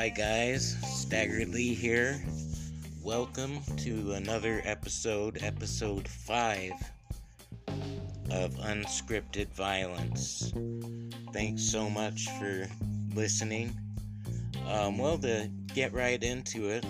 Hi, 0.00 0.08
guys. 0.08 0.78
Stagger 0.82 1.44
Lee 1.44 1.74
here. 1.74 2.24
Welcome 3.02 3.60
to 3.84 4.12
another 4.12 4.62
episode, 4.64 5.40
episode 5.42 6.08
5 6.08 6.72
of 8.30 8.54
Unscripted 8.54 9.48
Violence. 9.48 10.54
Thanks 11.34 11.62
so 11.64 11.90
much 11.90 12.30
for 12.38 12.66
listening. 13.14 13.76
Um, 14.66 14.96
well, 14.96 15.18
to 15.18 15.50
get 15.74 15.92
right 15.92 16.22
into 16.22 16.70
it, 16.70 16.86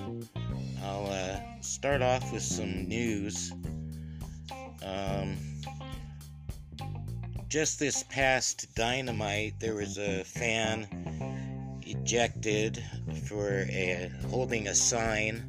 I'll 0.84 1.10
uh, 1.10 1.40
start 1.62 2.02
off 2.02 2.32
with 2.32 2.44
some 2.44 2.86
news. 2.86 3.52
Um, 4.86 5.36
just 7.48 7.80
this 7.80 8.04
past 8.04 8.72
Dynamite, 8.76 9.58
there 9.58 9.74
was 9.74 9.98
a 9.98 10.22
fan 10.22 10.86
ejected 11.90 12.82
for 13.14 13.66
a, 13.68 14.10
holding 14.28 14.68
a 14.68 14.74
sign 14.74 15.42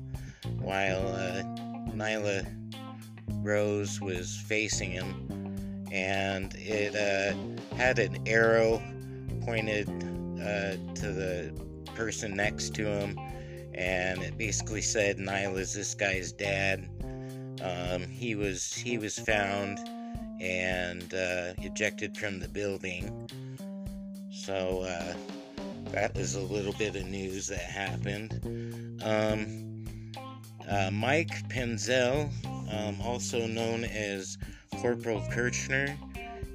while 0.59 1.07
uh, 1.15 1.43
Nyla 1.93 2.45
Rose 3.43 3.99
was 3.99 4.37
facing 4.47 4.91
him, 4.91 5.87
and 5.91 6.53
it 6.55 6.95
uh, 6.95 7.35
had 7.75 7.99
an 7.99 8.17
arrow 8.27 8.81
pointed 9.41 9.87
uh, 9.89 10.77
to 10.95 11.11
the 11.11 11.53
person 11.95 12.35
next 12.35 12.73
to 12.75 12.85
him, 12.85 13.19
and 13.73 14.21
it 14.21 14.37
basically 14.37 14.81
said 14.81 15.17
Nyla's 15.17 15.73
this 15.73 15.93
guy's 15.93 16.31
dad. 16.31 16.87
Um, 17.61 18.07
he 18.07 18.35
was 18.35 18.73
he 18.73 18.97
was 18.97 19.19
found 19.19 19.79
and 20.41 21.13
uh, 21.13 21.53
ejected 21.59 22.17
from 22.17 22.39
the 22.39 22.47
building. 22.47 23.29
So 24.31 24.81
uh, 24.81 25.13
that 25.91 26.15
was 26.15 26.35
a 26.35 26.41
little 26.41 26.73
bit 26.73 26.95
of 26.95 27.05
news 27.05 27.47
that 27.47 27.59
happened. 27.59 28.39
Um, 29.03 29.85
uh, 30.69 30.89
Mike 30.91 31.49
Penzel, 31.49 32.29
um, 32.71 33.01
also 33.01 33.45
known 33.45 33.83
as 33.83 34.37
Corporal 34.77 35.21
Kirchner, 35.31 35.97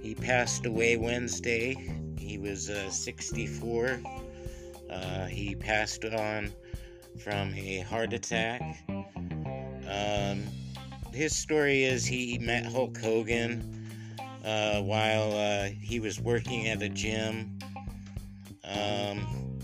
he 0.03 0.15
passed 0.15 0.67
away 0.67 0.97
Wednesday. 0.97 1.77
He 2.19 2.39
was 2.39 2.71
uh, 2.71 2.91
64. 2.91 4.01
Uh, 4.91 5.27
he 5.27 5.55
passed 5.55 6.05
on 6.05 6.53
from 7.19 7.53
a 7.55 7.81
heart 7.81 8.13
attack. 8.13 8.63
Um, 8.89 10.45
his 11.13 11.37
story 11.37 11.85
is 11.85 12.07
he 12.07 12.39
met 12.39 12.67
Hulk 12.67 12.97
Hogan 12.99 13.89
uh, 14.45 14.81
while 14.81 15.33
uh, 15.33 15.69
he 15.81 16.01
was 16.01 16.21
working 16.21 16.69
at 16.69 16.83
a 16.83 16.89
gym. 16.89 17.59
Um, 18.67 19.59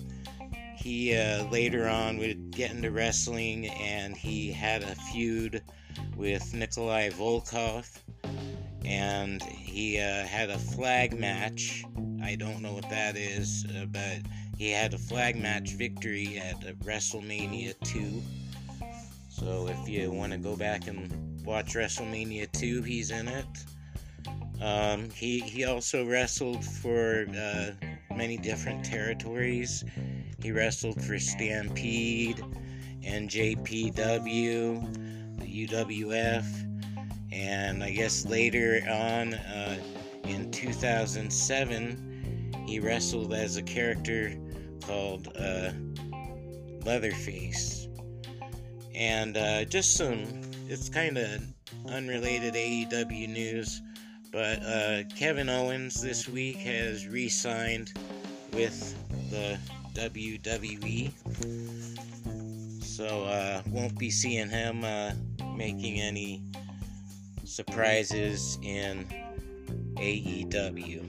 he 0.76 1.16
uh, 1.16 1.44
later 1.48 1.88
on 1.88 2.18
would 2.18 2.50
get 2.50 2.72
into 2.72 2.90
wrestling 2.90 3.68
and 3.68 4.16
he 4.16 4.50
had 4.50 4.82
a 4.82 4.94
feud 4.94 5.62
with 6.16 6.52
Nikolai 6.54 7.10
Volkov 7.10 7.88
and 8.84 9.42
he 9.42 9.98
uh, 9.98 10.26
had 10.26 10.50
a 10.50 10.58
flag 10.58 11.18
match. 11.18 11.84
I 12.22 12.34
don't 12.34 12.60
know 12.60 12.72
what 12.72 12.88
that 12.90 13.16
is, 13.16 13.64
uh, 13.76 13.86
but 13.86 14.18
he 14.58 14.70
had 14.70 14.92
a 14.94 14.98
flag 14.98 15.36
match 15.36 15.70
victory 15.74 16.38
at 16.38 16.60
WrestleMania 16.80 17.74
2. 17.84 18.22
So 19.28 19.68
if 19.68 19.88
you 19.88 20.10
want 20.10 20.32
to 20.32 20.38
go 20.38 20.56
back 20.56 20.88
and 20.88 21.44
watch 21.44 21.74
WrestleMania 21.74 22.50
2, 22.52 22.82
he's 22.82 23.10
in 23.10 23.28
it. 23.28 23.46
Um, 24.60 25.10
he, 25.10 25.40
he 25.40 25.64
also 25.64 26.06
wrestled 26.06 26.64
for 26.64 27.26
uh, 27.36 27.70
many 28.16 28.36
different 28.36 28.84
territories. 28.84 29.84
He 30.42 30.52
wrestled 30.52 31.02
for 31.02 31.18
Stampede, 31.18 32.42
NJPW, 33.02 33.98
the 35.38 35.66
UWF, 35.66 36.44
and 37.32 37.82
I 37.82 37.90
guess 37.90 38.26
later 38.26 38.82
on 38.88 39.34
uh, 39.34 39.78
in 40.24 40.50
2007, 40.50 42.64
he 42.66 42.80
wrestled 42.80 43.32
as 43.32 43.56
a 43.56 43.62
character 43.62 44.36
called 44.86 45.28
uh, 45.36 45.70
Leatherface. 46.84 47.88
And 48.94 49.36
uh, 49.36 49.64
just 49.64 49.96
some 49.96 50.24
it's 50.68 50.88
kind 50.88 51.18
of 51.18 51.42
unrelated 51.88 52.54
AEW 52.54 53.28
news, 53.28 53.82
but 54.32 54.62
uh, 54.62 55.02
Kevin 55.14 55.48
Owens 55.50 56.00
this 56.00 56.26
week 56.28 56.56
has 56.56 57.06
re 57.06 57.28
signed 57.28 57.92
with 58.54 58.96
the 59.30 59.58
WWE. 59.94 61.12
So, 62.82 63.24
uh, 63.24 63.62
won't 63.68 63.98
be 63.98 64.10
seeing 64.10 64.48
him 64.48 64.84
uh, 64.84 65.12
making 65.54 66.00
any 66.00 66.42
surprises 67.44 68.58
in 68.62 69.06
AEW. 69.96 71.02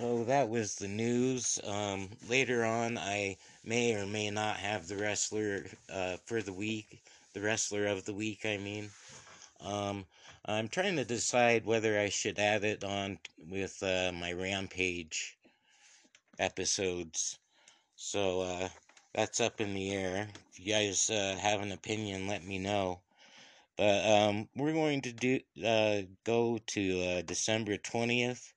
So 0.00 0.24
that 0.24 0.48
was 0.48 0.76
the 0.76 0.88
news. 0.88 1.60
Um, 1.62 2.08
later 2.26 2.64
on, 2.64 2.96
I 2.96 3.36
may 3.62 3.94
or 3.94 4.06
may 4.06 4.30
not 4.30 4.56
have 4.56 4.88
the 4.88 4.96
wrestler 4.96 5.66
uh, 5.92 6.16
for 6.24 6.40
the 6.40 6.54
week, 6.54 7.02
the 7.34 7.42
wrestler 7.42 7.86
of 7.86 8.06
the 8.06 8.14
week, 8.14 8.46
I 8.46 8.56
mean. 8.56 8.88
Um, 9.60 10.06
I'm 10.46 10.68
trying 10.68 10.96
to 10.96 11.04
decide 11.04 11.66
whether 11.66 12.00
I 12.00 12.08
should 12.08 12.38
add 12.38 12.64
it 12.64 12.82
on 12.82 13.18
with 13.50 13.82
uh, 13.82 14.10
my 14.14 14.32
Rampage 14.32 15.36
episodes. 16.38 17.38
So 17.94 18.40
uh, 18.40 18.68
that's 19.12 19.38
up 19.38 19.60
in 19.60 19.74
the 19.74 19.92
air. 19.92 20.28
If 20.50 20.60
you 20.60 20.72
guys 20.72 21.10
uh, 21.10 21.36
have 21.42 21.60
an 21.60 21.72
opinion, 21.72 22.26
let 22.26 22.42
me 22.42 22.58
know. 22.58 23.00
But 23.76 24.06
um, 24.06 24.48
we're 24.56 24.72
going 24.72 25.02
to 25.02 25.12
do 25.12 25.40
uh, 25.62 26.02
go 26.24 26.58
to 26.68 27.02
uh, 27.02 27.20
December 27.20 27.76
20th 27.76 28.50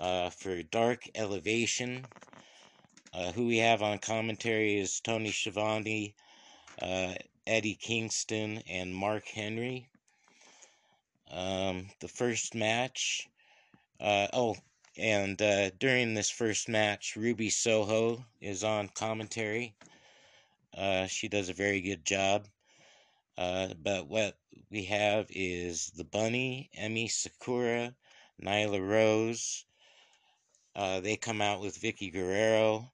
uh, 0.00 0.30
for 0.30 0.62
Dark 0.62 1.08
Elevation. 1.14 2.06
Uh, 3.12 3.32
who 3.32 3.46
we 3.46 3.56
have 3.56 3.82
on 3.82 3.98
commentary 3.98 4.78
is 4.78 5.00
Tony 5.00 5.30
Schiavone, 5.30 6.14
uh, 6.82 7.14
Eddie 7.46 7.74
Kingston, 7.74 8.62
and 8.68 8.94
Mark 8.94 9.26
Henry. 9.26 9.88
Um, 11.30 11.88
the 12.00 12.08
first 12.08 12.54
match, 12.54 13.28
uh, 13.98 14.28
oh, 14.32 14.56
and 14.96 15.40
uh, 15.40 15.70
during 15.78 16.14
this 16.14 16.30
first 16.30 16.68
match, 16.68 17.16
Ruby 17.16 17.50
Soho 17.50 18.24
is 18.40 18.62
on 18.62 18.88
commentary. 18.88 19.74
Uh, 20.76 21.06
she 21.06 21.28
does 21.28 21.48
a 21.48 21.54
very 21.54 21.80
good 21.80 22.04
job. 22.04 22.46
but 23.36 24.06
what 24.06 24.36
we 24.70 24.84
have 24.84 25.26
is 25.30 25.90
the 25.96 26.04
Bunny, 26.04 26.70
Emmy 26.74 27.08
Sakura, 27.08 27.94
Nyla 28.42 28.86
Rose, 28.86 29.64
uh, 30.78 31.00
they 31.00 31.16
come 31.16 31.42
out 31.42 31.60
with 31.60 31.80
Vickie 31.80 32.12
Guerrero. 32.12 32.88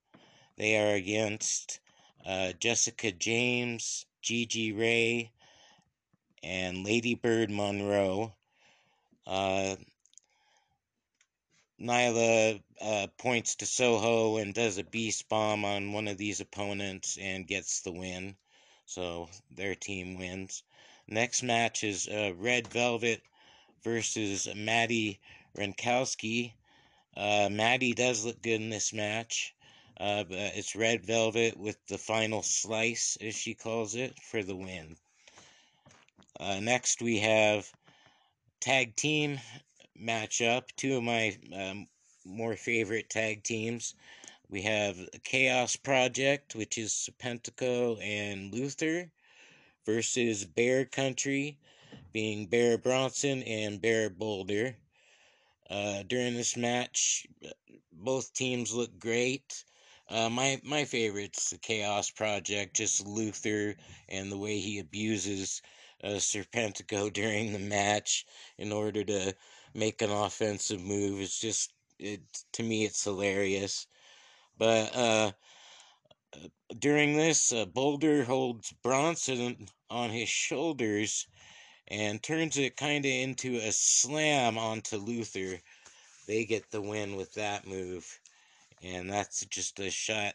They 0.56 0.78
are 0.78 0.94
against 0.94 1.80
uh, 2.24 2.52
Jessica 2.58 3.12
James, 3.12 4.06
Gigi 4.22 4.72
Ray, 4.72 5.30
and 6.42 6.82
Lady 6.82 7.14
Bird 7.14 7.50
Monroe. 7.50 8.34
Uh, 9.26 9.76
Nyla 11.78 12.62
uh, 12.80 13.06
points 13.18 13.54
to 13.56 13.66
Soho 13.66 14.38
and 14.38 14.54
does 14.54 14.78
a 14.78 14.84
beast 14.84 15.28
bomb 15.28 15.66
on 15.66 15.92
one 15.92 16.08
of 16.08 16.16
these 16.16 16.40
opponents 16.40 17.18
and 17.20 17.46
gets 17.46 17.82
the 17.82 17.92
win. 17.92 18.34
So 18.86 19.28
their 19.50 19.74
team 19.74 20.18
wins. 20.18 20.62
Next 21.06 21.42
match 21.42 21.84
is 21.84 22.08
uh, 22.08 22.32
Red 22.38 22.66
Velvet 22.68 23.20
versus 23.82 24.48
Maddie 24.56 25.20
Wrenkowski. 25.54 26.54
Uh, 27.16 27.48
Maddie 27.50 27.94
does 27.94 28.24
look 28.24 28.40
good 28.42 28.60
in 28.60 28.70
this 28.70 28.92
match. 28.92 29.54
Uh, 29.98 30.24
but 30.24 30.38
it's 30.38 30.74
Red 30.74 31.06
Velvet 31.06 31.56
with 31.56 31.78
the 31.86 31.98
final 31.98 32.42
slice, 32.42 33.16
as 33.20 33.34
she 33.36 33.54
calls 33.54 33.94
it, 33.94 34.18
for 34.20 34.42
the 34.42 34.56
win. 34.56 34.96
Uh, 36.40 36.58
next, 36.60 37.00
we 37.00 37.18
have 37.20 37.70
tag 38.60 38.96
team 38.96 39.38
matchup. 40.00 40.64
Two 40.76 40.96
of 40.96 41.04
my 41.04 41.36
um, 41.56 41.86
more 42.24 42.56
favorite 42.56 43.08
tag 43.08 43.44
teams. 43.44 43.94
We 44.48 44.62
have 44.62 44.96
Chaos 45.22 45.76
Project, 45.76 46.56
which 46.56 46.76
is 46.76 46.92
Serpentico 46.92 48.02
and 48.02 48.52
Luther, 48.52 49.10
versus 49.86 50.44
Bear 50.44 50.84
Country, 50.84 51.56
being 52.12 52.46
Bear 52.46 52.78
Bronson 52.78 53.42
and 53.44 53.80
Bear 53.80 54.10
Boulder. 54.10 54.76
Uh, 55.70 56.02
during 56.04 56.34
this 56.34 56.56
match, 56.56 57.26
both 57.92 58.32
teams 58.34 58.72
look 58.72 58.98
great. 58.98 59.64
Uh, 60.08 60.28
my 60.28 60.60
my 60.62 60.84
favorite's 60.84 61.50
the 61.50 61.58
Chaos 61.58 62.10
Project, 62.10 62.76
just 62.76 63.06
Luther 63.06 63.76
and 64.08 64.30
the 64.30 64.38
way 64.38 64.58
he 64.58 64.78
abuses 64.78 65.62
uh, 66.02 66.18
Serpentico 66.18 67.12
during 67.12 67.52
the 67.52 67.58
match 67.58 68.26
in 68.58 68.72
order 68.72 69.04
to 69.04 69.34
make 69.74 70.02
an 70.02 70.10
offensive 70.10 70.80
move. 70.80 71.20
It's 71.20 71.40
just 71.40 71.72
it 71.98 72.20
to 72.52 72.62
me 72.62 72.84
it's 72.84 73.04
hilarious. 73.04 73.86
But 74.58 74.94
uh, 74.94 75.32
during 76.78 77.16
this, 77.16 77.52
uh, 77.52 77.64
Boulder 77.66 78.24
holds 78.24 78.72
Bronson 78.82 79.68
on 79.90 80.10
his 80.10 80.28
shoulders 80.28 81.26
and 81.88 82.22
turns 82.22 82.56
it 82.56 82.76
kind 82.76 83.04
of 83.04 83.10
into 83.10 83.56
a 83.56 83.72
slam 83.72 84.56
onto 84.58 84.96
Luther. 84.96 85.58
They 86.26 86.44
get 86.44 86.70
the 86.70 86.80
win 86.80 87.16
with 87.16 87.34
that 87.34 87.66
move. 87.66 88.20
And 88.82 89.10
that's 89.10 89.44
just 89.46 89.80
a 89.80 89.90
shot, 89.90 90.34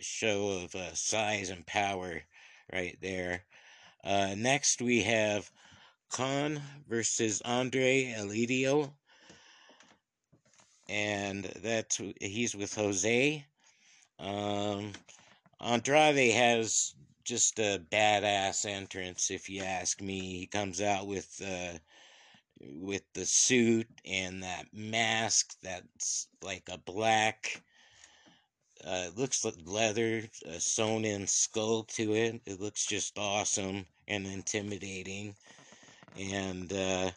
show 0.00 0.62
of 0.62 0.74
uh, 0.74 0.94
size 0.94 1.50
and 1.50 1.66
power 1.66 2.22
right 2.72 2.96
there. 3.00 3.44
Uh, 4.02 4.34
next, 4.36 4.80
we 4.80 5.02
have 5.02 5.50
Kaun 6.10 6.60
versus 6.88 7.40
Andrade 7.42 8.14
El 8.16 8.28
Idolo. 8.28 8.92
And 10.88 11.44
that's 11.62 12.00
he's 12.20 12.54
with 12.54 12.74
Jose. 12.74 13.44
Um, 14.18 14.92
Andrade 15.60 16.32
has 16.32 16.94
just 17.24 17.58
a 17.58 17.82
badass 17.90 18.66
entrance, 18.66 19.30
if 19.30 19.48
you 19.48 19.62
ask 19.62 20.00
me. 20.00 20.20
He 20.20 20.46
comes 20.46 20.80
out 20.80 21.06
with 21.06 21.40
uh, 21.44 21.78
with 22.60 23.02
the 23.14 23.24
suit 23.24 23.88
and 24.04 24.42
that 24.42 24.66
mask 24.72 25.54
that's 25.62 26.28
like 26.42 26.68
a 26.70 26.78
black. 26.78 27.62
Uh, 28.84 29.10
looks 29.14 29.44
like 29.44 29.54
leather, 29.66 30.22
a 30.46 30.58
sewn 30.58 31.04
in 31.04 31.26
skull 31.26 31.84
to 31.84 32.14
it. 32.14 32.40
It 32.46 32.60
looks 32.60 32.86
just 32.86 33.18
awesome 33.18 33.84
and 34.08 34.26
intimidating. 34.26 35.34
And 36.18 36.72
uh, 36.72 37.10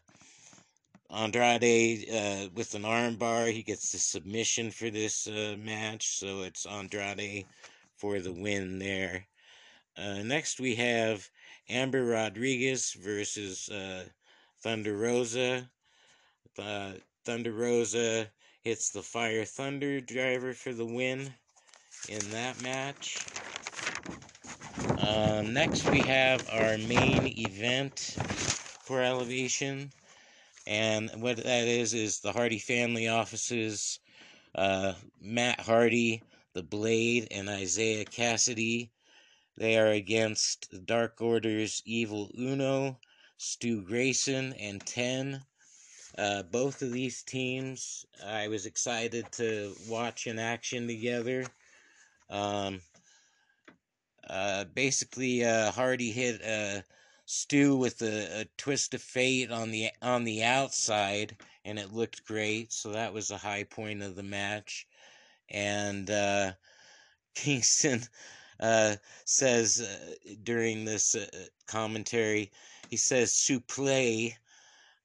Andrade 1.10 2.10
uh, 2.10 2.50
with 2.54 2.76
an 2.76 2.84
armbar, 2.84 3.52
he 3.52 3.64
gets 3.64 3.92
the 3.92 4.00
submission 4.00 4.72
for 4.72 4.90
this 4.90 5.28
uh, 5.28 5.56
match. 5.58 6.18
So 6.18 6.42
it's 6.42 6.66
Andrade 6.66 7.46
for 7.96 8.20
the 8.20 8.34
win 8.34 8.80
there. 8.80 9.26
Uh, 9.98 10.24
next, 10.24 10.60
we 10.60 10.76
have 10.76 11.28
Amber 11.70 12.06
Rodriguez 12.06 12.94
versus 12.94 13.70
uh, 13.70 14.04
Thunder 14.62 14.98
Rosa. 14.98 15.70
Uh, 16.58 16.92
Thunder 17.26 17.52
Rosa 17.52 18.28
hits 18.62 18.90
the 18.90 19.02
Fire 19.02 19.46
Thunder 19.46 20.02
driver 20.02 20.54
for 20.54 20.74
the 20.74 20.86
win 20.86 21.34
in 22.10 22.20
that 22.32 22.62
match. 22.62 23.26
Um, 25.00 25.54
next, 25.54 25.90
we 25.90 26.00
have 26.00 26.48
our 26.52 26.78
main 26.78 27.34
event 27.38 28.16
for 28.84 29.02
Elevation. 29.02 29.92
And 30.66 31.10
what 31.22 31.38
that 31.38 31.68
is, 31.68 31.94
is 31.94 32.20
the 32.20 32.32
Hardy 32.32 32.60
family 32.60 33.08
offices. 33.08 34.00
Uh, 34.56 34.94
Matt 35.22 35.60
Hardy 35.60 36.22
the 36.54 36.64
Blade, 36.64 37.28
and 37.32 37.50
Isaiah 37.50 38.06
Kassidy. 38.06 38.90
They 39.58 39.78
are 39.78 39.92
against 39.92 40.72
the 40.72 40.80
Dark 40.80 41.22
Order's 41.22 41.82
Evil 41.86 42.32
Uno, 42.38 43.00
Stu 43.38 43.82
Grayson, 43.82 44.54
and 44.54 44.86
Ten. 44.86 45.44
Uh, 46.18 46.44
both 46.44 46.82
of 46.82 46.92
these 46.92 47.24
teams, 47.24 48.06
I 48.26 48.48
was 48.48 48.66
excited 48.66 49.32
to 49.34 49.76
watch 49.88 50.28
in 50.28 50.40
action 50.40 50.88
together. 50.88 51.46
Um, 52.30 52.82
uh, 54.28 54.66
basically, 54.66 55.44
uh, 55.44 55.72
Hardy 55.72 56.12
hit 56.12 56.44
uh, 56.44 56.82
Stu 57.26 57.76
with 57.76 58.02
a, 58.02 58.42
a, 58.42 58.46
twist 58.58 58.94
of 58.94 59.02
fate 59.02 59.52
on 59.52 59.72
the 59.72 59.90
on 60.02 60.24
the 60.24 60.44
outside, 60.44 61.38
and 61.66 61.78
it 61.78 61.94
looked 61.94 62.26
great. 62.26 62.74
So 62.74 62.92
that 62.92 63.14
was 63.14 63.32
a 63.32 63.38
high 63.38 63.64
point 63.64 64.02
of 64.02 64.16
the 64.16 64.24
match 64.24 64.88
and 65.50 66.10
uh, 66.10 66.54
Kingston 67.36 68.04
uh, 68.64 68.96
says 69.26 69.82
uh, 69.82 70.14
during 70.44 70.86
this 70.86 71.16
uh, 71.16 71.28
commentary, 71.68 72.50
he 72.90 72.96
says 72.96 73.32
supplé, 73.32 74.34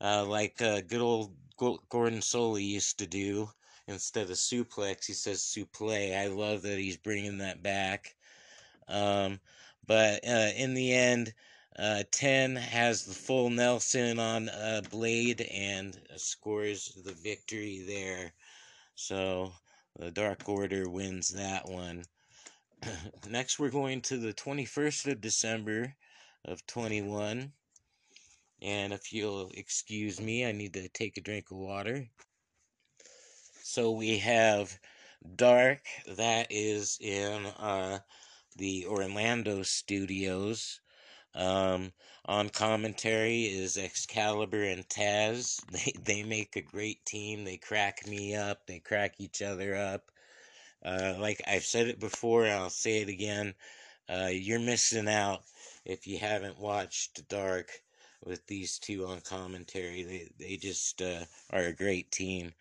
uh, 0.00 0.24
like 0.24 0.58
good 0.58 1.00
old 1.00 1.34
Gordon 1.58 2.20
Solie 2.20 2.64
used 2.64 2.98
to 3.00 3.06
do. 3.06 3.50
Instead 3.88 4.30
of 4.30 4.36
suplex, 4.36 5.06
he 5.06 5.12
says 5.12 5.40
supplé. 5.40 6.16
I 6.16 6.28
love 6.28 6.62
that 6.62 6.78
he's 6.78 6.96
bringing 6.96 7.38
that 7.38 7.62
back. 7.62 8.14
Um, 8.86 9.40
but 9.86 10.22
in 10.22 10.74
the 10.74 10.92
end, 10.92 11.34
uh, 11.78 12.04
10 12.12 12.56
has 12.56 13.04
the 13.04 13.14
full 13.14 13.50
Nelson 13.50 14.18
on 14.18 14.50
uh, 14.50 14.82
Blade 14.90 15.40
and 15.52 15.98
scores 16.16 16.92
the 17.04 17.12
victory 17.12 17.84
there. 17.86 18.32
So 18.94 19.52
the 19.98 20.10
Dark 20.10 20.48
Order 20.48 20.88
wins 20.88 21.30
that 21.30 21.68
one. 21.68 22.04
Next, 23.28 23.58
we're 23.58 23.70
going 23.70 24.00
to 24.02 24.16
the 24.16 24.32
21st 24.32 25.12
of 25.12 25.20
December 25.20 25.94
of 26.44 26.66
21. 26.66 27.52
And 28.60 28.92
if 28.92 29.12
you'll 29.12 29.50
excuse 29.54 30.20
me, 30.20 30.44
I 30.44 30.52
need 30.52 30.74
to 30.74 30.88
take 30.88 31.16
a 31.16 31.20
drink 31.20 31.50
of 31.50 31.58
water. 31.58 32.08
So 33.62 33.92
we 33.92 34.18
have 34.18 34.78
Dark, 35.36 35.82
that 36.06 36.48
is 36.50 36.98
in 37.00 37.46
uh, 37.58 38.00
the 38.56 38.86
Orlando 38.86 39.62
studios. 39.62 40.80
Um, 41.34 41.92
on 42.24 42.48
commentary 42.48 43.44
is 43.44 43.76
Excalibur 43.76 44.62
and 44.62 44.88
Taz. 44.88 45.60
They 45.70 45.92
they 46.02 46.22
make 46.22 46.56
a 46.56 46.62
great 46.62 47.04
team. 47.04 47.44
They 47.44 47.58
crack 47.58 48.06
me 48.06 48.34
up. 48.34 48.66
They 48.66 48.80
crack 48.80 49.14
each 49.18 49.42
other 49.42 49.76
up. 49.76 50.10
Uh, 50.84 51.14
like 51.18 51.40
I've 51.46 51.64
said 51.64 51.88
it 51.88 52.00
before, 52.00 52.46
I'll 52.46 52.70
say 52.70 53.00
it 53.02 53.08
again. 53.08 53.54
Uh, 54.08 54.30
you're 54.32 54.58
missing 54.60 55.08
out 55.08 55.42
if 55.84 56.06
you 56.06 56.18
haven't 56.18 56.58
watched 56.58 57.28
Dark 57.28 57.82
with 58.24 58.46
these 58.46 58.78
two 58.78 59.06
on 59.06 59.20
commentary. 59.20 60.02
They 60.02 60.28
they 60.38 60.56
just 60.56 61.02
uh, 61.02 61.24
are 61.50 61.64
a 61.64 61.72
great 61.72 62.10
team. 62.10 62.54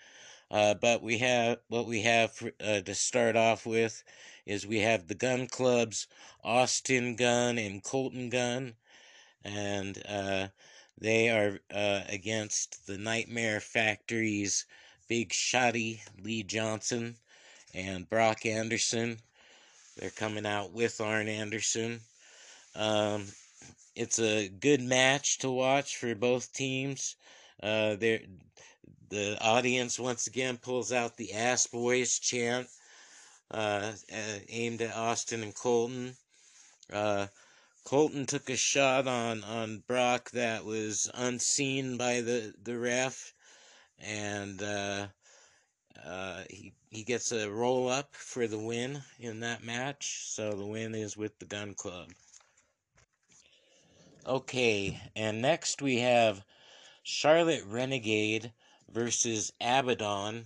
Uh, 0.49 0.73
but 0.73 1.01
we 1.01 1.17
have 1.19 1.59
what 1.67 1.87
we 1.87 2.01
have 2.01 2.31
for, 2.33 2.51
uh, 2.61 2.81
to 2.81 2.95
start 2.95 3.35
off 3.35 3.65
with 3.65 4.03
is 4.45 4.65
we 4.65 4.79
have 4.79 5.07
the 5.07 5.15
Gunn 5.15 5.47
Club's 5.47 6.07
Austin 6.43 7.15
Gunn 7.15 7.57
and 7.57 7.83
Colton 7.83 8.29
Gunn, 8.29 8.75
and 9.43 10.01
uh, 10.07 10.47
they 10.97 11.29
are 11.29 11.59
uh, 11.71 12.03
against 12.09 12.87
the 12.87 12.97
Nightmare 12.97 13.59
Factory's 13.59 14.65
Big 15.07 15.29
Shotty 15.31 16.01
Lee 16.21 16.43
Johnson 16.43 17.17
and 17.73 18.09
Brock 18.09 18.45
Anderson. 18.45 19.17
They're 19.97 20.09
coming 20.11 20.45
out 20.45 20.71
with 20.71 21.01
Arn 21.01 21.27
Anderson. 21.27 22.01
Um, 22.75 23.25
it's 23.95 24.19
a 24.19 24.47
good 24.47 24.81
match 24.81 25.39
to 25.39 25.49
watch 25.49 25.97
for 25.97 26.13
both 26.13 26.53
teams. 26.53 27.15
Uh, 27.61 27.95
the 29.09 29.37
audience 29.41 29.99
once 29.99 30.27
again 30.27 30.57
pulls 30.57 30.91
out 30.91 31.17
the 31.17 31.33
Ass 31.33 31.67
Boys 31.67 32.19
chant 32.19 32.67
uh, 33.51 33.93
uh, 34.13 34.39
aimed 34.49 34.81
at 34.81 34.95
Austin 34.95 35.43
and 35.43 35.55
Colton. 35.55 36.15
Uh, 36.91 37.27
Colton 37.85 38.25
took 38.25 38.49
a 38.49 38.57
shot 38.57 39.07
on, 39.07 39.43
on 39.43 39.83
Brock 39.87 40.29
that 40.31 40.65
was 40.65 41.09
unseen 41.13 41.97
by 41.97 42.21
the, 42.21 42.53
the 42.61 42.77
ref, 42.77 43.33
and 43.99 44.61
uh, 46.05 46.43
he, 46.49 46.73
he 46.89 47.03
gets 47.03 47.31
a 47.31 47.49
roll 47.49 47.89
up 47.89 48.15
for 48.15 48.47
the 48.47 48.59
win 48.59 49.01
in 49.19 49.39
that 49.41 49.63
match. 49.63 50.23
So 50.25 50.51
the 50.51 50.65
win 50.65 50.95
is 50.95 51.17
with 51.17 51.37
the 51.39 51.45
Gunn 51.45 51.73
Club. 51.73 52.09
Okay, 54.25 54.99
and 55.15 55.41
next 55.41 55.81
we 55.81 55.99
have 55.99 56.43
Charlotte 57.03 57.63
Renegade 57.65 58.51
versus 58.89 59.53
Abaddon 59.61 60.45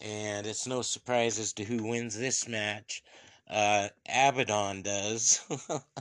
and 0.00 0.46
it's 0.46 0.66
no 0.66 0.82
surprise 0.82 1.38
as 1.38 1.52
to 1.54 1.64
who 1.64 1.82
wins 1.82 2.16
this 2.16 2.48
match. 2.48 3.02
Uh, 3.48 3.88
Abaddon 4.08 4.82
does, 4.82 5.40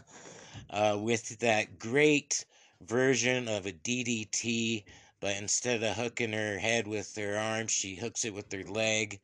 uh, 0.69 0.97
with 0.99 1.39
that 1.39 1.79
great 1.79 2.45
version 2.81 3.47
of 3.47 3.65
a 3.65 3.71
DDT, 3.71 4.83
but 5.19 5.35
instead 5.37 5.83
of 5.83 5.95
hooking 5.95 6.33
her 6.33 6.57
head 6.57 6.87
with 6.87 7.15
her 7.15 7.37
arm, 7.37 7.67
she 7.67 7.95
hooks 7.95 8.25
it 8.25 8.33
with 8.33 8.51
her 8.51 8.63
leg, 8.63 9.19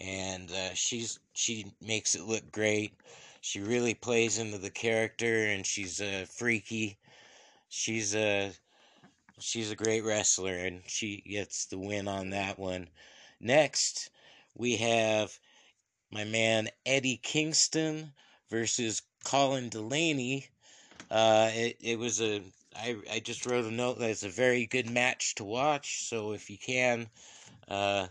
and 0.00 0.50
uh, 0.50 0.74
she's 0.74 1.18
she 1.34 1.66
makes 1.80 2.14
it 2.14 2.22
look 2.24 2.50
great. 2.52 2.92
She 3.40 3.60
really 3.60 3.94
plays 3.94 4.38
into 4.38 4.58
the 4.58 4.70
character, 4.70 5.46
and 5.46 5.66
she's 5.66 6.00
uh, 6.00 6.26
freaky. 6.28 6.98
She's 7.68 8.14
a 8.14 8.52
she's 9.38 9.70
a 9.70 9.76
great 9.76 10.04
wrestler, 10.04 10.54
and 10.54 10.82
she 10.86 11.22
gets 11.22 11.66
the 11.66 11.78
win 11.78 12.08
on 12.08 12.30
that 12.30 12.58
one. 12.58 12.88
Next, 13.40 14.10
we 14.56 14.76
have 14.76 15.38
my 16.10 16.24
man 16.24 16.68
Eddie 16.86 17.20
Kingston 17.22 18.12
versus 18.48 19.02
Colin 19.24 19.68
Delaney. 19.68 20.46
Uh, 21.10 21.50
it, 21.52 21.76
it 21.80 21.98
was 21.98 22.20
a, 22.20 22.42
I, 22.76 22.96
I 23.10 23.20
just 23.20 23.46
wrote 23.46 23.64
a 23.64 23.70
note 23.70 23.98
that 23.98 24.10
it's 24.10 24.24
a 24.24 24.28
very 24.28 24.66
good 24.66 24.90
match 24.90 25.34
to 25.36 25.44
watch. 25.44 26.04
So 26.04 26.32
if 26.32 26.50
you 26.50 26.58
can, 26.58 27.08
uh, 27.68 28.08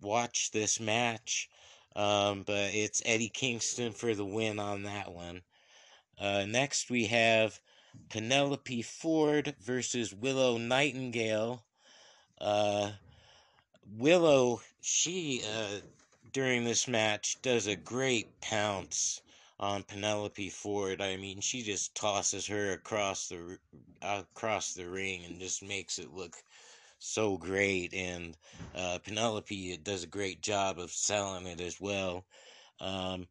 watch 0.00 0.50
this 0.50 0.80
match. 0.80 1.48
Um, 1.96 2.42
but 2.42 2.74
it's 2.74 3.02
Eddie 3.04 3.28
Kingston 3.28 3.92
for 3.92 4.14
the 4.14 4.24
win 4.24 4.58
on 4.58 4.82
that 4.82 5.12
one. 5.12 5.42
Uh, 6.18 6.44
next, 6.46 6.90
we 6.90 7.06
have 7.06 7.60
Penelope 8.08 8.82
Ford 8.82 9.54
versus 9.60 10.12
Willow 10.12 10.58
Nightingale. 10.58 11.64
Uh, 12.40 12.92
Willow, 13.96 14.60
she, 14.80 15.42
uh, 15.44 15.80
during 16.32 16.64
this 16.64 16.88
match, 16.88 17.40
does 17.42 17.66
a 17.66 17.76
great 17.76 18.40
pounce 18.40 19.20
on 19.60 19.82
Penelope 19.82 20.50
Ford. 20.50 21.00
I 21.00 21.16
mean, 21.16 21.40
she 21.40 21.62
just 21.62 21.94
tosses 21.94 22.46
her 22.46 22.72
across 22.72 23.28
the 23.28 23.58
across 24.02 24.74
the 24.74 24.88
ring 24.88 25.24
and 25.24 25.38
just 25.40 25.62
makes 25.62 25.98
it 25.98 26.12
look 26.12 26.36
so 26.98 27.36
great, 27.36 27.92
and 27.94 28.36
uh, 28.74 28.98
Penelope 29.04 29.76
does 29.78 30.04
a 30.04 30.08
great 30.08 30.40
job 30.40 30.78
of 30.78 30.90
selling 30.90 31.46
it 31.46 31.60
as 31.60 31.80
well. 31.80 32.24
Um, 32.80 33.28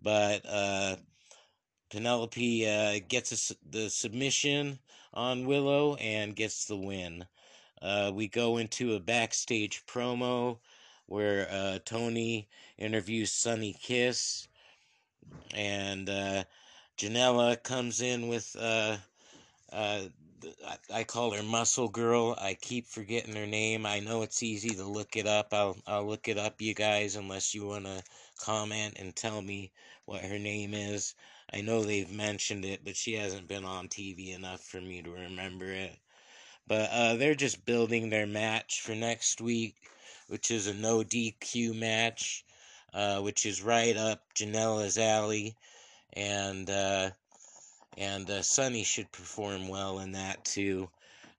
but 0.00 0.42
uh, 0.48 0.96
Penelope 1.90 2.68
uh, 2.68 3.00
gets 3.08 3.50
a, 3.50 3.56
the 3.70 3.90
submission 3.90 4.78
on 5.14 5.46
Willow 5.46 5.96
and 5.96 6.36
gets 6.36 6.64
the 6.64 6.76
win. 6.76 7.24
Uh, 7.82 8.10
we 8.14 8.28
go 8.28 8.56
into 8.56 8.94
a 8.94 9.00
backstage 9.00 9.84
promo 9.86 10.58
where 11.06 11.48
uh, 11.50 11.78
Tony 11.84 12.48
interviews 12.78 13.32
Sonny 13.32 13.74
Kiss, 13.80 14.48
and 15.54 16.08
uh, 16.08 16.44
Janela 16.98 17.62
comes 17.62 18.00
in 18.00 18.28
with 18.28 18.56
uh, 18.58 18.96
uh, 19.72 20.02
I 20.92 21.04
call 21.04 21.32
her 21.32 21.42
Muscle 21.42 21.88
Girl. 21.88 22.36
I 22.40 22.54
keep 22.54 22.86
forgetting 22.86 23.34
her 23.36 23.46
name. 23.46 23.84
I 23.84 24.00
know 24.00 24.22
it's 24.22 24.42
easy 24.42 24.70
to 24.70 24.84
look 24.84 25.16
it 25.16 25.26
up. 25.26 25.52
I'll 25.52 25.76
I'll 25.86 26.06
look 26.06 26.28
it 26.28 26.38
up, 26.38 26.62
you 26.62 26.74
guys, 26.74 27.16
unless 27.16 27.54
you 27.54 27.66
wanna 27.66 28.02
comment 28.38 28.96
and 28.98 29.14
tell 29.14 29.42
me 29.42 29.72
what 30.06 30.22
her 30.22 30.38
name 30.38 30.74
is. 30.74 31.14
I 31.52 31.60
know 31.60 31.82
they've 31.84 32.10
mentioned 32.10 32.64
it, 32.64 32.84
but 32.84 32.96
she 32.96 33.14
hasn't 33.14 33.48
been 33.48 33.64
on 33.64 33.88
TV 33.88 34.34
enough 34.34 34.62
for 34.62 34.80
me 34.80 35.02
to 35.02 35.10
remember 35.10 35.66
it. 35.66 35.98
But 36.66 36.90
uh, 36.90 37.16
they're 37.16 37.34
just 37.34 37.66
building 37.66 38.10
their 38.10 38.26
match 38.26 38.80
for 38.82 38.94
next 38.94 39.42
week, 39.42 39.76
which 40.28 40.50
is 40.50 40.68
a 40.68 40.74
no 40.74 41.04
DQ 41.04 41.74
match, 41.74 42.45
uh, 42.96 43.20
which 43.20 43.46
is 43.46 43.62
right 43.62 43.96
up 43.96 44.22
Janela's 44.34 44.98
alley, 44.98 45.54
and. 46.14 46.68
Uh, 46.68 47.10
and 47.98 48.28
uh, 48.28 48.42
Sonny 48.42 48.84
should 48.84 49.10
perform 49.10 49.68
well 49.68 50.00
in 50.00 50.12
that 50.12 50.44
too. 50.44 50.90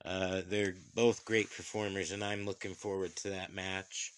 Uh, 0.04 0.42
they're 0.48 0.74
both 0.96 1.24
great 1.24 1.52
performers, 1.52 2.12
and 2.12 2.24
I'm 2.24 2.46
looking 2.46 2.74
forward 2.74 3.16
to 3.18 3.30
that 3.30 3.54
match. 3.54 4.12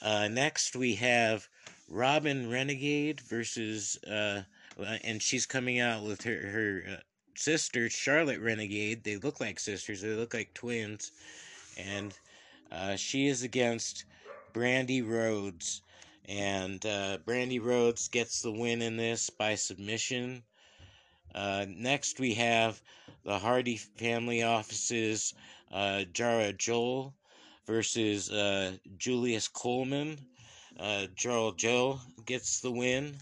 Uh, 0.00 0.28
next, 0.28 0.74
we 0.74 0.94
have 0.94 1.46
Robin 1.90 2.48
Renegade 2.48 3.20
versus, 3.20 3.98
and 4.06 5.20
she's 5.20 5.44
coming 5.44 5.80
out 5.80 6.02
with 6.02 6.22
her 6.22 6.46
her 6.48 7.02
sister 7.34 7.90
Charlotte 7.90 8.40
Renegade. 8.40 9.04
They 9.04 9.16
look 9.16 9.38
like 9.38 9.60
sisters. 9.60 10.00
They 10.00 10.14
look 10.14 10.32
like 10.32 10.54
twins, 10.54 11.12
and 11.76 12.14
she 12.96 13.26
is 13.26 13.42
against 13.42 14.04
Brandi 14.54 15.06
Rhodes, 15.06 15.82
and 16.26 16.80
Brandi 16.80 17.62
Rhodes 17.62 18.08
gets 18.08 18.42
the 18.42 18.52
win 18.52 18.82
in 18.82 18.96
this 18.96 19.30
by 19.30 19.54
submission. 19.54 20.42
Uh, 21.34 21.66
next, 21.68 22.18
we 22.18 22.34
have 22.34 22.80
the 23.24 23.38
Hardy 23.38 23.76
family 23.76 24.42
offices, 24.42 25.34
uh, 25.70 26.04
Jora 26.12 26.56
Johl 26.56 27.12
versus 27.66 28.30
uh, 28.30 28.72
Julius 28.96 29.46
Coleman. 29.46 30.18
Uh, 30.78 31.06
Jora 31.14 31.54
Johl 31.56 32.00
gets 32.24 32.60
the 32.60 32.70
win. 32.70 33.16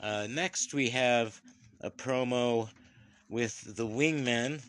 Uh, 0.00 0.28
next, 0.30 0.72
we 0.72 0.88
have 0.88 1.38
a 1.82 1.90
promo 1.90 2.70
with 3.28 3.76
the 3.76 3.86
Wingmen. 3.86 4.62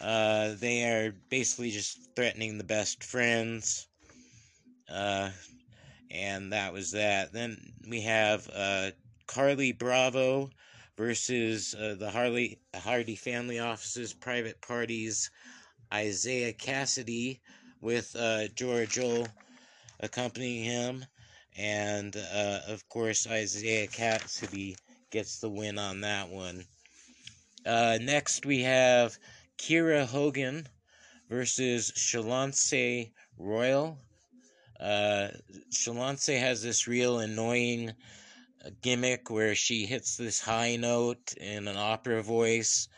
Uh, 0.00 0.54
they 0.60 0.84
are 0.84 1.12
basically 1.30 1.70
just 1.70 2.14
threatening 2.14 2.58
the 2.58 2.64
best 2.64 3.02
friends. 3.02 3.88
Uh, 4.88 5.30
and 6.12 6.52
that 6.52 6.72
was 6.72 6.92
that. 6.92 7.32
Then 7.32 7.56
we 7.88 8.02
have 8.02 8.48
uh, 8.54 8.90
Carlie 9.26 9.72
Bravo 9.72 10.50
versus 10.96 11.74
uh, 11.74 11.96
the 11.98 12.10
Harley 12.10 12.58
Hardy 12.74 13.16
family 13.16 13.58
offices, 13.58 14.12
private 14.12 14.60
parties, 14.60 15.30
Isaiah 15.92 16.52
Kassidy 16.52 17.40
with 17.80 18.14
uh, 18.14 18.48
Jora 18.54 18.86
Johl 18.86 19.26
accompanying 20.00 20.64
him, 20.64 21.04
and 21.56 22.14
uh, 22.16 22.60
of 22.68 22.86
course 22.88 23.26
Isaiah 23.26 23.88
Kassidy 23.88 24.76
gets 25.10 25.38
the 25.38 25.48
win 25.48 25.78
on 25.78 26.02
that 26.02 26.28
one. 26.28 26.64
Uh, 27.64 27.98
next 28.02 28.44
we 28.44 28.60
have 28.62 29.18
Kiera 29.56 30.04
Hogan 30.04 30.66
versus 31.30 31.90
Shalonce 31.92 33.12
Royal. 33.38 33.98
Uh, 34.82 35.28
Shalonce 35.70 36.38
has 36.38 36.60
this 36.62 36.88
real 36.88 37.20
annoying 37.20 37.92
gimmick 38.80 39.30
where 39.30 39.54
she 39.54 39.86
hits 39.86 40.16
this 40.16 40.40
high 40.40 40.76
note 40.76 41.34
in 41.40 41.68
an 41.68 41.76
opera 41.76 42.22
voice 42.22 42.88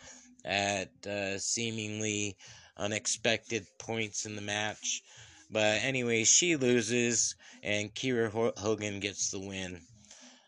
at 0.45 0.91
uh, 1.07 1.39
seemingly 1.39 2.37
unexpected 2.77 3.67
points 3.79 4.25
in 4.25 4.35
the 4.35 4.43
match. 4.43 5.03
But 5.51 5.85
anyway, 5.85 6.25
she 6.25 6.57
loses, 6.57 7.37
and 7.63 7.95
Kiera 7.95 8.31
Hogan 8.59 9.01
gets 9.01 9.31
the 9.31 9.41
win. 9.41 9.81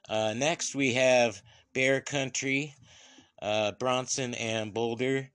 Uh, 0.09 0.33
next, 0.35 0.75
we 0.75 0.95
have 0.95 1.40
Bear 1.75 2.00
Country, 2.00 2.75
uh, 3.43 3.73
Bronson 3.73 4.35
and 4.35 4.73
Boulder 4.73 5.31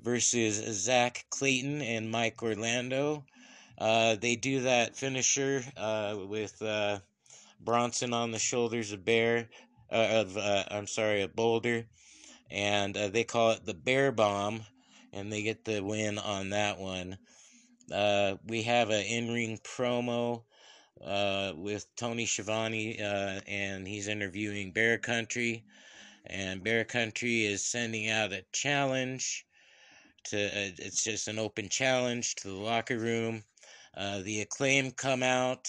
versus 0.00 0.56
Zach 0.76 1.24
Clayton 1.30 1.80
and 1.80 2.10
Mike 2.10 2.42
Orlando. 2.42 3.24
Uh, 3.78 4.16
they 4.16 4.36
do 4.36 4.60
that 4.60 4.96
finisher 4.96 5.62
uh, 5.76 6.16
with 6.28 6.60
uh, 6.62 6.98
Bronson 7.60 8.12
on 8.12 8.30
the 8.30 8.38
shoulders 8.38 8.92
of 8.92 9.04
Bear, 9.04 9.48
uh, 9.90 10.08
of 10.20 10.36
uh, 10.36 10.64
I'm 10.70 10.86
sorry, 10.86 11.22
a 11.22 11.28
Boulder, 11.28 11.86
and 12.50 12.96
uh, 12.96 13.08
they 13.08 13.24
call 13.24 13.50
it 13.52 13.64
the 13.64 13.74
Bear 13.74 14.12
Bomb, 14.12 14.62
and 15.12 15.32
they 15.32 15.42
get 15.42 15.64
the 15.64 15.82
win 15.82 16.18
on 16.18 16.50
that 16.50 16.78
one. 16.78 17.18
Uh, 17.92 18.36
we 18.46 18.62
have 18.62 18.90
an 18.90 19.04
in-ring 19.04 19.58
promo 19.64 20.42
uh, 21.04 21.52
with 21.56 21.86
Tony 21.96 22.26
Schiavone, 22.26 23.00
uh, 23.00 23.40
and 23.46 23.86
he's 23.86 24.08
interviewing 24.08 24.72
Bear 24.72 24.98
Country, 24.98 25.64
and 26.26 26.62
Bear 26.62 26.84
Country 26.84 27.44
is 27.44 27.64
sending 27.64 28.08
out 28.08 28.32
a 28.32 28.44
challenge. 28.52 29.46
To 30.28 30.38
it's 30.38 31.04
just 31.04 31.28
an 31.28 31.38
open 31.38 31.68
challenge 31.68 32.36
to 32.36 32.48
the 32.48 32.54
locker 32.54 32.98
room. 32.98 33.44
The 33.96 34.40
acclaim 34.40 34.90
come 34.90 35.22
out 35.22 35.68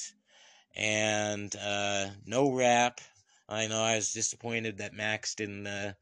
and 0.75 1.55
uh, 1.55 2.07
no 2.25 2.51
rap. 2.51 2.99
I 3.47 3.67
know 3.67 3.81
I 3.81 3.95
was 3.95 4.13
disappointed 4.13 4.77
that 4.77 4.93
Max 4.93 5.35
didn't 5.35 5.67
uh, 5.67 5.93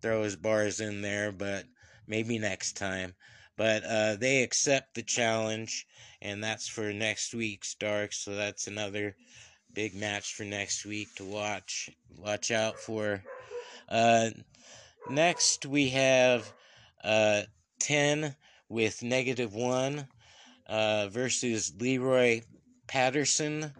throw 0.00 0.22
his 0.22 0.36
bars 0.36 0.80
in 0.80 1.02
there, 1.02 1.32
but 1.32 1.64
maybe 2.06 2.38
next 2.38 2.76
time. 2.76 3.14
But 3.56 3.84
uh, 3.84 4.16
they 4.16 4.42
accept 4.42 4.94
the 4.94 5.02
challenge, 5.02 5.86
and 6.20 6.42
that's 6.42 6.68
for 6.68 6.92
next 6.92 7.34
week's 7.34 7.74
Dark. 7.74 8.12
So 8.12 8.34
that's 8.34 8.66
another 8.66 9.16
big 9.72 9.94
match 9.94 10.34
for 10.34 10.44
next 10.44 10.84
week 10.84 11.14
to 11.16 11.24
watch. 11.24 11.90
Watch 12.18 12.50
out 12.50 12.78
for. 12.78 13.22
Uh, 13.88 14.30
next, 15.10 15.66
we 15.66 15.90
have 15.90 16.52
uh, 17.04 17.42
10 17.80 18.34
with 18.68 19.02
negative 19.02 19.54
1 19.54 20.06
uh, 20.72 21.06
versus 21.08 21.70
Leroy 21.78 22.40
Patterson 22.86 23.70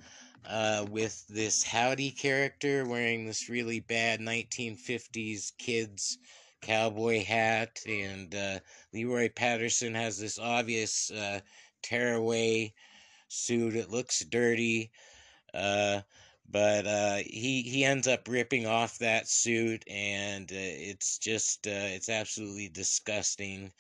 uh, 0.46 0.84
with 0.90 1.26
this 1.26 1.62
Howdy 1.62 2.11
character 2.11 2.84
wearing 2.84 3.25
this 3.26 3.49
really 3.49 3.80
bad 3.80 4.20
1950s 4.20 5.52
kids 5.56 6.18
cowboy 6.61 7.25
hat, 7.25 7.80
and 7.88 8.34
uh, 8.34 8.58
Leroy 8.92 9.30
Patterson 9.30 9.94
has 9.94 10.18
this 10.18 10.38
obvious 10.38 11.11
uh, 11.11 11.40
tearaway 11.82 12.75
suit. 13.28 13.75
It 13.75 13.88
looks 13.88 14.20
dirty, 14.20 14.90
uh, 15.54 16.02
but 16.50 16.87
uh, 16.87 17.16
he 17.16 17.62
he 17.62 17.87
ends 17.87 18.06
up 18.06 18.28
ripping 18.28 18.66
off 18.66 18.99
that 18.99 19.28
suit, 19.28 19.82
and 19.88 20.52
uh, 20.52 20.56
it's 20.56 21.16
just 21.16 21.66
uh, 21.66 21.70
it's 21.96 22.11
absolutely 22.11 22.68
disgusting. 22.68 23.72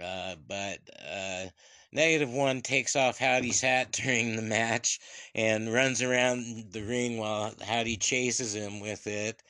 Uh, 0.00 0.36
but 0.46 0.78
uh, 1.10 1.46
Negative 1.92 2.30
one 2.30 2.60
takes 2.60 2.96
off 2.96 3.18
Howdy's 3.18 3.62
hat 3.62 3.92
during 3.92 4.36
the 4.36 4.42
match 4.42 5.00
and 5.34 5.72
runs 5.72 6.02
around 6.02 6.72
the 6.72 6.82
ring 6.82 7.16
while 7.16 7.54
Howdy 7.62 7.96
chases 7.96 8.54
him 8.54 8.80
with 8.80 9.06
it. 9.06 9.42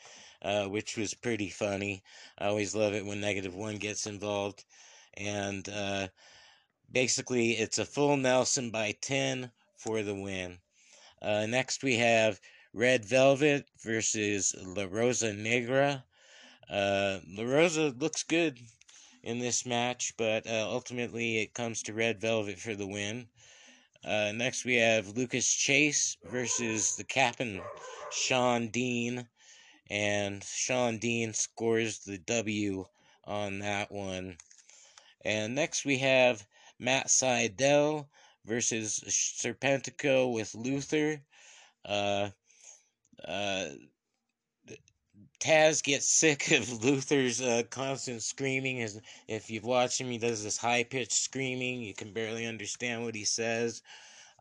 uh, 0.42 0.66
which 0.66 0.96
was 0.96 1.14
pretty 1.14 1.48
funny. 1.48 2.02
I 2.38 2.46
always 2.46 2.74
love 2.74 2.94
it 2.94 3.04
when 3.04 3.20
negative 3.20 3.54
one 3.54 3.76
gets 3.76 4.06
involved. 4.06 4.64
And 5.14 5.68
uh, 5.68 6.08
basically, 6.92 7.52
it's 7.52 7.78
a 7.78 7.84
full 7.84 8.16
Nelson 8.16 8.70
by 8.70 8.94
10 9.00 9.50
for 9.76 10.02
the 10.02 10.14
win. 10.14 10.58
Uh, 11.20 11.46
next, 11.46 11.82
we 11.82 11.96
have 11.96 12.40
Red 12.72 13.04
Velvet 13.04 13.66
versus 13.82 14.54
La 14.62 14.86
Rosa 14.88 15.32
Negra. 15.32 16.04
La 16.70 17.20
Rosa 17.44 17.92
looks 17.98 18.22
good 18.22 18.58
in 19.28 19.38
this 19.38 19.66
match, 19.66 20.14
but 20.16 20.46
uh, 20.46 20.66
ultimately 20.70 21.36
it 21.36 21.52
comes 21.52 21.82
to 21.82 21.92
Red 21.92 22.18
Velvet 22.18 22.58
for 22.58 22.74
the 22.74 22.86
win. 22.86 23.28
Uh, 24.02 24.32
next, 24.34 24.64
we 24.64 24.76
have 24.76 25.18
Lucas 25.18 25.52
Chase 25.52 26.16
versus 26.24 26.96
the 26.96 27.04
Captain 27.04 27.60
Shawn 28.10 28.68
Dean, 28.68 29.28
and 29.90 30.42
Shawn 30.42 30.96
Dean 30.96 31.34
scores 31.34 31.98
the 31.98 32.16
W 32.16 32.86
on 33.24 33.58
that 33.58 33.92
one. 33.92 34.38
And 35.26 35.54
next, 35.54 35.84
we 35.84 35.98
have 35.98 36.46
Matt 36.78 37.08
Sydal 37.08 38.06
versus 38.46 38.98
Serpentico 39.06 40.32
with 40.32 40.54
Luther. 40.54 41.20
Uh, 41.84 42.30
uh, 43.26 43.68
Taz 45.40 45.82
gets 45.82 46.06
sick 46.10 46.50
of 46.50 46.84
Luther's 46.84 47.40
uh, 47.40 47.62
constant 47.70 48.22
screaming. 48.22 48.82
As 48.82 49.00
if 49.28 49.50
you've 49.50 49.64
watched 49.64 50.00
him, 50.00 50.10
he 50.10 50.18
does 50.18 50.42
this 50.42 50.58
high 50.58 50.84
pitched 50.84 51.12
screaming. 51.12 51.82
You 51.82 51.94
can 51.94 52.12
barely 52.12 52.46
understand 52.46 53.04
what 53.04 53.14
he 53.14 53.24
says. 53.24 53.82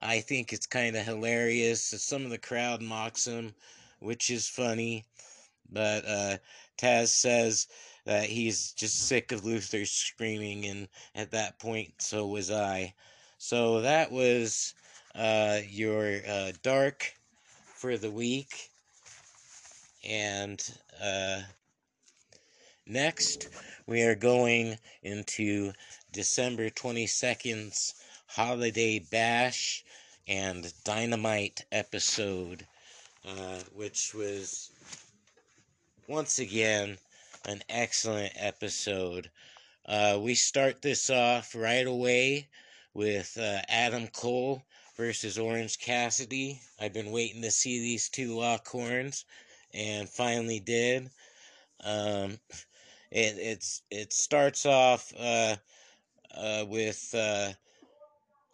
I 0.02 0.22
think 0.22 0.54
it's 0.54 0.68
kind 0.68 0.96
of 0.96 1.06
hilarious. 1.06 1.84
Some 1.84 2.24
of 2.24 2.30
the 2.30 2.38
crowd 2.38 2.82
mocks 2.82 3.26
him, 3.26 3.54
which 4.00 4.30
is 4.30 4.48
funny. 4.48 5.06
But 5.70 6.06
uh, 6.06 6.38
Taz 6.78 7.10
says 7.10 7.68
that 8.06 8.30
he's 8.30 8.72
just 8.72 9.08
sick 9.08 9.32
of 9.32 9.44
Luther 9.44 9.86
screaming, 9.86 10.66
and 10.66 10.88
at 11.14 11.32
that 11.32 11.60
point, 11.60 11.94
so 12.02 12.26
was 12.28 12.50
I. 12.50 12.94
So 13.38 13.82
that 13.82 14.12
was 14.12 14.74
uh, 15.14 15.60
your 15.68 16.22
uh, 16.28 16.54
dark 16.64 17.14
for 17.66 17.98
the 17.98 18.12
week. 18.12 18.70
And 20.08 20.64
uh, 21.04 21.42
next, 22.86 23.50
we 23.86 24.04
are 24.04 24.16
going 24.16 24.78
into 25.04 25.74
December 26.14 26.70
22nd's 26.70 27.94
Holiday 28.28 29.00
Bash 29.00 29.84
and 30.26 30.74
Dynamite 30.86 31.66
episode, 31.74 32.66
uh, 33.28 33.60
which 33.76 34.14
was 34.14 34.72
once 36.08 36.40
again 36.40 36.98
an 37.46 37.62
excellent 37.68 38.32
episode. 38.38 39.30
Uh, 39.86 40.18
we 40.22 40.36
start 40.36 40.82
this 40.82 41.10
off 41.10 41.54
right 41.54 41.86
away 41.86 42.48
with 42.94 43.38
uh, 43.38 43.60
Adam 43.68 44.08
Cole 44.08 44.64
versus 44.96 45.38
Orange 45.38 45.80
Cassidy. 45.80 46.62
I've 46.80 46.94
been 46.94 47.12
waiting 47.12 47.42
to 47.42 47.52
see 47.52 47.80
these 47.80 48.08
two 48.08 48.38
lock 48.38 48.68
horns, 48.68 49.26
and 49.78 50.10
finally 50.10 50.60
did. 50.60 51.10
Um, 51.84 52.40
it 53.12 53.38
it's 53.38 53.84
it 53.90 54.12
starts 54.12 54.66
off 54.66 55.14
uh, 55.18 55.56
uh, 56.36 56.66
with 56.68 57.14
uh, 57.14 57.54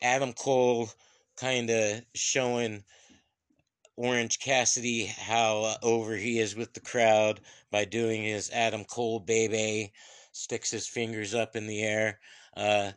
Adam 0.02 0.34
Cole 0.34 0.90
kind 1.38 1.70
of 1.70 2.02
showing 2.14 2.84
Orange 3.96 4.40
Cassidy 4.40 5.06
how 5.06 5.76
over 5.82 6.16
he 6.16 6.40
is 6.40 6.56
with 6.56 6.74
the 6.74 6.80
crowd 6.80 7.40
by 7.72 7.86
doing 7.86 8.24
his 8.24 8.50
Adam 8.52 8.86
Cole 8.86 9.20
baby, 9.20 9.94
sticks 10.32 10.72
his 10.72 10.88
fingers 10.88 11.34
up 11.34 11.56
in 11.56 11.68
the 11.68 11.82
air. 11.82 12.20
Uh, 12.56 12.92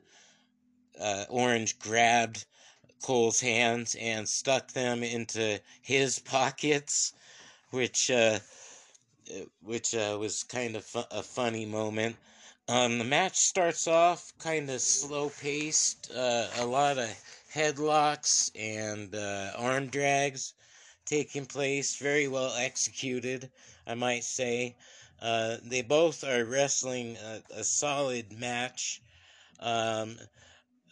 uh, 0.98 1.24
Orange 1.28 1.78
grabbed 1.78 2.46
Cole's 3.02 3.40
hands 3.40 3.94
and 4.00 4.28
stuck 4.28 4.72
them 4.72 5.02
into 5.02 5.60
his 5.82 6.18
pockets, 6.24 7.12
which 7.76 8.10
uh, 8.10 8.38
which 9.62 9.94
uh, 9.94 10.16
was 10.18 10.42
kind 10.44 10.76
of 10.76 10.84
fu- 10.84 11.10
a 11.10 11.22
funny 11.22 11.66
moment. 11.66 12.16
Um, 12.68 12.98
the 12.98 13.04
match 13.04 13.36
starts 13.36 13.86
off 13.86 14.32
kind 14.38 14.68
of 14.70 14.80
slow 14.80 15.30
paced, 15.30 16.10
uh, 16.10 16.48
a 16.58 16.66
lot 16.66 16.98
of 16.98 17.08
headlocks 17.54 18.50
and 18.56 19.14
uh, 19.14 19.52
arm 19.56 19.86
drags 19.88 20.54
taking 21.04 21.46
place, 21.46 21.96
very 21.96 22.26
well 22.28 22.52
executed, 22.56 23.50
I 23.86 23.94
might 23.94 24.24
say. 24.24 24.76
Uh, 25.22 25.56
they 25.62 25.82
both 25.82 26.24
are 26.24 26.44
wrestling 26.44 27.16
a, 27.16 27.42
a 27.60 27.64
solid 27.64 28.32
match. 28.32 29.00
Um, 29.60 30.18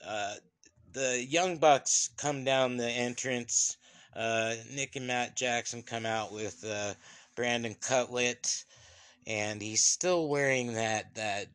uh, 0.06 0.34
the 0.92 1.24
Young 1.24 1.58
Bucks 1.58 2.10
come 2.16 2.44
down 2.44 2.76
the 2.76 2.88
entrance. 2.88 3.76
Uh, 4.14 4.54
Nick 4.74 4.96
and 4.96 5.06
Matt 5.06 5.36
Jackson 5.36 5.82
come 5.82 6.06
out 6.06 6.32
with 6.32 6.64
uh, 6.64 6.94
Brandon 7.34 7.74
Cutler, 7.80 8.34
and 9.26 9.60
he's 9.60 9.84
still 9.84 10.28
wearing 10.28 10.74
that 10.74 11.14
that 11.14 11.48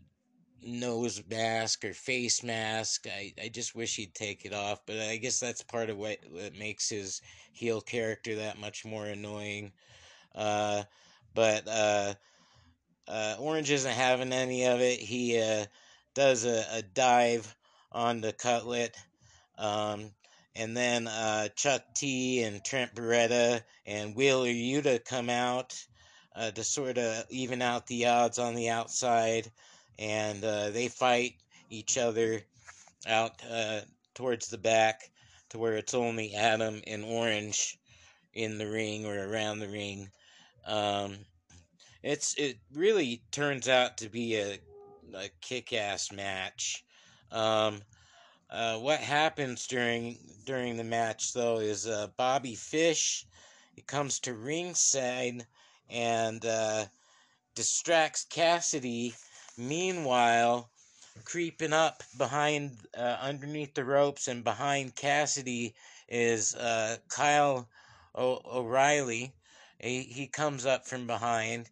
nose 0.62 1.24
mask 1.30 1.86
or 1.86 1.94
face 1.94 2.44
mask. 2.44 3.08
I, 3.08 3.34
I 3.42 3.48
just 3.50 3.76
wish 3.76 3.96
he'd 3.96 4.14
take 4.14 4.46
it 4.46 4.54
off, 4.54 4.82
but 4.86 5.00
I 5.00 5.18
guess 5.18 5.40
that's 5.40 5.64
part 5.64 5.90
of 5.90 5.98
what, 5.98 6.18
what 6.32 6.54
makes 6.56 6.90
his 6.90 7.22
heel 7.54 7.82
character 7.82 8.36
that 8.36 8.60
much 8.60 8.86
more 8.86 9.06
annoying. 9.06 9.72
Uh, 10.36 10.84
but 11.34 11.68
uh, 11.68 12.14
uh, 13.08 13.36
Orange 13.40 13.72
isn't 13.72 13.92
having 13.92 14.34
any 14.34 14.66
of 14.66 14.82
it. 14.82 15.00
He 15.00 15.42
uh, 15.42 15.66
does 16.14 16.46
a, 16.46 16.66
a 16.72 16.82
dive 16.82 17.56
on 17.92 18.22
the 18.22 18.34
Cutler. 18.34 18.88
Um, 19.58 20.12
and 20.60 20.76
then 20.76 21.08
uh, 21.08 21.48
Chuck 21.56 21.82
T 21.96 22.44
and 22.44 22.62
Trent 22.64 22.94
Beretta 22.94 23.62
and 23.86 24.14
Wheeler 24.14 24.50
Yuta 24.50 25.04
come 25.06 25.30
out 25.30 25.74
uh, 26.36 26.52
to 26.52 26.64
sort 26.66 26.98
of 26.98 27.24
even 27.30 27.62
out 27.62 27.88
the 27.88 28.08
odds 28.08 28.40
on 28.40 28.56
the 28.56 28.70
outside, 28.70 29.50
and 29.98 30.44
uh, 30.44 30.70
they 30.72 30.90
fight 30.90 31.36
each 31.70 31.98
other 31.98 32.42
out 33.08 33.42
uh, 33.50 33.80
towards 34.14 34.50
the 34.50 34.58
back 34.58 35.10
to 35.48 35.58
where 35.58 35.78
it's 35.78 35.94
only 35.94 36.36
Adam 36.36 36.82
and 36.86 37.06
Orange 37.06 37.80
in 38.34 38.58
the 38.58 38.70
ring 38.70 39.06
or 39.06 39.18
around 39.18 39.60
the 39.60 39.70
ring. 39.70 40.10
Um, 40.68 41.20
it's 42.04 42.36
it 42.36 42.58
really 42.74 43.22
turns 43.32 43.70
out 43.70 43.98
to 44.00 44.10
be 44.10 44.36
a, 44.36 44.60
a 45.16 45.30
kick-ass 45.40 46.12
match. 46.12 46.84
Um, 47.32 47.82
uh, 48.50 48.78
what 48.78 49.00
happens 49.00 49.68
during 49.68 50.18
during 50.46 50.78
the 50.78 50.84
match 50.84 51.34
though 51.34 51.60
is 51.60 51.88
uh, 51.88 52.08
Bobby 52.18 52.56
Fish 52.56 53.26
he 53.76 53.82
comes 53.82 54.20
to 54.22 54.34
ringside 54.34 55.46
and 55.90 56.46
uh, 56.46 56.86
distracts 57.56 58.26
Cassidy. 58.26 59.16
Meanwhile, 59.58 60.70
creeping 61.26 61.74
up 61.74 62.04
behind 62.18 62.78
uh, 62.98 63.18
underneath 63.22 63.74
the 63.74 63.84
ropes 63.86 64.28
and 64.28 64.44
behind 64.44 64.96
Cassidy 64.96 65.76
is 66.08 66.56
uh, 66.56 66.98
Kyle 67.10 67.70
o- 68.16 68.42
O'Reilly. 68.46 69.34
He, 69.80 70.04
he 70.04 70.28
comes 70.28 70.66
up 70.66 70.88
from 70.88 71.08
behind. 71.08 71.70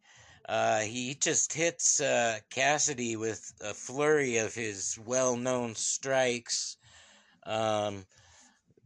Uh, 0.47 0.79
he 0.79 1.13
just 1.13 1.51
hits 1.51 1.99
uh, 1.99 2.39
Cassidy 2.49 3.17
with 3.17 3.51
a 3.61 3.73
flurry 3.73 4.37
of 4.37 4.55
his 4.55 4.97
well 5.05 5.35
known 5.35 5.75
strikes. 5.75 6.77
Um, 7.45 8.05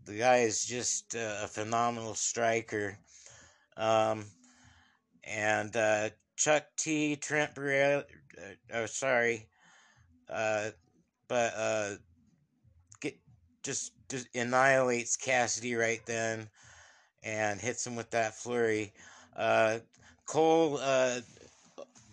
the 0.05 0.17
guy 0.17 0.37
is 0.37 0.65
just 0.65 1.15
uh, 1.15 1.41
a 1.43 1.47
phenomenal 1.47 2.15
striker. 2.15 2.97
Um, 3.77 4.25
and 5.23 5.75
uh, 5.75 6.09
Chuck 6.35 6.65
T, 6.77 7.15
Trent 7.15 7.53
Beretta, 7.53 8.05
uh, 8.37 8.53
oh, 8.73 8.85
sorry, 8.87 9.47
uh, 10.29 10.71
but 11.27 11.53
uh, 11.55 11.89
get, 13.01 13.19
just, 13.61 13.93
just 14.09 14.27
annihilates 14.35 15.15
Cassidy 15.15 15.75
right 15.75 16.01
then 16.07 16.49
and 17.23 17.61
hits 17.61 17.85
him 17.85 17.95
with 17.95 18.09
that 18.11 18.35
flurry. 18.35 18.93
Uh, 19.35 19.79
Cole 20.25 20.79
uh, 20.81 21.21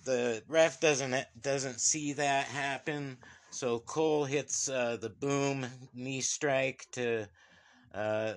the 0.08 0.42
ref 0.48 0.80
doesn't 0.80 1.14
doesn't 1.42 1.80
see 1.80 2.14
that 2.14 2.46
happen. 2.46 3.18
So 3.50 3.78
Cole 3.80 4.24
hits 4.24 4.68
uh, 4.68 4.96
the 4.98 5.10
boom 5.10 5.66
knee 5.94 6.22
strike 6.22 6.86
to 6.92 7.26
uh, 7.94 8.34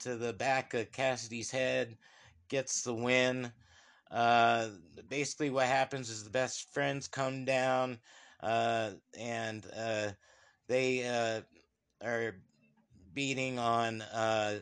to 0.00 0.16
the 0.16 0.32
back 0.32 0.72
of 0.72 0.90
Cassidy's 0.90 1.50
head, 1.50 1.98
gets 2.48 2.82
the 2.82 2.94
win. 2.94 3.52
Uh, 4.10 4.68
basically, 5.10 5.50
what 5.50 5.66
happens 5.66 6.08
is 6.08 6.24
the 6.24 6.30
best 6.30 6.72
friends 6.72 7.08
come 7.08 7.44
down, 7.44 7.98
uh, 8.42 8.92
and 9.18 9.66
uh, 9.76 10.08
they 10.66 11.06
uh, 11.06 12.06
are 12.06 12.36
beating 13.12 13.58
on 13.58 14.00
uh, 14.00 14.60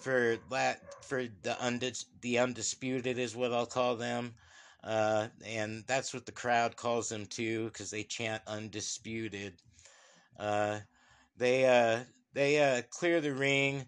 for 0.00 0.36
that 0.50 0.80
for 1.04 1.22
the 1.42 1.56
undis, 1.62 2.06
the 2.22 2.40
undisputed 2.40 3.18
is 3.18 3.36
what 3.36 3.52
I'll 3.52 3.66
call 3.66 3.94
them. 3.94 4.34
Uh, 4.84 5.28
and 5.46 5.84
that's 5.86 6.12
what 6.12 6.26
the 6.26 6.32
crowd 6.32 6.76
calls 6.76 7.08
them 7.08 7.26
too, 7.26 7.66
because 7.66 7.90
they 7.90 8.02
chant 8.02 8.42
undisputed. 8.46 9.54
Uh, 10.38 10.80
they 11.36 11.66
uh, 11.66 12.00
they 12.32 12.60
uh, 12.60 12.82
clear 12.90 13.20
the 13.20 13.32
ring. 13.32 13.84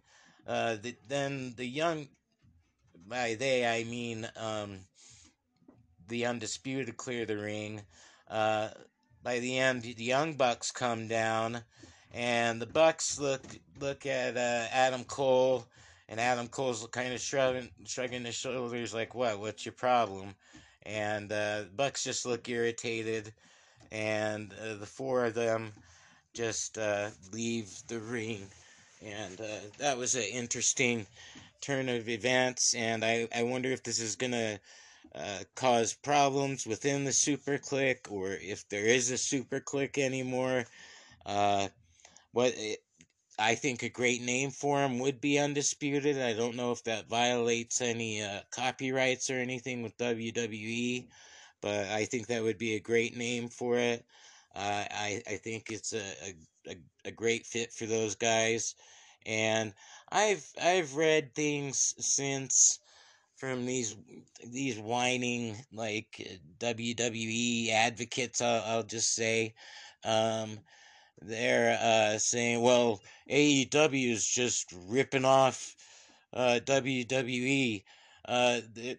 Uh, 0.46 0.76
the, 0.80 0.94
then 1.09 1.54
the 1.57 1.66
young, 1.66 2.07
by 3.09 3.35
they 3.35 3.66
I 3.66 3.85
mean 3.85 4.28
um, 4.37 4.78
the 6.09 6.26
undisputed 6.26 6.96
clear 6.96 7.26
the 7.26 7.38
ring. 7.38 7.83
Uh, 8.28 8.70
by 9.22 9.40
the 9.40 9.59
end, 9.59 9.83
the 9.83 9.94
young 10.04 10.35
bucks 10.35 10.70
come 10.70 11.09
down, 11.09 11.62
and 12.12 12.61
the 12.61 12.66
bucks 12.66 13.18
look 13.18 13.42
look 13.80 14.07
at 14.07 14.37
uh, 14.37 14.66
Adam 14.70 15.02
Cole, 15.04 15.66
and 16.09 16.20
Adam 16.20 16.46
Cole's 16.46 16.87
kind 16.92 17.12
of 17.12 17.20
shrugging 17.20 17.70
shrugging 17.85 18.24
his 18.24 18.35
shoulders 18.35 18.94
like, 18.94 19.14
"What? 19.14 19.40
What's 19.40 19.64
your 19.64 19.72
problem?" 19.72 20.37
And 20.86 21.32
uh, 21.32 21.62
Bucks 21.76 22.04
just 22.04 22.26
look 22.26 22.48
irritated, 22.48 23.32
and 23.90 24.52
uh, 24.62 24.74
the 24.74 24.86
four 24.86 25.24
of 25.24 25.34
them 25.34 25.72
just 26.34 26.76
uh, 26.78 27.08
leave 27.32 27.70
the 27.88 28.00
ring, 28.00 28.46
and 29.02 29.40
uh, 29.40 29.60
that 29.78 29.96
was 29.96 30.14
an 30.14 30.24
interesting 30.24 31.06
turn 31.60 31.88
of 31.88 32.08
events, 32.08 32.74
and 32.74 33.04
I, 33.04 33.28
I 33.34 33.44
wonder 33.44 33.70
if 33.70 33.82
this 33.82 34.00
is 34.00 34.16
gonna 34.16 34.58
uh, 35.14 35.38
cause 35.54 35.94
problems 35.94 36.66
within 36.66 37.04
the 37.04 37.12
Super 37.12 37.56
Clique, 37.56 38.08
or 38.10 38.32
if 38.32 38.68
there 38.68 38.84
is 38.84 39.10
a 39.10 39.16
Super 39.16 39.60
Clique 39.60 39.98
anymore. 39.98 40.64
Uh, 41.24 41.68
what 42.32 42.52
I 43.38 43.54
think 43.54 43.82
a 43.82 43.88
great 43.88 44.22
name 44.22 44.50
for 44.50 44.80
him 44.82 44.98
would 45.00 45.20
be 45.20 45.38
Undisputed. 45.38 46.20
I 46.20 46.34
don't 46.34 46.56
know 46.56 46.72
if 46.72 46.84
that 46.84 47.08
violates 47.08 47.80
any 47.80 48.22
uh, 48.22 48.40
copyrights 48.50 49.30
or 49.30 49.34
anything 49.34 49.82
with 49.82 49.96
WWE, 49.96 51.08
but 51.60 51.86
I 51.88 52.04
think 52.04 52.26
that 52.28 52.42
would 52.42 52.58
be 52.58 52.74
a 52.74 52.80
great 52.80 53.16
name 53.16 53.48
for 53.48 53.76
it. 53.76 54.04
Uh, 54.54 54.84
I, 54.90 55.22
I 55.26 55.36
think 55.36 55.70
it's 55.70 55.92
a, 55.92 56.04
a, 56.68 56.76
a 57.04 57.10
great 57.10 57.44
fit 57.46 57.72
for 57.72 57.86
those 57.86 58.14
guys. 58.14 58.76
And 59.26 59.74
I've 60.10 60.46
I've 60.62 60.94
read 60.96 61.34
things 61.34 61.94
since 61.98 62.78
from 63.36 63.66
these 63.66 63.96
these 64.46 64.78
whining 64.78 65.56
like 65.72 66.38
WWE 66.58 67.70
advocates. 67.70 68.40
I'll, 68.40 68.62
I'll 68.64 68.82
just 68.82 69.14
say, 69.14 69.54
um, 70.04 70.60
they're 71.22 71.79
uh, 71.81 72.18
saying, 72.18 72.61
well, 72.61 73.00
AEW 73.31 74.11
is 74.12 74.27
just 74.27 74.72
ripping 74.87 75.24
off 75.24 75.74
uh, 76.33 76.61
WWE. 76.64 77.83
Uh, 78.27 78.61
th- 78.74 78.98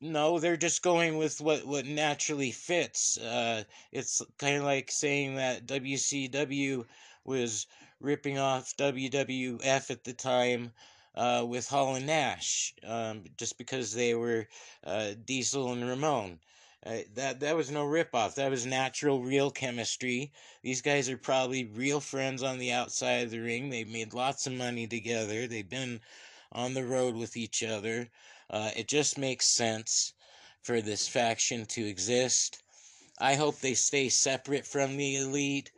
no, 0.00 0.38
they're 0.38 0.56
just 0.56 0.82
going 0.82 1.18
with 1.18 1.40
what, 1.40 1.66
what 1.66 1.84
naturally 1.84 2.50
fits. 2.50 3.18
Uh, 3.18 3.64
it's 3.92 4.22
kind 4.38 4.56
of 4.56 4.64
like 4.64 4.90
saying 4.90 5.34
that 5.34 5.66
WCW 5.66 6.86
was 7.24 7.66
ripping 8.00 8.38
off 8.38 8.76
WWF 8.76 9.90
at 9.90 10.04
the 10.04 10.14
time 10.14 10.72
uh, 11.14 11.44
with 11.46 11.68
Hall 11.68 11.96
and 11.96 12.06
Nash, 12.06 12.74
um, 12.86 13.24
just 13.36 13.58
because 13.58 13.92
they 13.92 14.14
were 14.14 14.48
uh, 14.84 15.12
Diesel 15.24 15.72
and 15.72 15.86
Ramon. 15.86 16.38
That 16.82 17.40
that 17.40 17.56
was 17.56 17.70
no 17.70 17.84
ripoff. 17.84 18.36
That 18.36 18.50
was 18.50 18.64
natural, 18.64 19.22
real 19.22 19.50
chemistry. 19.50 20.32
These 20.62 20.80
guys 20.80 21.10
are 21.10 21.18
probably 21.18 21.64
real 21.64 22.00
friends 22.00 22.42
on 22.42 22.58
the 22.58 22.72
outside 22.72 23.24
of 23.24 23.30
the 23.30 23.40
ring. 23.40 23.68
They've 23.68 23.86
made 23.86 24.14
lots 24.14 24.46
of 24.46 24.54
money 24.54 24.86
together. 24.86 25.46
They've 25.46 25.68
been 25.68 26.00
on 26.52 26.72
the 26.72 26.84
road 26.84 27.14
with 27.16 27.36
each 27.36 27.62
other. 27.62 28.08
Uh, 28.48 28.70
it 28.74 28.88
just 28.88 29.18
makes 29.18 29.46
sense 29.46 30.14
for 30.62 30.80
this 30.80 31.06
faction 31.06 31.66
to 31.66 31.86
exist. 31.86 32.62
I 33.18 33.34
hope 33.34 33.60
they 33.60 33.74
stay 33.74 34.08
separate 34.08 34.66
from 34.66 34.96
the 34.96 35.16
elite, 35.16 35.70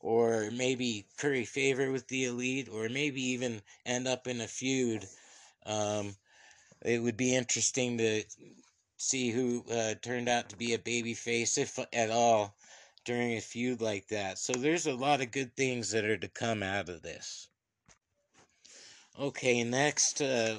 or 0.00 0.50
maybe 0.52 1.06
curry 1.16 1.46
favor 1.46 1.90
with 1.90 2.06
the 2.08 2.26
elite, 2.26 2.68
or 2.68 2.88
maybe 2.90 3.22
even 3.22 3.62
end 3.86 4.06
up 4.06 4.26
in 4.26 4.42
a 4.42 4.46
feud. 4.46 5.06
Um, 5.64 6.16
it 6.82 7.02
would 7.02 7.16
be 7.16 7.34
interesting 7.34 7.96
to 7.98 8.24
see 9.00 9.30
who 9.30 9.64
uh, 9.72 9.94
turned 10.02 10.28
out 10.28 10.50
to 10.50 10.56
be 10.56 10.74
a 10.74 10.78
baby 10.78 11.14
face, 11.14 11.56
if 11.56 11.78
at 11.92 12.10
all, 12.10 12.54
during 13.04 13.32
a 13.32 13.40
feud 13.40 13.80
like 13.80 14.06
that. 14.08 14.38
So 14.38 14.52
there's 14.52 14.86
a 14.86 14.94
lot 14.94 15.22
of 15.22 15.30
good 15.30 15.56
things 15.56 15.90
that 15.92 16.04
are 16.04 16.18
to 16.18 16.28
come 16.28 16.62
out 16.62 16.90
of 16.90 17.00
this. 17.00 17.48
Okay, 19.18 19.64
next, 19.64 20.20
uh, 20.20 20.58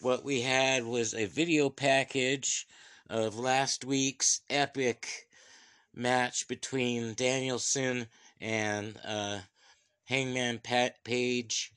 what 0.00 0.24
we 0.24 0.42
had 0.42 0.84
was 0.84 1.12
a 1.12 1.26
video 1.26 1.68
package 1.68 2.66
of 3.10 3.38
last 3.38 3.84
week's 3.84 4.42
epic 4.48 5.26
match 5.92 6.46
between 6.46 7.14
Danielson 7.14 8.06
and 8.40 8.96
uh, 9.04 9.40
Hangman 10.04 10.60
Pat 10.60 11.02
Page. 11.02 11.72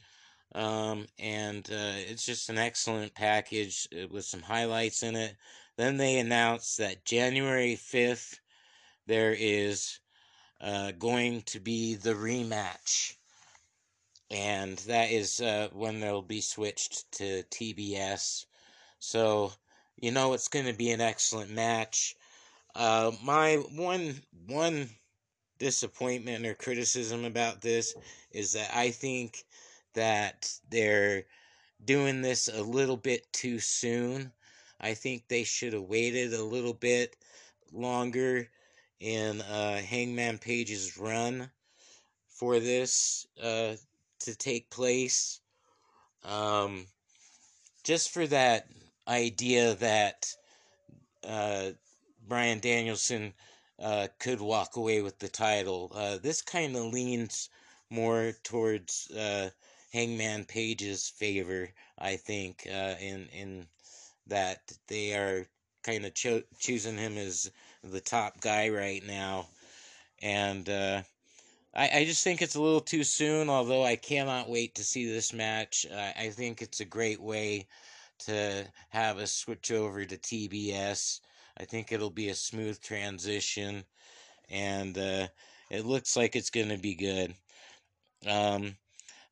Um, 0.54 1.08
and 1.18 1.68
uh, 1.72 1.98
it's 2.10 2.26
just 2.26 2.50
an 2.50 2.58
excellent 2.60 3.16
package 3.16 3.88
uh, 3.92 4.08
with 4.08 4.26
some 4.26 4.42
highlights 4.42 5.02
in 5.04 5.16
it. 5.16 5.36
Then 5.80 5.96
they 5.96 6.20
announced 6.20 6.80
that 6.80 7.06
January 7.06 7.78
5th, 7.78 8.42
there 9.08 9.34
is 9.34 10.02
uh, 10.60 10.92
going 10.92 11.44
to 11.44 11.62
be 11.62 11.96
the 11.96 12.16
rematch. 12.16 13.16
And 14.30 14.78
that 14.80 15.10
is 15.10 15.40
uh, 15.40 15.70
when 15.72 16.02
they'll 16.02 16.22
be 16.22 16.42
switched 16.42 17.10
to 17.14 17.44
TBS. 17.44 18.46
So, 19.00 19.54
you 19.96 20.12
know, 20.12 20.34
it's 20.34 20.50
going 20.50 20.66
to 20.66 20.74
be 20.74 20.92
an 20.92 21.00
excellent 21.00 21.50
match. 21.50 22.18
Uh, 22.76 23.14
my 23.24 23.56
one 23.56 24.22
one 24.48 24.90
disappointment 25.60 26.46
or 26.46 26.56
criticism 26.56 27.24
about 27.24 27.62
this 27.62 27.96
is 28.32 28.52
that 28.52 28.70
I 28.76 28.92
think 28.92 29.46
that 29.94 30.52
they're 30.70 31.24
doing 31.86 32.22
this 32.22 32.50
a 32.50 32.62
little 32.62 32.98
bit 32.98 33.32
too 33.32 33.60
soon. 33.60 34.34
I 34.80 34.94
think 34.94 35.28
they 35.28 35.44
should 35.44 35.74
have 35.74 35.84
waited 35.84 36.34
a 36.34 36.44
little 36.44 36.74
bit 36.74 37.16
longer 37.72 38.50
in 39.00 39.42
uh, 39.42 39.78
Hangman 39.78 40.38
Page's 40.38 40.98
run 40.98 41.50
for 42.28 42.60
this 42.60 43.28
uh, 43.42 43.76
to 44.20 44.36
take 44.36 44.70
place. 44.70 45.42
Um, 46.24 46.88
just 47.84 48.12
for 48.12 48.28
that 48.28 48.68
idea 49.08 49.76
that 49.76 50.34
uh, 51.28 51.72
Bryan 52.28 52.60
Danielson 52.60 53.34
uh, 53.80 54.08
could 54.20 54.42
walk 54.42 54.76
away 54.76 55.02
with 55.02 55.20
the 55.20 55.30
title. 55.30 55.92
Uh, 55.94 56.18
this 56.18 56.42
kind 56.42 56.76
of 56.76 56.94
leans 56.94 57.50
more 57.90 58.34
towards 58.44 59.10
uh, 59.12 59.50
Hangman 59.92 60.46
Page's 60.46 61.10
favor, 61.10 61.70
I 61.98 62.18
think, 62.18 62.66
in 62.66 63.28
in 63.34 63.68
that 64.30 64.72
they 64.88 65.14
are 65.14 65.46
kind 65.84 66.06
of 66.06 66.14
cho- 66.14 66.44
choosing 66.60 66.98
him 66.98 67.18
as 67.18 67.52
the 67.84 68.02
top 68.02 68.42
guy 68.42 68.70
right 68.70 69.06
now. 69.06 69.48
And 70.22 70.68
uh, 70.70 71.02
I, 71.74 71.90
I 72.00 72.06
just 72.06 72.24
think 72.24 72.42
it's 72.42 72.56
a 72.56 72.62
little 72.62 72.82
too 72.82 73.04
soon, 73.04 73.50
although 73.50 73.84
I 73.84 73.96
cannot 73.96 74.50
wait 74.50 74.76
to 74.76 74.84
see 74.84 75.10
this 75.10 75.34
match. 75.34 75.86
I, 75.94 76.14
I 76.18 76.30
think 76.30 76.62
it's 76.62 76.80
a 76.80 76.86
great 76.86 77.22
way 77.22 77.68
to 78.20 78.66
have 78.90 79.18
a 79.18 79.28
switch 79.28 79.72
over 79.72 80.06
to 80.06 80.18
TBS. 80.18 81.22
I 81.58 81.66
think 81.66 81.92
it'll 81.92 82.10
be 82.10 82.30
a 82.30 82.36
smooth 82.36 82.82
transition, 82.82 83.84
and 84.50 84.98
uh, 84.98 85.28
it 85.70 85.86
looks 85.86 86.16
like 86.16 86.36
it's 86.36 86.50
going 86.50 86.70
to 86.70 86.78
be 86.78 86.96
good. 86.96 87.34
Um, 88.28 88.76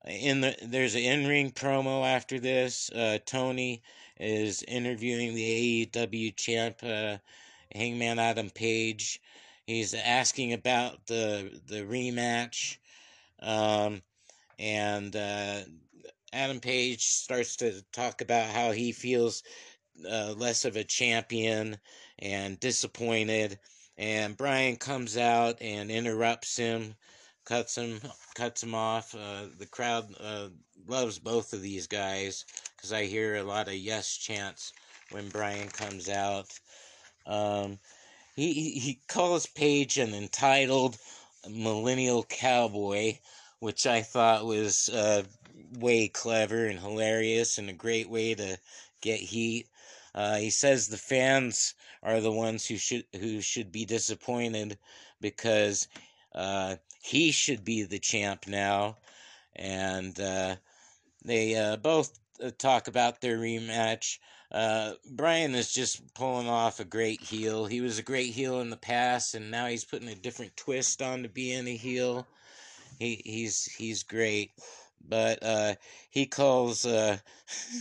in 0.05 0.41
the 0.41 0.55
there's 0.61 0.95
an 0.95 1.01
in-ring 1.01 1.51
promo 1.51 2.05
after 2.05 2.39
this. 2.39 2.89
Uh, 2.91 3.19
Tony 3.25 3.81
is 4.19 4.63
interviewing 4.63 5.33
the 5.35 5.85
AEW 5.87 6.35
champ, 6.35 6.77
uh, 6.83 7.17
Hangman 7.73 8.19
Adam 8.19 8.49
Page. 8.49 9.21
He's 9.65 9.93
asking 9.93 10.53
about 10.53 11.05
the 11.07 11.61
the 11.67 11.81
rematch, 11.81 12.77
um, 13.41 14.01
and 14.57 15.15
uh, 15.15 15.59
Adam 16.33 16.59
Page 16.59 17.05
starts 17.05 17.57
to 17.57 17.83
talk 17.91 18.21
about 18.21 18.49
how 18.49 18.71
he 18.71 18.91
feels 18.91 19.43
uh, 20.09 20.33
less 20.37 20.65
of 20.65 20.75
a 20.75 20.83
champion 20.83 21.77
and 22.19 22.59
disappointed. 22.59 23.59
And 23.97 24.37
Bryan 24.37 24.75
comes 24.75 25.17
out 25.17 25.61
and 25.61 25.89
interrupts 25.89 26.55
him, 26.55 26.95
cuts 27.45 27.77
him 27.77 27.99
cuts 28.35 28.63
him 28.63 28.75
off. 28.75 29.15
Uh, 29.15 29.47
the 29.57 29.65
crowd 29.65 30.13
uh, 30.19 30.49
loves 30.87 31.19
both 31.19 31.53
of 31.53 31.61
these 31.61 31.87
guys 31.87 32.45
because 32.77 32.93
I 32.93 33.05
hear 33.05 33.35
a 33.35 33.43
lot 33.43 33.67
of 33.67 33.73
yes 33.73 34.15
chants 34.15 34.71
when 35.11 35.29
Bryan 35.29 35.67
comes 35.67 36.07
out. 36.07 36.47
Um, 37.25 37.79
he, 38.35 38.53
he 38.53 38.99
calls 39.07 39.47
Page 39.47 39.97
an 39.97 40.13
entitled 40.13 40.97
millennial 41.49 42.23
cowboy, 42.23 43.17
which 43.59 43.87
I 43.87 44.03
thought 44.03 44.45
was 44.45 44.89
uh, 44.89 45.23
way 45.79 46.07
clever 46.07 46.67
and 46.67 46.79
hilarious 46.79 47.57
and 47.57 47.69
a 47.69 47.73
great 47.73 48.09
way 48.09 48.35
to 48.35 48.57
get 49.01 49.19
heat. 49.19 49.67
Uh, 50.13 50.37
he 50.37 50.49
says 50.49 50.87
the 50.87 50.97
fans 50.97 51.73
are 52.03 52.21
the 52.21 52.31
ones 52.31 52.65
who 52.67 52.77
should 52.77 53.05
who 53.19 53.41
should 53.41 53.71
be 53.71 53.85
disappointed 53.85 54.77
because 55.19 55.87
uh, 56.35 56.75
he 57.01 57.31
should 57.31 57.63
be 57.63 57.83
the 57.83 57.99
champ 57.99 58.47
now, 58.47 58.97
and 59.55 60.19
uh, 60.19 60.55
they 61.25 61.55
uh, 61.55 61.75
both 61.77 62.19
talk 62.57 62.87
about 62.87 63.21
their 63.21 63.37
rematch. 63.37 64.19
Uh, 64.51 64.93
Bryan 65.11 65.55
is 65.55 65.71
just 65.71 66.13
pulling 66.13 66.47
off 66.47 66.79
a 66.79 66.85
great 66.85 67.21
heel. 67.21 67.65
He 67.65 67.81
was 67.81 67.99
a 67.99 68.03
great 68.03 68.31
heel 68.31 68.61
in 68.61 68.69
the 68.69 68.77
past, 68.77 69.35
and 69.35 69.51
now 69.51 69.67
he's 69.67 69.83
putting 69.83 70.07
a 70.07 70.15
different 70.15 70.55
twist 70.55 71.01
on 71.01 71.23
to 71.23 71.29
being 71.29 71.67
a 71.67 71.75
heel. 71.75 72.25
He 72.99 73.21
he's 73.25 73.65
he's 73.65 74.03
great, 74.03 74.51
but 75.05 75.43
uh, 75.43 75.75
he 76.09 76.25
calls. 76.25 76.85
Uh, 76.85 77.17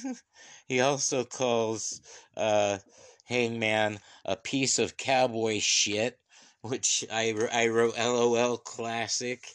he 0.67 0.81
also 0.81 1.25
calls 1.25 2.01
uh, 2.37 2.79
Hangman 3.25 4.01
a 4.25 4.37
piece 4.37 4.79
of 4.79 4.97
cowboy 4.97 5.61
shit, 5.61 6.19
which 6.63 7.05
I 7.13 7.33
I 7.53 7.69
wrote 7.69 7.97
LOL 7.97 8.59
classic. 8.59 9.47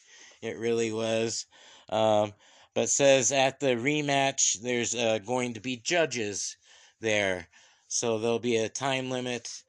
It 0.42 0.58
really 0.58 0.92
was. 0.92 1.46
Um, 1.90 2.34
but 2.74 2.90
says 2.90 3.32
at 3.32 3.60
the 3.60 3.76
rematch 3.76 4.62
there's 4.62 4.96
uh, 4.96 5.20
going 5.20 5.54
to 5.54 5.62
be 5.62 5.78
judges 5.78 6.58
there, 7.00 7.48
so 7.88 8.20
there'll 8.20 8.40
be 8.40 8.58
a 8.58 8.70
time 8.70 9.10
limit 9.10 9.64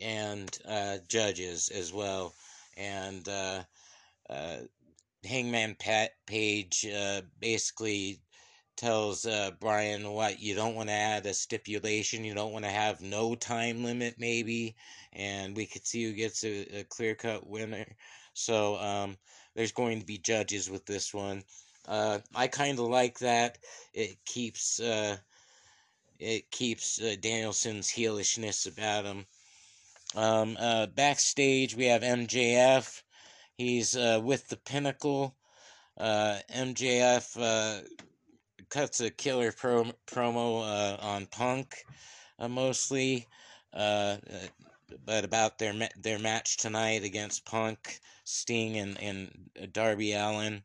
and 0.00 0.58
uh, 0.68 0.98
judges 1.08 1.68
as 1.68 1.92
well, 1.92 2.34
and 2.76 3.28
uh, 3.28 3.62
uh 4.30 4.56
Hangman 5.24 5.74
Pat 5.76 6.10
Page 6.26 6.86
uh, 6.86 7.22
basically 7.40 8.20
tells 8.76 9.24
uh, 9.24 9.52
Bryan 9.60 10.10
what 10.10 10.40
you 10.40 10.54
don't 10.54 10.74
want 10.74 10.88
to 10.88 10.94
add 10.94 11.26
a 11.26 11.34
stipulation, 11.34 12.24
you 12.24 12.34
don't 12.34 12.52
want 12.52 12.64
to 12.64 12.70
have 12.70 13.00
no 13.00 13.34
time 13.34 13.84
limit 13.84 14.16
maybe, 14.18 14.74
and 15.12 15.56
we 15.56 15.66
could 15.66 15.86
see 15.86 16.04
who 16.04 16.12
gets 16.12 16.44
a, 16.44 16.80
a 16.80 16.84
clear 16.84 17.14
cut 17.14 17.46
winner. 17.46 17.86
So 18.34 18.76
um, 18.76 19.16
there's 19.54 19.72
going 19.72 20.00
to 20.00 20.06
be 20.06 20.18
judges 20.18 20.68
with 20.68 20.84
this 20.86 21.14
one. 21.14 21.42
Uh, 21.86 22.18
I 22.34 22.46
kind 22.46 22.78
of 22.78 22.86
like 22.86 23.18
that. 23.18 23.58
It 23.92 24.16
keeps 24.24 24.80
uh, 24.80 25.16
it 26.18 26.50
keeps 26.50 27.00
uh, 27.00 27.16
Danielson's 27.20 27.90
heelishness 27.90 28.66
about 28.66 29.04
him. 29.04 29.26
Um, 30.16 30.56
uh, 30.58 30.86
backstage, 30.86 31.76
we 31.76 31.86
have 31.86 32.02
MJF. 32.02 33.02
He's 33.58 33.96
uh, 33.96 34.20
with 34.22 34.48
the 34.48 34.56
Pinnacle. 34.56 35.36
Uh, 35.98 36.38
MJF 36.52 37.36
uh, 37.38 37.86
cuts 38.70 39.00
a 39.00 39.10
killer 39.10 39.52
pro- 39.52 39.92
promo 40.06 40.62
uh, 40.62 40.96
on 41.00 41.26
Punk, 41.26 41.84
uh, 42.38 42.48
mostly, 42.48 43.26
uh, 43.72 44.16
but 45.04 45.24
about 45.24 45.58
their 45.58 45.72
ma- 45.72 45.86
their 46.00 46.18
match 46.18 46.56
tonight 46.56 47.04
against 47.04 47.44
Punk, 47.44 48.00
Sting, 48.24 48.78
and 48.78 49.00
and 49.00 49.72
Darby 49.72 50.12
Allin 50.12 50.62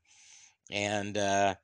and 0.69 1.17
uh, 1.17 1.55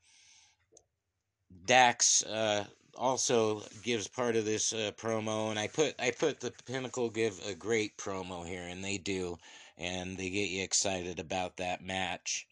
Dax 1.66 2.24
uh, 2.24 2.66
also 2.96 3.64
gives 3.84 4.08
part 4.08 4.36
of 4.36 4.46
this 4.46 4.74
uh, 4.74 4.92
promo, 4.98 5.50
and 5.50 5.60
I 5.60 5.68
put 5.68 5.96
I 6.00 6.12
put 6.12 6.40
the 6.40 6.52
Pinnacle 6.66 7.10
give 7.10 7.40
a 7.46 7.56
great 7.56 7.98
promo 7.98 8.46
here, 8.46 8.64
and 8.64 8.84
they 8.84 8.98
do, 8.98 9.38
and 9.78 10.18
they 10.18 10.30
get 10.30 10.50
you 10.50 10.64
excited 10.64 11.20
about 11.20 11.58
that 11.58 11.84
match. 11.84 12.48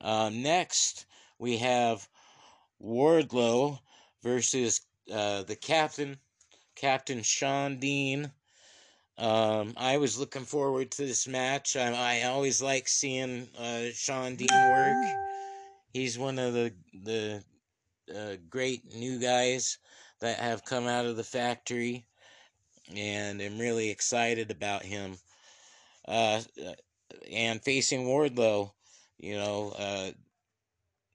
Um, 0.00 0.42
next, 0.42 1.06
we 1.38 1.58
have 1.58 2.08
Wardlow 2.82 3.80
versus 4.22 4.80
uh, 5.12 5.42
the 5.42 5.56
captain, 5.56 6.18
Captain 6.76 7.22
Shawn 7.22 7.78
Dean. 7.78 8.30
Um, 9.16 9.74
I 9.76 9.96
was 9.96 10.18
looking 10.18 10.44
forward 10.44 10.92
to 10.92 11.06
this 11.06 11.26
match. 11.26 11.76
I, 11.76 12.20
I 12.20 12.22
always 12.28 12.62
like 12.62 12.86
seeing 12.86 13.48
uh, 13.58 13.86
Shawn 13.92 14.36
Dean 14.36 14.48
work 14.52 15.27
he's 15.92 16.18
one 16.18 16.38
of 16.38 16.54
the 16.54 16.72
the 16.92 17.44
uh, 18.14 18.36
great 18.48 18.94
new 18.94 19.18
guys 19.18 19.78
that 20.20 20.38
have 20.38 20.64
come 20.64 20.86
out 20.86 21.06
of 21.06 21.16
the 21.16 21.24
factory, 21.24 22.06
and 22.94 23.40
I'm 23.40 23.58
really 23.58 23.90
excited 23.90 24.50
about 24.50 24.82
him. 24.82 25.16
Uh, 26.06 26.40
and 27.30 27.62
facing 27.62 28.06
Wardlow, 28.06 28.72
you 29.18 29.36
know, 29.36 29.74
uh, 29.78 30.10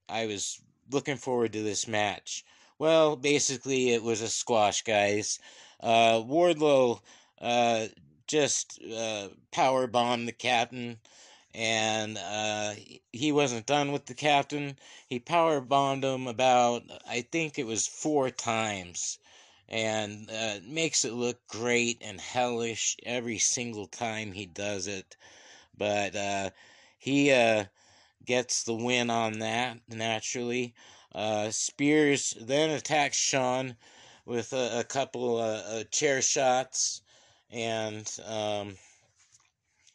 I 0.08 0.28
was 0.28 0.62
looking 0.92 1.18
forward 1.18 1.54
to 1.54 1.64
this 1.64 1.88
match. 1.88 2.44
Well, 2.78 3.16
basically, 3.16 3.92
it 3.92 4.04
was 4.04 4.22
a 4.22 4.28
squash, 4.28 4.84
guys. 4.84 5.40
Uh, 5.80 6.22
Wardlow 6.22 7.00
uh, 7.42 7.88
just 8.28 8.80
uh, 8.84 9.30
power 9.52 9.88
bombed 9.88 10.28
the 10.28 10.34
captain 10.34 10.98
and 11.54 12.18
uh, 12.18 12.74
he 13.12 13.32
wasn't 13.32 13.66
done 13.66 13.92
with 13.92 14.06
the 14.06 14.14
captain. 14.14 14.78
He 15.08 15.20
power 15.20 15.62
bombed 15.62 16.04
him 16.04 16.28
about, 16.28 16.84
I 17.08 17.22
think 17.22 17.60
it 17.60 17.68
was 17.68 17.86
four 17.86 18.30
times, 18.32 19.20
and 19.70 20.30
uh, 20.32 20.60
makes 20.66 21.06
it 21.06 21.14
look 21.14 21.46
great 21.48 22.02
and 22.02 22.20
hellish 22.20 22.98
every 23.06 23.38
single 23.38 23.86
time 23.88 24.32
he 24.32 24.46
does 24.46 24.88
it. 24.88 25.16
But 25.78 26.16
uh, 26.16 26.50
he 26.98 27.32
uh, 27.32 27.66
gets 28.26 28.64
the 28.64 28.74
win 28.76 29.10
on 29.10 29.40
that 29.40 29.78
naturally. 29.88 30.74
Uh, 31.14 31.52
Spears 31.52 32.36
then 32.42 32.72
attacks 32.72 33.18
Shawn 33.18 33.76
with 34.26 34.54
a, 34.54 34.80
a 34.80 34.84
couple 34.84 35.40
of 35.40 35.92
chair 35.92 36.22
shots 36.22 37.02
and. 37.52 38.12
Um, 38.26 38.76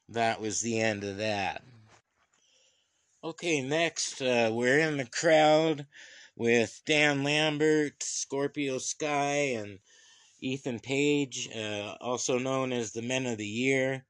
that 0.09 0.41
was 0.41 0.61
the 0.61 0.81
end 0.81 1.05
of 1.05 1.19
that. 1.19 1.63
Okay, 3.23 3.61
next, 3.61 4.23
uh, 4.23 4.51
we're 4.53 4.79
in 4.79 4.97
the 4.97 5.07
crowd 5.07 5.87
with 6.37 6.81
Dan 6.87 7.25
Lambert, 7.25 8.03
Scorpio 8.03 8.79
Sky, 8.79 9.57
and 9.57 9.81
Ethan 10.41 10.79
Page, 10.79 11.49
uh, 11.55 11.97
also 12.01 12.39
known 12.39 12.73
as 12.73 12.93
the 12.93 13.03
Men 13.03 13.27
of 13.27 13.39
the 13.39 13.47
Year. 13.47 14.05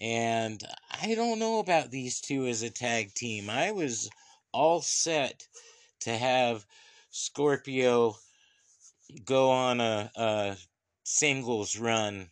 And 0.00 0.62
I 1.02 1.14
don't 1.14 1.38
know 1.38 1.58
about 1.58 1.90
these 1.90 2.20
two 2.20 2.46
as 2.46 2.62
a 2.62 2.70
tag 2.70 3.14
team. 3.14 3.50
I 3.50 3.70
was 3.70 4.08
all 4.50 4.80
set 4.80 5.46
to 6.00 6.16
have 6.16 6.66
Scorpio 7.10 8.16
go 9.24 9.50
on 9.50 9.80
a, 9.80 10.10
a 10.16 10.56
singles 11.04 11.78
run 11.78 12.30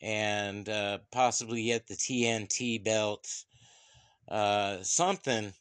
and 0.00 0.68
uh, 0.68 0.98
possibly 1.10 1.64
get 1.64 1.86
the 1.86 1.94
TNT 1.94 2.82
belt, 2.82 3.44
uh, 4.28 4.82
something 4.82 5.52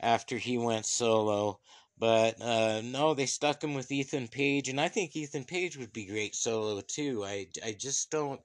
after 0.00 0.38
he 0.38 0.58
went 0.58 0.86
solo. 0.86 1.60
But 1.98 2.40
uh, 2.42 2.82
no, 2.82 3.14
they 3.14 3.26
stuck 3.26 3.64
him 3.64 3.74
with 3.74 3.90
Ethan 3.90 4.28
Page, 4.28 4.68
and 4.68 4.80
I 4.80 4.88
think 4.88 5.16
Ethan 5.16 5.44
Page 5.44 5.78
would 5.78 5.92
be 5.92 6.04
great 6.04 6.34
solo 6.34 6.80
too. 6.82 7.24
I, 7.24 7.48
I 7.64 7.72
just 7.72 8.10
don't 8.10 8.40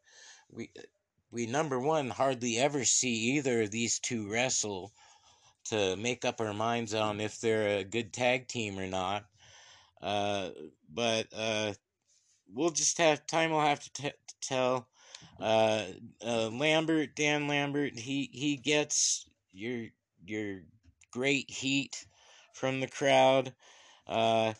we 0.49 0.69
we 1.31 1.45
number 1.45 1.79
one 1.79 2.09
hardly 2.09 2.57
ever 2.57 2.85
see 2.85 3.35
either 3.35 3.63
of 3.63 3.71
these 3.71 3.99
two 3.99 4.29
wrestle 4.29 4.91
to 5.65 5.95
make 5.95 6.25
up 6.25 6.41
our 6.41 6.53
minds 6.53 6.93
on 6.93 7.21
if 7.21 7.39
they're 7.39 7.79
a 7.79 7.83
good 7.83 8.11
tag 8.11 8.47
team 8.47 8.77
or 8.77 8.87
not. 8.87 9.25
Uh, 10.01 10.49
but 10.93 11.27
uh, 11.33 11.73
we'll 12.53 12.71
just 12.71 12.97
have 12.97 13.25
time. 13.27 13.51
We'll 13.51 13.61
have 13.61 13.79
to, 13.79 13.93
t- 13.93 14.09
to 14.09 14.35
tell. 14.41 14.87
Uh, 15.41 15.85
uh, 16.23 16.49
Lambert, 16.49 17.15
Dan 17.15 17.47
Lambert, 17.47 17.97
he 17.97 18.29
he 18.31 18.57
gets 18.57 19.25
your 19.51 19.87
your 20.23 20.59
great 21.09 21.49
heat 21.49 22.05
from 22.53 22.79
the 22.79 22.87
crowd. 22.87 23.51
Uh, 24.05 24.53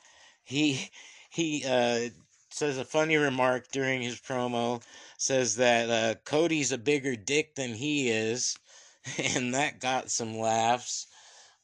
he 0.44 0.90
he 1.30 1.64
uh, 1.66 2.10
says 2.50 2.80
a 2.80 2.86
funny 2.86 3.18
remark 3.18 3.68
during 3.72 4.02
his 4.02 4.20
promo. 4.20 4.82
Says 5.18 5.58
that 5.58 5.90
uh, 5.90 6.20
Cody's 6.26 6.72
a 6.72 6.80
bigger 6.80 7.16
dick 7.16 7.54
than 7.54 7.76
he 7.76 8.10
is, 8.10 8.58
and 9.36 9.54
that 9.54 9.80
got 9.80 10.10
some 10.10 10.36
laughs. 10.40 11.06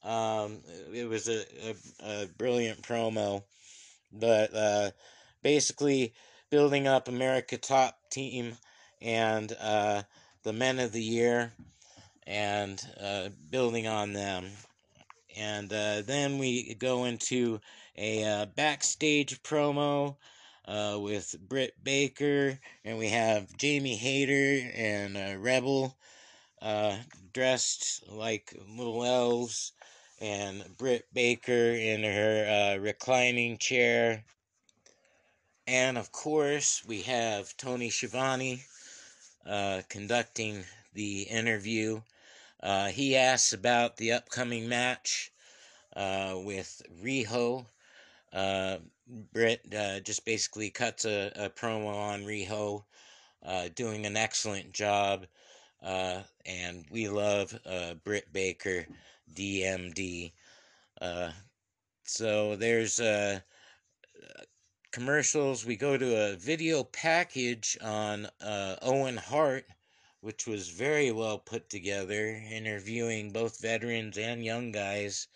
Um, 0.04 0.60
it 0.94 1.10
was 1.10 1.28
a, 1.28 1.44
a, 1.66 1.76
a 2.24 2.28
brilliant 2.38 2.84
promo, 2.84 3.44
but 4.12 4.54
uh, 4.54 4.92
basically 5.42 6.14
building 6.52 6.88
up 6.88 7.08
America 7.08 7.58
Top 7.58 7.98
Team 8.12 8.58
and 9.02 9.56
uh, 9.60 10.04
the 10.44 10.54
Men 10.54 10.80
of 10.80 10.92
the 10.92 11.04
Year 11.04 11.52
and 12.26 12.82
uh, 13.02 13.30
building 13.50 13.88
on 13.88 14.14
them. 14.14 14.46
And 15.36 15.72
uh, 15.72 16.02
then 16.02 16.38
we 16.40 16.74
go 16.76 17.06
into 17.06 17.62
a 17.96 18.24
uh, 18.24 18.46
backstage 18.48 19.42
promo 19.44 20.18
uh, 20.66 20.98
with 21.00 21.36
Britt 21.48 21.74
Baker, 21.84 22.60
and 22.84 22.98
we 22.98 23.10
have 23.10 23.56
Jamie 23.58 23.96
Hayter 23.96 24.70
and 24.76 25.42
Rebel 25.44 25.96
dressed 27.34 28.04
like 28.10 28.54
little 28.68 29.04
elves 29.04 29.74
and 30.20 30.66
Britt 30.78 31.06
Baker 31.14 31.54
in 31.54 32.04
her 32.04 32.80
reclining 32.80 33.58
chair. 33.60 34.24
And 35.68 35.98
of 35.98 36.12
course, 36.12 36.84
we 36.88 37.04
have 37.04 37.56
Tony 37.58 37.90
Schiavone 37.90 38.64
uh, 39.48 39.82
conducting 39.90 40.64
the 40.94 41.24
interview. 41.24 42.02
Uh, 42.62 42.88
he 42.88 43.16
asks 43.16 43.54
about 43.54 43.98
the 43.98 44.12
upcoming 44.12 44.68
match 44.68 45.32
uh, 45.96 46.36
with 46.38 46.82
Riho. 47.04 47.66
Uh, 48.34 48.78
Britt 49.32 49.62
uh, 49.76 50.00
just 50.02 50.26
basically 50.26 50.70
cuts 50.70 51.06
a, 51.06 51.32
a 51.36 51.50
promo 51.50 51.96
on 51.96 52.24
Riho, 52.24 52.84
uh, 53.44 53.70
doing 53.76 54.06
an 54.06 54.18
excellent 54.18 54.74
job. 54.74 55.26
And 55.82 56.86
we 56.92 57.08
love 57.08 57.58
Britt 58.04 58.32
Baker, 58.34 58.86
DMD. 59.34 60.32
So 62.04 62.56
there's 62.56 63.00
uh, 63.02 63.42
commercials. 64.98 65.64
We 65.64 65.76
go 65.76 65.96
to 65.96 66.32
a 66.32 66.36
video 66.38 66.84
package 66.84 67.78
on 67.84 68.28
uh, 68.42 68.78
Owen 68.82 69.16
Hart, 69.16 69.68
which 70.22 70.48
was 70.48 70.70
very 70.70 71.12
well 71.12 71.38
put 71.38 71.70
together, 71.70 72.42
interviewing 72.52 73.30
both 73.30 73.62
veterans 73.62 74.18
and 74.18 74.44
young 74.44 74.72
guys 74.72 75.28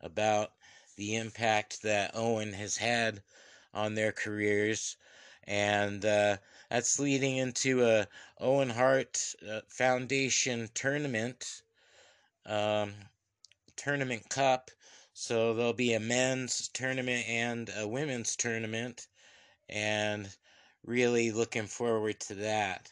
about 0.00 0.50
the 0.96 1.14
impact 1.14 1.80
that 1.82 2.10
Owen 2.14 2.52
has 2.54 2.76
had 2.76 3.22
on 3.72 3.94
their 3.94 4.10
careers. 4.10 4.96
And 5.44 6.04
uh, 6.04 6.38
that's 6.68 6.98
leading 6.98 7.36
into 7.36 7.86
a 7.86 8.08
Owen 8.40 8.70
Hart 8.70 9.22
uh, 9.48 9.60
Foundation 9.68 10.68
tournament, 10.74 11.62
um, 12.46 12.94
tournament 13.76 14.28
cup. 14.28 14.72
So 15.16 15.54
there'll 15.54 15.72
be 15.72 15.94
a 15.94 16.00
men's 16.00 16.66
tournament 16.68 17.28
and 17.28 17.70
a 17.76 17.86
women's 17.86 18.34
tournament, 18.34 19.06
and 19.68 20.28
really 20.82 21.30
looking 21.30 21.68
forward 21.68 22.18
to 22.20 22.34
that. 22.34 22.90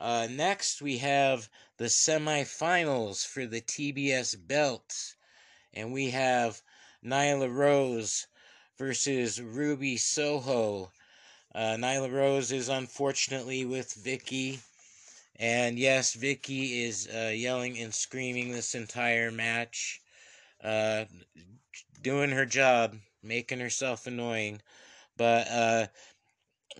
Uh, 0.00 0.28
next, 0.30 0.80
we 0.80 0.98
have 0.98 1.48
the 1.76 1.86
semifinals 1.86 3.26
for 3.26 3.46
the 3.46 3.60
TBS 3.60 4.36
belt, 4.46 5.16
and 5.72 5.92
we 5.92 6.10
have 6.10 6.62
Nyla 7.04 7.52
Rose 7.52 8.28
versus 8.78 9.40
Ruby 9.40 9.96
Soho. 9.96 10.92
Uh, 11.52 11.74
Nyla 11.76 12.12
Rose 12.12 12.52
is 12.52 12.68
unfortunately 12.68 13.64
with 13.64 13.92
Vickie. 13.92 14.60
And 15.36 15.80
yes, 15.80 16.14
Vickie 16.14 16.84
is 16.84 17.08
uh, 17.08 17.32
yelling 17.34 17.76
and 17.78 17.92
screaming 17.92 18.52
this 18.52 18.76
entire 18.76 19.32
match, 19.32 20.00
uh, 20.64 21.04
doing 22.02 22.30
her 22.30 22.46
job, 22.46 22.96
making 23.22 23.60
herself 23.60 24.06
annoying. 24.06 24.60
But 25.16 25.46
uh, 25.48 25.86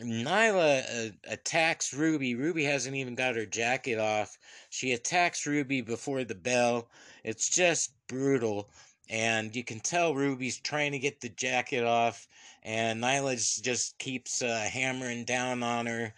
Nyla 0.01 1.09
uh, 1.09 1.12
attacks 1.25 1.94
Ruby. 1.94 2.35
Ruby 2.35 2.64
hasn't 2.64 2.97
even 2.97 3.14
got 3.14 3.37
her 3.37 3.47
jacket 3.47 3.99
off. 3.99 4.38
She 4.70 4.92
attacks 4.92 5.47
Ruby 5.47 5.83
before 5.83 6.25
the 6.25 6.35
bell. 6.35 6.88
It's 7.23 7.49
just 7.49 7.92
brutal 8.09 8.68
and 9.11 9.55
you 9.55 9.62
can 9.62 9.81
tell 9.81 10.14
Ruby's 10.14 10.59
trying 10.59 10.92
to 10.92 10.99
get 10.99 11.20
the 11.20 11.29
jacket 11.29 11.85
off, 11.85 12.27
and 12.62 13.03
Nyla 13.03 13.62
just 13.62 13.99
keeps 13.99 14.42
uh, 14.42 14.68
hammering 14.73 15.25
down 15.25 15.62
on 15.62 15.87
her. 15.87 16.14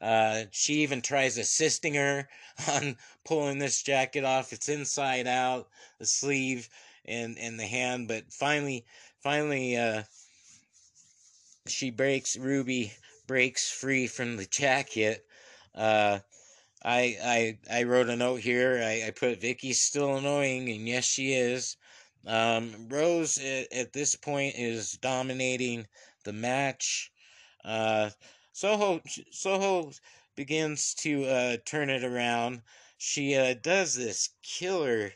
Uh, 0.00 0.44
she 0.50 0.82
even 0.82 1.00
tries 1.00 1.38
assisting 1.38 1.94
her 1.94 2.28
on 2.72 2.96
pulling 3.24 3.58
this 3.58 3.82
jacket 3.82 4.24
off. 4.24 4.52
It's 4.52 4.68
inside 4.68 5.26
out, 5.26 5.68
the 5.98 6.06
sleeve 6.06 6.68
and 7.04 7.38
and 7.38 7.58
the 7.58 7.66
hand, 7.66 8.08
but 8.08 8.32
finally, 8.32 8.84
finally, 9.22 9.76
uh, 9.76 10.02
she 11.66 11.90
breaks. 11.90 12.36
Ruby 12.36 12.92
breaks 13.26 13.70
free 13.70 14.06
from 14.06 14.36
the 14.36 14.46
jacket. 14.46 15.24
Uh, 15.74 16.20
I 16.84 17.16
I 17.22 17.58
I 17.70 17.82
wrote 17.84 18.08
a 18.08 18.16
note 18.16 18.40
here. 18.40 18.82
I, 18.84 19.06
I 19.06 19.10
put 19.10 19.40
Vickie's 19.40 19.80
still 19.80 20.16
annoying, 20.16 20.68
and 20.68 20.88
yes, 20.88 21.04
she 21.04 21.32
is. 21.32 21.76
Um, 22.26 22.88
Rose 22.88 23.38
at, 23.38 23.72
at, 23.72 23.92
this 23.92 24.14
point 24.14 24.54
is 24.56 24.92
dominating 24.92 25.88
the 26.24 26.32
match. 26.32 27.10
Uh, 27.64 28.10
Soho 28.52 29.00
Soho 29.30 29.92
begins 30.36 30.94
to 30.94 31.24
uh, 31.24 31.56
turn 31.64 31.90
it 31.90 32.04
around. 32.04 32.62
She 32.98 33.34
uh, 33.34 33.54
does 33.54 33.94
this 33.94 34.30
killer 34.42 35.12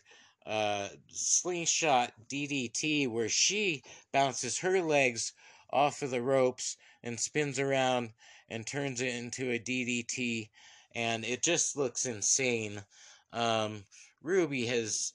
uh, 0.47 0.89
slingshot 1.09 2.13
DDT 2.29 3.09
where 3.09 3.29
she 3.29 3.83
bounces 4.13 4.59
her 4.59 4.81
legs 4.81 5.33
off 5.71 6.03
of 6.03 6.11
the 6.11 6.23
ropes 6.23 6.77
and 7.03 7.19
spins 7.19 7.59
around 7.59 8.13
and 8.49 8.67
turns 8.67 9.01
it 9.01 9.15
into 9.15 9.51
a 9.51 9.59
DDT, 9.59 10.49
and 10.95 11.25
it 11.25 11.43
just 11.43 11.77
looks 11.77 12.07
insane. 12.07 12.85
Um, 13.33 13.85
Ruby 14.23 14.67
has 14.67 15.13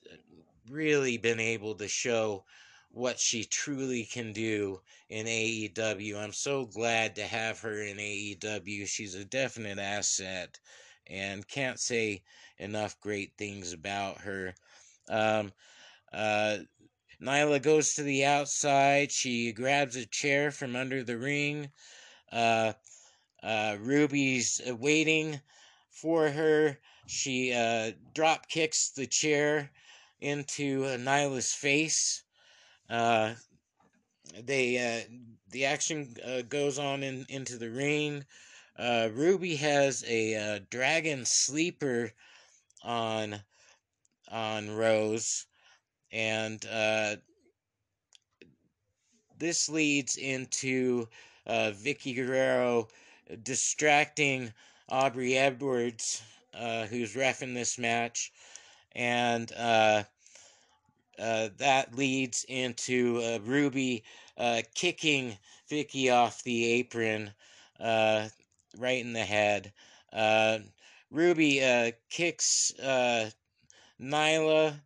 really 0.70 1.18
been 1.18 1.40
able 1.40 1.76
to 1.76 1.88
show 1.88 2.44
what 2.92 3.20
she 3.20 3.46
truly 3.46 4.04
can 4.04 4.34
do 4.34 4.82
in 5.10 5.26
AEW. 5.26 6.18
I'm 6.18 6.34
so 6.34 6.66
glad 6.66 7.16
to 7.16 7.26
have 7.26 7.60
her 7.60 7.82
in 7.82 7.98
AEW. 7.98 8.86
She's 8.86 9.16
a 9.16 9.24
definite 9.24 9.80
asset 9.80 10.60
and 11.08 11.48
can't 11.48 11.80
say 11.80 12.22
enough 12.58 13.00
great 13.00 13.34
things 13.38 13.74
about 13.74 14.20
her. 14.20 14.54
Um, 15.10 15.54
uh, 16.14 16.60
Nyla 17.22 17.62
goes 17.62 17.94
to 17.94 18.04
the 18.04 18.26
outside. 18.26 19.12
She 19.12 19.52
grabs 19.52 19.96
a 19.96 20.06
chair 20.06 20.52
from 20.52 20.76
under 20.76 21.04
the 21.04 21.18
ring. 21.18 21.72
Uh, 22.32 22.74
uh, 23.44 23.78
Ruby's 23.80 24.62
waiting 24.80 25.42
for 25.90 26.30
her. 26.30 26.80
She 27.08 27.54
uh, 27.54 27.92
drop 28.14 28.48
kicks 28.48 28.90
the 28.92 29.08
chair 29.08 29.72
into 30.20 30.86
uh, 30.86 30.98
Nyla's 30.98 31.54
face. 31.54 32.24
Uh, 32.90 33.36
they 34.44 34.78
uh, 34.78 35.14
the 35.50 35.66
action 35.66 36.16
uh, 36.26 36.42
goes 36.44 36.80
on 36.80 37.04
in, 37.04 37.26
into 37.30 37.58
the 37.58 37.70
ring. 37.70 38.26
Uh, 38.78 39.10
Ruby 39.12 39.56
has 39.58 40.04
a 40.08 40.36
uh, 40.36 40.60
dragon 40.70 41.26
sleeper 41.26 42.14
on 42.84 43.42
on 44.32 44.72
Rose, 44.72 45.46
and 46.12 46.66
uh, 46.72 47.18
this 49.38 49.70
leads 49.70 50.18
into 50.18 51.08
uh, 51.46 51.72
Vickie 51.74 52.16
Guerrero 52.16 52.88
distracting 53.44 54.54
Aubrey 54.90 55.38
Edwards, 55.38 56.22
uh, 56.54 56.86
who's 56.86 57.16
refing 57.16 57.54
this 57.54 57.78
match, 57.78 58.32
and 58.94 59.52
uh, 59.58 60.04
uh, 61.20 61.50
that 61.58 61.96
leads 61.96 62.46
into 62.50 63.22
uh, 63.24 63.40
Ruby 63.44 64.04
uh, 64.38 64.62
kicking 64.74 65.38
Vickie 65.70 66.14
off 66.14 66.44
the 66.44 66.66
apron 66.74 67.32
right 67.80 68.32
in 69.06 69.14
the 69.14 69.26
head. 69.26 69.72
Ruby 71.12 71.94
kicks 72.10 72.74
Nyla 74.02 74.82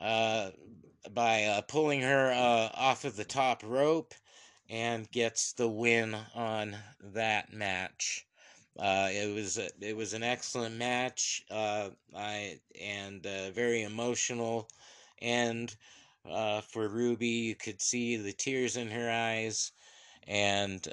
by 0.00 1.64
pulling 1.68 2.02
her 2.02 2.32
off 2.74 3.04
of 3.04 3.16
the 3.16 3.24
top 3.24 3.62
rope 3.64 4.14
and 4.68 5.10
gets 5.10 5.52
the 5.52 5.68
win 5.68 6.16
on 6.34 6.76
that 7.00 7.52
match. 7.52 8.26
Uh, 8.78 9.08
it 9.10 9.34
was 9.34 9.58
a, 9.58 9.68
it 9.80 9.96
was 9.96 10.14
an 10.14 10.22
excellent 10.22 10.76
match. 10.76 11.42
Uh, 11.50 11.90
I 12.16 12.60
and 12.80 13.26
uh, 13.26 13.50
very 13.50 13.82
emotional, 13.82 14.68
and 15.20 15.74
uh, 16.30 16.60
for 16.60 16.88
Ruby, 16.88 17.26
you 17.26 17.54
could 17.56 17.82
see 17.82 18.16
the 18.16 18.32
tears 18.32 18.76
in 18.76 18.88
her 18.88 19.10
eyes. 19.10 19.72
And 20.26 20.86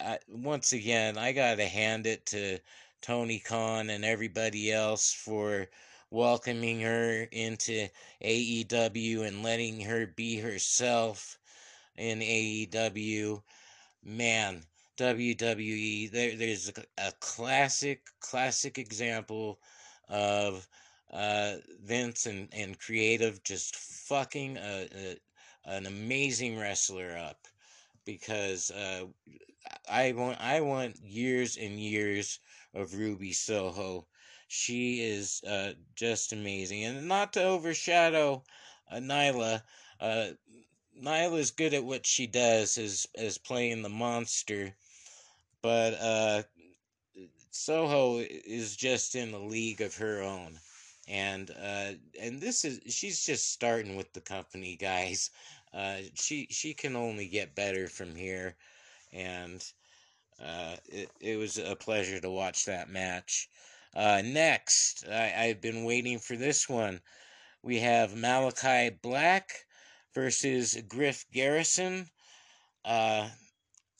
I, 0.00 0.18
once 0.28 0.72
again, 0.72 1.16
I 1.16 1.32
gotta 1.32 1.66
hand 1.66 2.06
it 2.06 2.26
to 2.26 2.58
Tony 3.00 3.38
Khan 3.38 3.90
and 3.90 4.04
everybody 4.04 4.72
else 4.72 5.12
for 5.12 5.68
welcoming 6.10 6.80
her 6.80 7.26
into 7.32 7.88
AEW 8.22 9.26
and 9.26 9.42
letting 9.42 9.80
her 9.80 10.06
be 10.06 10.38
herself 10.38 11.38
in 11.96 12.20
AEW. 12.20 13.42
Man, 14.02 14.64
WWE. 14.96 16.10
There, 16.10 16.36
there's 16.36 16.68
a, 16.68 16.72
a 16.98 17.12
classic, 17.20 18.02
classic 18.20 18.78
example 18.78 19.60
of 20.08 20.66
uh, 21.12 21.56
Vince 21.84 22.26
and, 22.26 22.48
and 22.52 22.78
creative 22.78 23.42
just 23.42 23.76
fucking 23.76 24.56
a, 24.56 24.88
a, 24.94 25.16
an 25.64 25.86
amazing 25.86 26.58
wrestler 26.58 27.16
up 27.16 27.46
because 28.04 28.70
uh, 28.70 29.04
I 29.90 30.12
want 30.12 30.40
I 30.40 30.60
want 30.60 30.96
years 31.02 31.56
and 31.56 31.78
years 31.78 32.40
of 32.74 32.94
Ruby 32.94 33.32
Soho. 33.32 34.06
She 34.52 35.00
is 35.00 35.44
uh, 35.44 35.74
just 35.94 36.32
amazing, 36.32 36.84
and 36.84 37.06
not 37.06 37.34
to 37.34 37.44
overshadow 37.44 38.42
uh, 38.90 38.96
Nyla. 38.96 39.62
Uh, 40.00 40.30
good 41.52 41.72
at 41.72 41.84
what 41.84 42.04
she 42.04 42.26
does, 42.26 42.76
as 42.76 43.06
as 43.14 43.38
playing 43.38 43.82
the 43.82 43.88
monster, 43.88 44.74
but 45.62 45.94
uh, 45.94 46.42
Soho 47.52 48.18
is 48.18 48.74
just 48.74 49.14
in 49.14 49.32
a 49.34 49.38
league 49.38 49.80
of 49.80 49.94
her 49.98 50.20
own, 50.20 50.58
and 51.06 51.52
uh, 51.52 51.92
and 52.20 52.40
this 52.40 52.64
is 52.64 52.80
she's 52.92 53.24
just 53.24 53.52
starting 53.52 53.94
with 53.94 54.12
the 54.14 54.20
company, 54.20 54.74
guys. 54.74 55.30
Uh, 55.72 55.98
she 56.14 56.48
she 56.50 56.74
can 56.74 56.96
only 56.96 57.28
get 57.28 57.54
better 57.54 57.86
from 57.86 58.16
here, 58.16 58.56
and 59.12 59.64
uh, 60.42 60.76
it 60.86 61.08
it 61.20 61.36
was 61.36 61.56
a 61.56 61.76
pleasure 61.76 62.20
to 62.20 62.30
watch 62.30 62.64
that 62.64 62.88
match. 62.90 63.48
Uh, 63.94 64.22
next, 64.24 65.04
I, 65.08 65.34
I've 65.36 65.60
been 65.60 65.84
waiting 65.84 66.18
for 66.18 66.36
this 66.36 66.68
one. 66.68 67.00
We 67.62 67.78
have 67.80 68.12
Malakai 68.12 69.00
Black 69.02 69.66
versus 70.14 70.76
Griff 70.88 71.26
Garrison. 71.32 72.08
Uh, 72.84 73.28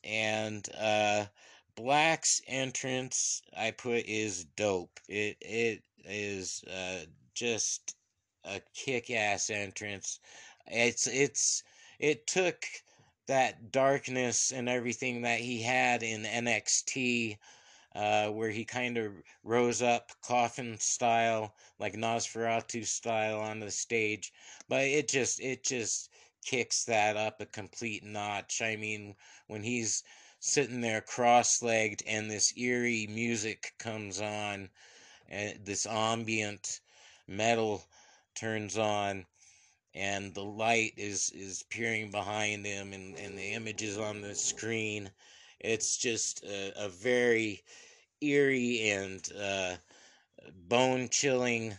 and 0.05 0.67
uh, 0.79 1.27
Black's 1.75 2.41
entrance 2.47 3.43
I 3.57 3.71
put 3.73 4.07
is 4.07 4.45
dope. 4.57 4.99
It 5.09 5.37
it 5.41 5.83
is 6.05 6.65
uh, 6.65 7.07
just 7.35 7.97
a 8.45 8.61
kick-ass 8.75 9.51
entrance. 9.51 10.21
It's 10.67 11.07
it's 11.07 11.63
it 11.99 12.27
took 12.27 12.65
that 13.27 13.71
darkness 13.71 14.53
and 14.53 14.69
everything 14.69 15.23
that 15.23 15.41
he 15.41 15.63
had 15.63 16.03
in 16.03 16.25
NXT 16.25 17.39
uh, 17.95 18.29
where 18.29 18.51
he 18.51 18.65
kind 18.65 18.97
of 18.97 19.13
rose 19.43 19.83
up 19.83 20.13
coffin 20.23 20.79
style, 20.79 21.55
like 21.79 21.95
Nosferatu 21.95 22.87
style 22.87 23.41
on 23.41 23.61
the 23.61 23.71
stage. 23.71 24.33
But 24.69 24.85
it 24.85 25.09
just 25.09 25.41
it 25.41 25.65
just 25.65 26.11
kicks 26.45 26.85
that 26.85 27.17
up 27.17 27.41
a 27.41 27.47
complete 27.47 28.05
notch. 28.05 28.63
I 28.63 28.77
mean, 28.77 29.17
when 29.47 29.63
he's 29.63 30.05
sitting 30.39 30.81
there 30.81 31.03
cross-legged 31.03 32.03
and 32.07 32.31
this 32.31 32.57
eerie 32.57 33.07
music 33.11 33.75
comes 33.79 34.21
on, 34.21 34.71
and 35.29 35.65
this 35.65 35.87
ambient 35.87 36.81
metal 37.27 37.85
turns 38.35 38.79
on 38.79 39.27
and 39.95 40.35
the 40.35 40.45
light 40.45 40.93
is 40.97 41.31
is 41.31 41.65
peering 41.65 42.11
behind 42.11 42.65
him 42.65 42.93
and, 42.93 43.17
and 43.17 43.37
the 43.37 43.53
images 43.53 43.99
on 43.99 44.21
the 44.21 44.35
screen 44.35 45.11
it's 45.61 45.97
just 45.97 46.45
a, 46.45 46.85
a 46.85 46.89
very 46.89 47.63
eerie 48.21 48.91
and 48.91 49.29
uh, 49.41 49.77
bone 50.69 51.09
chilling 51.09 51.77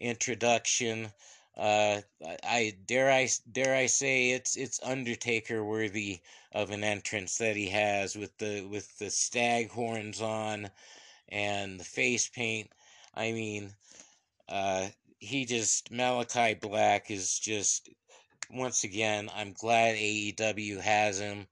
introduction 0.00 1.12
uh, 1.56 2.00
I 2.42 2.74
dare 2.86 3.10
I 3.10 3.28
dare 3.50 3.76
I 3.76 3.86
say 3.86 4.30
it's 4.30 4.56
it's 4.56 4.82
Undertaker 4.82 5.64
worthy 5.64 6.20
of 6.52 6.70
an 6.70 6.82
entrance 6.82 7.38
that 7.38 7.54
he 7.54 7.68
has 7.68 8.16
with 8.16 8.36
the 8.38 8.62
with 8.62 8.98
the 8.98 9.10
stag 9.10 9.70
horns 9.70 10.20
on 10.20 10.70
and 11.28 11.78
the 11.78 11.84
face 11.84 12.28
paint. 12.28 12.70
I 13.14 13.32
mean, 13.32 13.74
uh, 14.48 14.88
he 15.18 15.44
just 15.44 15.92
Malakai 15.92 16.60
Black 16.60 17.10
is 17.10 17.38
just 17.38 17.88
once 18.50 18.82
again. 18.82 19.30
I'm 19.34 19.52
glad 19.52 19.96
AEW 19.96 20.80
has 20.80 21.20
him, 21.20 21.46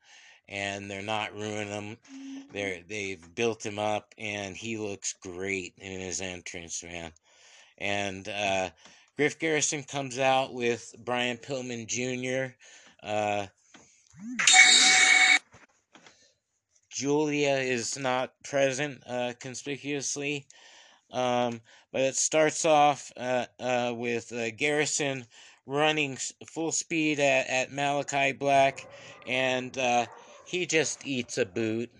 and 0.52 0.90
they're 0.90 1.02
not 1.02 1.34
ruining 1.34 1.68
him. 1.68 1.96
They're 2.52 2.82
they've 2.86 3.34
built 3.34 3.64
him 3.64 3.78
up, 3.78 4.14
and 4.18 4.54
he 4.54 4.76
looks 4.76 5.14
great 5.14 5.74
in 5.78 6.00
his 6.00 6.20
entrance, 6.20 6.84
man. 6.84 7.10
And 7.78 8.28
uh, 8.28 8.70
Griff 9.16 9.38
Garrison 9.38 9.82
comes 9.82 10.18
out 10.18 10.52
with 10.52 10.94
Brian 10.98 11.38
Pillman 11.38 11.86
Jr. 11.86 12.54
Uh, 13.02 13.46
Julia 16.90 17.54
is 17.54 17.98
not 17.98 18.34
present 18.44 19.02
uh, 19.06 19.32
conspicuously. 19.40 20.46
Um, 21.10 21.60
but 21.92 22.02
it 22.02 22.16
starts 22.16 22.64
off 22.64 23.12
uh, 23.16 23.46
uh, 23.60 23.92
with 23.94 24.32
uh, 24.32 24.50
Garrison 24.50 25.26
running 25.66 26.18
full 26.46 26.72
speed 26.72 27.20
at, 27.20 27.46
at 27.48 27.70
Malakai 27.70 28.38
Black, 28.38 28.86
and 29.26 29.76
uh, 29.76 30.06
he 30.52 30.66
just 30.66 31.06
eats 31.06 31.38
a 31.38 31.46
boot. 31.46 31.90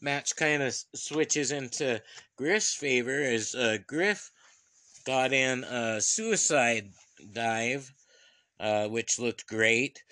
Match 0.00 0.36
kind 0.36 0.62
of 0.62 0.72
switches 0.94 1.50
into 1.50 2.00
Griff's 2.36 2.76
favor 2.76 3.20
as 3.20 3.56
uh, 3.56 3.78
Griff 3.88 4.30
got 5.04 5.32
in 5.32 5.64
a 5.64 6.00
suicide 6.00 6.92
dive, 7.32 7.92
uh, 8.60 8.86
which 8.86 9.18
looked 9.18 9.48
great. 9.48 10.04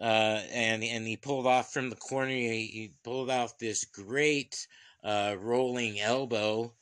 Uh, 0.00 0.40
and 0.50 0.82
and 0.82 1.06
he 1.06 1.18
pulled 1.18 1.46
off 1.46 1.70
from 1.70 1.90
the 1.90 1.96
corner. 1.96 2.32
He, 2.32 2.66
he 2.66 2.92
pulled 3.04 3.30
off 3.30 3.58
this 3.58 3.84
great 3.84 4.66
uh, 5.04 5.36
rolling 5.38 6.00
elbow. 6.00 6.72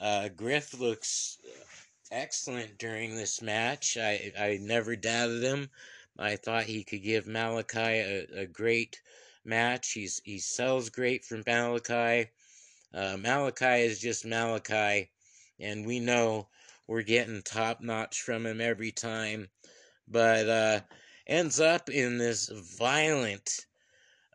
Uh, 0.00 0.30
Griff 0.30 0.72
looks 0.80 1.36
excellent 2.10 2.78
during 2.78 3.14
this 3.14 3.42
match. 3.42 3.98
I 4.00 4.32
I 4.38 4.58
never 4.62 4.96
doubted 4.96 5.42
him. 5.42 5.68
I 6.18 6.36
thought 6.36 6.64
he 6.64 6.84
could 6.84 7.02
give 7.02 7.26
Malakai 7.26 8.26
a, 8.34 8.40
a 8.40 8.46
great 8.46 9.00
match. 9.44 9.92
He's 9.92 10.20
he 10.24 10.38
sells 10.38 10.90
great 10.90 11.24
for 11.24 11.38
Malakai. 11.38 12.28
Uh, 12.92 13.16
Malakai 13.16 13.84
is 13.84 14.00
just 14.00 14.24
Malakai, 14.24 15.08
and 15.60 15.86
we 15.86 16.00
know 16.00 16.48
we're 16.86 17.02
getting 17.02 17.42
top 17.42 17.80
notch 17.80 18.22
from 18.22 18.46
him 18.46 18.60
every 18.60 18.90
time. 18.90 19.48
But 20.08 20.48
uh, 20.48 20.80
ends 21.26 21.60
up 21.60 21.90
in 21.90 22.18
this 22.18 22.48
violent. 22.78 23.66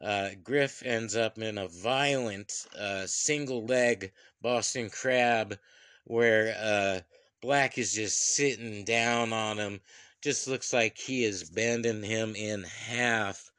Uh, 0.01 0.29
Griff 0.43 0.83
ends 0.85 1.15
up 1.15 1.37
in 1.37 1.57
a 1.57 1.67
violent 1.67 2.65
uh, 2.77 3.07
single 3.07 3.65
leg 3.65 4.11
Boston 4.41 4.89
Crab 4.89 5.57
where 6.05 6.55
uh, 6.59 6.99
Black 7.41 7.77
is 7.77 7.93
just 7.93 8.35
sitting 8.35 8.83
down 8.83 9.33
on 9.33 9.57
him. 9.57 9.81
Just 10.23 10.47
looks 10.47 10.71
like 10.71 10.97
he 10.97 11.25
is 11.25 11.49
bending 11.49 12.01
him 12.01 12.33
in 12.33 12.63
half. 12.63 13.51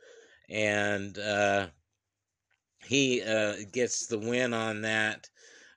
And 0.48 1.18
uh, 1.18 1.66
he 2.86 3.22
uh, 3.22 3.56
gets 3.70 4.06
the 4.06 4.18
win 4.18 4.54
on 4.54 4.80
that. 4.80 5.28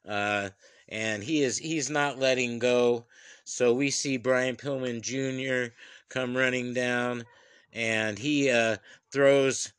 Uh, 0.08 0.50
and 0.88 1.22
he 1.22 1.44
is 1.44 1.58
he's 1.58 1.90
not 1.90 2.20
letting 2.20 2.60
go. 2.60 3.06
So 3.44 3.74
we 3.74 3.92
see 3.92 4.16
Brian 4.16 4.56
Pillman 4.56 5.02
Jr. 5.02 5.74
come 6.08 6.38
running 6.38 6.74
down, 6.74 7.26
and 7.74 8.18
he 8.18 8.50
uh, 8.50 8.78
throws 9.12 9.74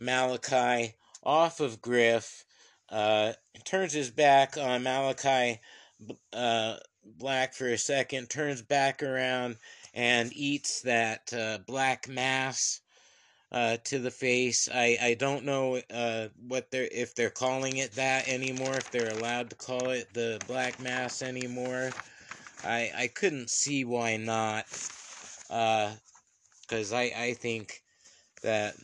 Malakai 0.00 0.94
off 1.22 1.60
of 1.60 1.82
Griff, 1.82 2.44
uh, 2.88 3.32
turns 3.64 3.92
his 3.92 4.10
back 4.10 4.56
on 4.56 4.84
Malakai 4.84 5.58
uh, 6.32 6.76
Black 7.04 7.54
for 7.54 7.68
a 7.68 7.78
second, 7.78 8.30
turns 8.30 8.62
back 8.62 9.02
around 9.02 9.56
and 9.96 10.30
eats 10.34 10.82
that 10.82 11.32
uh, 11.32 11.58
black 11.66 12.06
mass 12.06 12.82
uh, 13.50 13.78
to 13.84 13.98
the 13.98 14.10
face. 14.10 14.68
I, 14.72 14.98
I 15.00 15.14
don't 15.14 15.46
know 15.46 15.80
uh, 15.92 16.28
what 16.46 16.70
they're 16.70 16.88
if 16.92 17.14
they're 17.14 17.30
calling 17.30 17.78
it 17.78 17.92
that 17.92 18.28
anymore. 18.28 18.74
If 18.74 18.90
they're 18.90 19.16
allowed 19.18 19.50
to 19.50 19.56
call 19.56 19.90
it 19.90 20.12
the 20.12 20.38
black 20.46 20.78
mass 20.80 21.22
anymore, 21.22 21.90
I 22.62 22.90
I 22.94 23.08
couldn't 23.08 23.48
see 23.48 23.84
why 23.84 24.18
not. 24.18 24.66
Because 25.48 26.92
uh, 26.92 26.96
I 26.96 27.12
I 27.16 27.32
think 27.32 27.82
that 28.42 28.74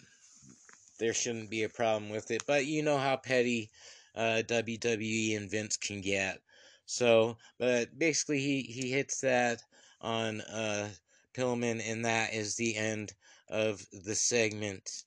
there 0.99 1.13
shouldn't 1.13 1.51
be 1.51 1.65
a 1.65 1.69
problem 1.69 2.11
with 2.11 2.31
it. 2.31 2.43
But 2.47 2.65
you 2.65 2.83
know 2.83 2.97
how 2.97 3.17
petty 3.17 3.69
uh, 4.15 4.43
WWE 4.47 5.37
and 5.37 5.51
Vince 5.51 5.77
can 5.77 6.01
get. 6.01 6.39
So, 6.87 7.37
but 7.59 7.99
basically 7.99 8.41
he 8.41 8.63
he 8.63 8.91
hits 8.91 9.21
that 9.21 9.63
on 10.03 10.41
uh, 10.43 10.91
Pillman, 11.35 11.81
and 11.87 12.05
that 12.05 12.35
is 12.35 12.57
the 12.57 12.77
end 12.77 13.13
of 13.49 13.85
the 13.93 14.15
segment. 14.15 15.05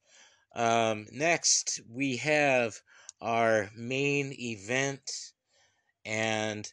Um, 0.56 1.06
next, 1.12 1.82
we 1.90 2.18
have 2.18 2.80
our 3.22 3.70
main 3.76 4.34
event, 4.40 5.12
and 6.06 6.72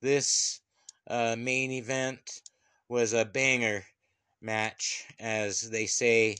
this 0.00 0.60
uh, 1.08 1.34
main 1.36 1.72
event 1.72 2.42
was 2.88 3.12
a 3.12 3.24
banger 3.24 3.84
match, 4.40 5.04
as 5.18 5.68
they 5.70 5.86
say 5.86 6.36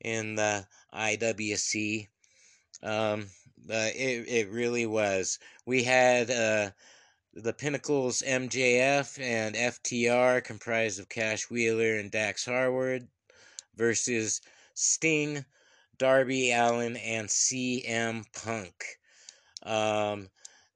in 0.00 0.34
the 0.34 0.66
IWC. 0.92 2.08
Um, 2.82 3.26
uh, 3.70 3.90
it, 3.94 4.28
it 4.28 4.50
really 4.50 4.86
was. 4.86 5.38
We 5.66 5.82
had 5.84 6.30
uh, 6.30 6.70
the 7.36 7.52
Pinnacles 7.52 8.22
MJF 8.22 9.20
and 9.20 9.56
FTR, 9.56 10.42
comprised 10.44 11.00
of 11.00 11.08
Cash 11.08 11.50
Wheeler 11.50 11.98
and 11.98 12.10
Dax 12.10 12.44
Harwood, 12.44 13.08
versus 13.74 14.40
Sting, 14.74 15.44
Darby 15.98 16.52
Allin, 16.52 16.96
and 16.96 17.28
CM 17.28 18.24
Punk. 18.32 18.84
Um, 19.64 20.30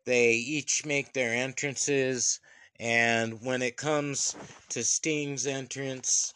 they 0.04 0.32
each 0.32 0.84
make 0.84 1.12
their 1.12 1.32
entrances, 1.32 2.40
and 2.80 3.40
when 3.42 3.62
it 3.62 3.76
comes 3.76 4.34
to 4.70 4.82
Sting's 4.82 5.46
entrance, 5.46 6.32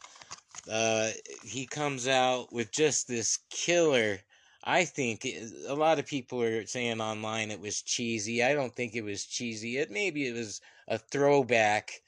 uh, 0.70 1.10
he 1.42 1.66
comes 1.66 2.06
out 2.06 2.52
with 2.52 2.70
just 2.70 3.08
this 3.08 3.40
killer. 3.50 4.20
I 4.64 4.84
think 4.84 5.24
a 5.24 5.74
lot 5.74 5.98
of 5.98 6.06
people 6.06 6.40
are 6.42 6.66
saying 6.66 7.00
online 7.00 7.50
it 7.50 7.60
was 7.60 7.82
cheesy. 7.82 8.44
I 8.44 8.54
don't 8.54 8.74
think 8.74 8.94
it 8.94 9.02
was 9.02 9.24
cheesy. 9.24 9.78
It 9.78 9.90
maybe 9.90 10.28
it 10.28 10.34
was 10.34 10.60
a 10.86 10.98
throwback 10.98 12.02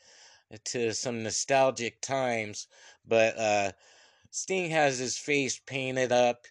to 0.66 0.94
some 0.94 1.24
nostalgic 1.24 2.00
times, 2.00 2.68
but 3.06 3.36
uh, 3.36 3.72
Sting 4.30 4.70
has 4.70 4.98
his 4.98 5.18
face 5.18 5.58
painted 5.58 6.12
up 6.12 6.46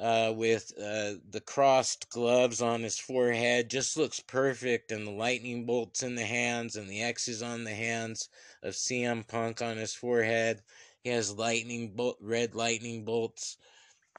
uh, 0.00 0.32
with 0.34 0.72
uh, 0.76 1.14
the 1.30 1.42
crossed 1.44 2.10
gloves 2.10 2.60
on 2.60 2.82
his 2.82 2.98
forehead. 2.98 3.70
Just 3.70 3.96
looks 3.96 4.18
perfect, 4.18 4.90
and 4.90 5.06
the 5.06 5.12
lightning 5.12 5.66
bolts 5.66 6.02
in 6.02 6.16
the 6.16 6.26
hands 6.26 6.74
and 6.74 6.88
the 6.88 7.02
X's 7.02 7.42
on 7.42 7.62
the 7.62 7.74
hands 7.74 8.28
of 8.64 8.74
CM 8.74 9.26
Punk 9.26 9.62
on 9.62 9.76
his 9.76 9.94
forehead. 9.94 10.62
He 11.04 11.10
has 11.10 11.32
lightning 11.32 11.90
bolt, 11.94 12.18
red 12.20 12.56
lightning 12.56 13.04
bolts 13.04 13.56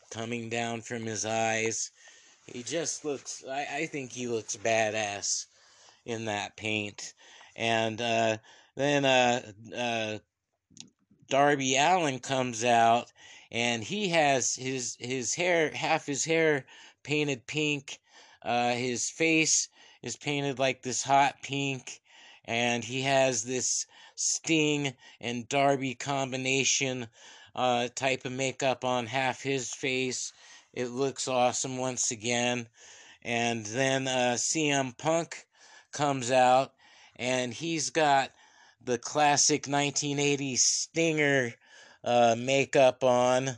coming 0.09 0.49
down 0.49 0.81
from 0.81 1.05
his 1.05 1.25
eyes. 1.25 1.91
He 2.45 2.63
just 2.63 3.05
looks. 3.05 3.43
I, 3.49 3.67
I 3.71 3.85
think 3.87 4.11
he 4.11 4.27
looks 4.27 4.55
badass 4.57 5.45
in 6.05 6.25
that 6.25 6.55
paint. 6.55 7.13
And 7.55 7.99
uh, 7.99 8.37
then 8.75 9.05
uh, 9.05 9.51
uh, 9.75 10.17
Darby 11.27 11.75
Allin 11.75 12.19
comes 12.19 12.63
out 12.63 13.11
and 13.51 13.83
he 13.83 14.09
has 14.09 14.55
his 14.55 14.97
his 14.99 15.33
hair 15.35 15.71
half 15.71 16.05
his 16.05 16.25
hair 16.25 16.65
painted 17.03 17.47
pink 17.47 17.99
uh, 18.41 18.71
his 18.73 19.09
face 19.09 19.69
is 20.03 20.15
painted 20.15 20.59
like 20.59 20.81
this 20.81 21.03
hot 21.03 21.35
pink 21.41 22.01
and 22.43 22.83
he 22.83 23.01
has 23.01 23.43
this 23.43 23.85
sting 24.15 24.93
and 25.21 25.47
darby 25.47 25.95
combination 25.95 27.07
uh, 27.55 27.87
type 27.95 28.25
of 28.25 28.31
makeup 28.31 28.83
on 28.83 29.05
half 29.05 29.41
his 29.41 29.73
face. 29.73 30.33
It 30.73 30.87
looks 30.87 31.27
awesome 31.27 31.77
once 31.77 32.11
again. 32.11 32.67
And 33.23 33.65
then 33.65 34.07
uh, 34.07 34.35
CM 34.37 34.97
Punk 34.97 35.45
comes 35.91 36.31
out 36.31 36.73
and 37.15 37.53
he's 37.53 37.89
got 37.89 38.31
the 38.83 38.97
classic 38.97 39.63
1980s 39.63 40.59
stinger 40.59 41.53
uh, 42.03 42.35
makeup 42.37 43.03
on 43.03 43.57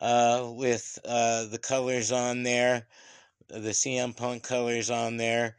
uh, 0.00 0.50
with 0.52 0.98
uh, 1.04 1.46
the 1.46 1.58
colors 1.58 2.10
on 2.10 2.42
there, 2.42 2.86
the 3.48 3.70
CM 3.70 4.16
Punk 4.16 4.42
colors 4.42 4.90
on 4.90 5.16
there, 5.16 5.56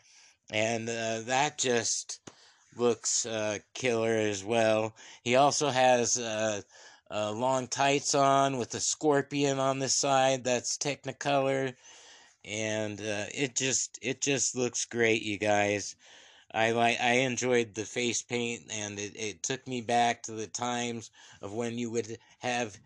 and 0.52 0.90
uh, 0.90 1.22
that 1.22 1.58
just 1.58 2.20
looks 2.76 3.26
uh, 3.26 3.60
killer 3.74 4.14
as 4.14 4.44
well. 4.44 4.94
He 5.24 5.36
also 5.36 5.70
has 5.70 6.18
uh, 7.12 7.32
long 7.32 7.68
tights 7.68 8.16
on 8.16 8.58
with 8.58 8.74
a 8.76 8.80
scorpion 8.80 9.60
on 9.60 9.80
the 9.80 9.90
side. 9.90 10.44
That's 10.44 10.78
Technicolor, 10.78 11.76
and 12.44 13.00
uh, 13.00 13.26
it 13.34 13.56
just 13.56 14.00
it 14.02 14.22
just 14.22 14.56
looks 14.56 14.86
great, 14.86 15.22
you 15.24 15.38
guys. 15.38 15.96
I 16.54 16.72
like 16.72 17.00
I 17.02 17.14
enjoyed 17.20 17.76
the 17.76 17.86
face 17.86 18.22
paint, 18.22 18.64
and 18.72 19.00
it, 19.00 19.14
it 19.16 19.44
took 19.44 19.68
me 19.68 19.82
back 19.82 20.24
to 20.24 20.32
the 20.32 20.48
times 20.48 21.12
of 21.42 21.54
when 21.54 21.78
you 21.78 21.92
would 21.92 22.18
have 22.40 22.78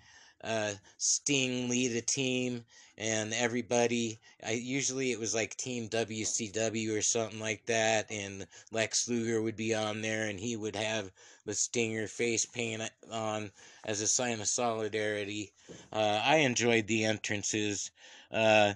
uh, 0.43 0.73
Sting 0.97 1.69
lead 1.69 1.95
a 1.95 2.01
team, 2.01 2.65
and 2.97 3.33
everybody. 3.33 4.19
I 4.45 4.51
usually 4.51 5.11
it 5.11 5.19
was 5.19 5.33
like 5.33 5.55
Team 5.55 5.87
WCW 5.89 6.95
or 6.97 7.01
something 7.01 7.39
like 7.39 7.65
that, 7.65 8.11
and 8.11 8.47
Lex 8.71 9.07
Luger 9.07 9.41
would 9.41 9.55
be 9.55 9.73
on 9.73 10.01
there, 10.01 10.27
and 10.27 10.39
he 10.39 10.55
would 10.55 10.75
have 10.75 11.11
the 11.45 11.55
Stinger 11.55 12.07
face 12.07 12.45
paint 12.45 12.83
on 13.11 13.51
as 13.85 14.01
a 14.01 14.07
sign 14.07 14.39
of 14.41 14.47
solidarity. 14.47 15.51
Uh, 15.91 16.21
I 16.23 16.37
enjoyed 16.37 16.87
the 16.87 17.05
entrances. 17.05 17.91
Uh, 18.31 18.73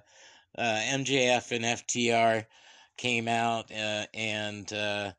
uh 0.57 0.79
MJF 0.85 1.51
and 1.51 1.65
FTR 1.65 2.45
came 2.97 3.27
out, 3.27 3.71
uh, 3.71 4.05
and 4.13 4.71
uh, 4.71 5.11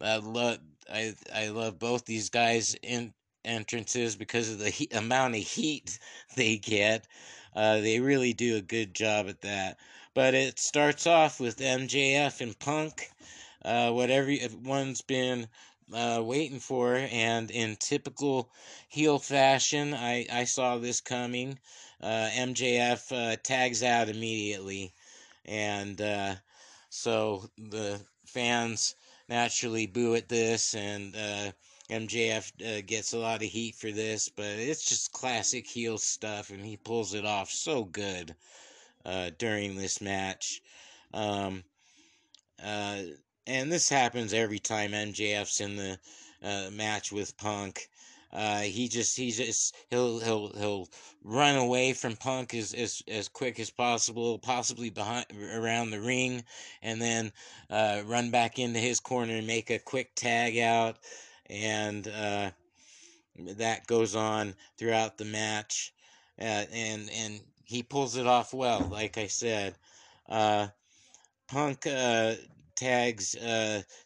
I 0.00 0.16
love 0.16 0.58
I 0.90 1.14
I 1.34 1.48
love 1.48 1.78
both 1.78 2.04
these 2.04 2.30
guys 2.30 2.74
in 2.82 3.12
entrances 3.48 4.14
because 4.16 4.50
of 4.50 4.58
the 4.58 4.88
amount 4.92 5.34
of 5.34 5.40
heat 5.42 5.98
they 6.36 6.56
get. 6.56 7.06
Uh, 7.56 7.80
they 7.80 7.98
really 7.98 8.32
do 8.32 8.56
a 8.56 8.62
good 8.62 8.94
job 8.94 9.28
at 9.28 9.40
that. 9.40 9.78
But 10.14 10.34
it 10.34 10.58
starts 10.58 11.06
off 11.06 11.40
with 11.40 11.58
MJF 11.58 12.40
and 12.40 12.58
Punk, 12.58 13.10
uh, 13.64 13.90
what 13.90 14.10
everyone's 14.10 15.00
been 15.00 15.48
uh, 15.92 16.22
waiting 16.24 16.60
for, 16.60 16.96
and 16.96 17.50
in 17.50 17.76
typical 17.76 18.50
heel 18.88 19.18
fashion, 19.18 19.94
I, 19.94 20.26
I 20.30 20.44
saw 20.44 20.78
this 20.78 21.00
coming. 21.00 21.58
Uh, 22.00 22.28
MJF 22.32 23.12
uh, 23.12 23.36
tags 23.42 23.82
out 23.82 24.08
immediately, 24.08 24.92
and 25.44 26.00
uh, 26.00 26.34
so 26.90 27.48
the 27.56 28.00
fans 28.24 28.94
naturally 29.28 29.86
boo 29.86 30.14
at 30.14 30.28
this, 30.28 30.74
and 30.74 31.16
uh, 31.16 31.52
MJF 31.90 32.52
uh, 32.60 32.82
gets 32.86 33.12
a 33.12 33.18
lot 33.18 33.42
of 33.42 33.48
heat 33.48 33.74
for 33.74 33.90
this, 33.90 34.28
but 34.28 34.44
it's 34.44 34.88
just 34.88 35.12
classic 35.12 35.66
heel 35.66 35.96
stuff, 35.98 36.50
and 36.50 36.64
he 36.64 36.76
pulls 36.76 37.14
it 37.14 37.24
off 37.24 37.50
so 37.50 37.84
good 37.84 38.34
uh, 39.06 39.30
during 39.38 39.74
this 39.74 40.00
match. 40.00 40.60
Um, 41.14 41.64
uh, 42.62 43.02
and 43.46 43.72
this 43.72 43.88
happens 43.88 44.34
every 44.34 44.58
time 44.58 44.92
MJF's 44.92 45.60
in 45.60 45.76
the 45.76 45.98
uh, 46.42 46.70
match 46.70 47.10
with 47.10 47.36
Punk. 47.38 47.88
Uh, 48.30 48.60
he 48.60 48.88
just 48.88 49.16
he 49.16 49.30
just 49.30 49.74
he'll 49.88 50.18
he'll 50.18 50.52
he'll 50.58 50.88
run 51.24 51.56
away 51.56 51.94
from 51.94 52.14
Punk 52.14 52.52
as 52.52 52.74
as, 52.74 53.02
as 53.08 53.26
quick 53.26 53.58
as 53.58 53.70
possible, 53.70 54.38
possibly 54.38 54.90
behind 54.90 55.24
around 55.54 55.90
the 55.90 56.00
ring, 56.00 56.44
and 56.82 57.00
then 57.00 57.32
uh, 57.70 58.02
run 58.04 58.30
back 58.30 58.58
into 58.58 58.78
his 58.78 59.00
corner 59.00 59.32
and 59.36 59.46
make 59.46 59.70
a 59.70 59.78
quick 59.78 60.14
tag 60.14 60.58
out, 60.58 60.98
and 61.50 62.08
uh, 62.08 62.50
that 63.56 63.86
goes 63.86 64.14
on 64.14 64.54
throughout 64.76 65.18
the 65.18 65.24
match, 65.24 65.92
uh, 66.40 66.64
and 66.72 67.10
and 67.10 67.40
he 67.64 67.82
pulls 67.82 68.16
it 68.16 68.26
off 68.26 68.54
well. 68.54 68.88
Like 68.90 69.18
I 69.18 69.26
said, 69.26 69.74
uh, 70.28 70.68
Punk 71.46 71.86
uh, 71.86 72.34
tags 72.74 73.36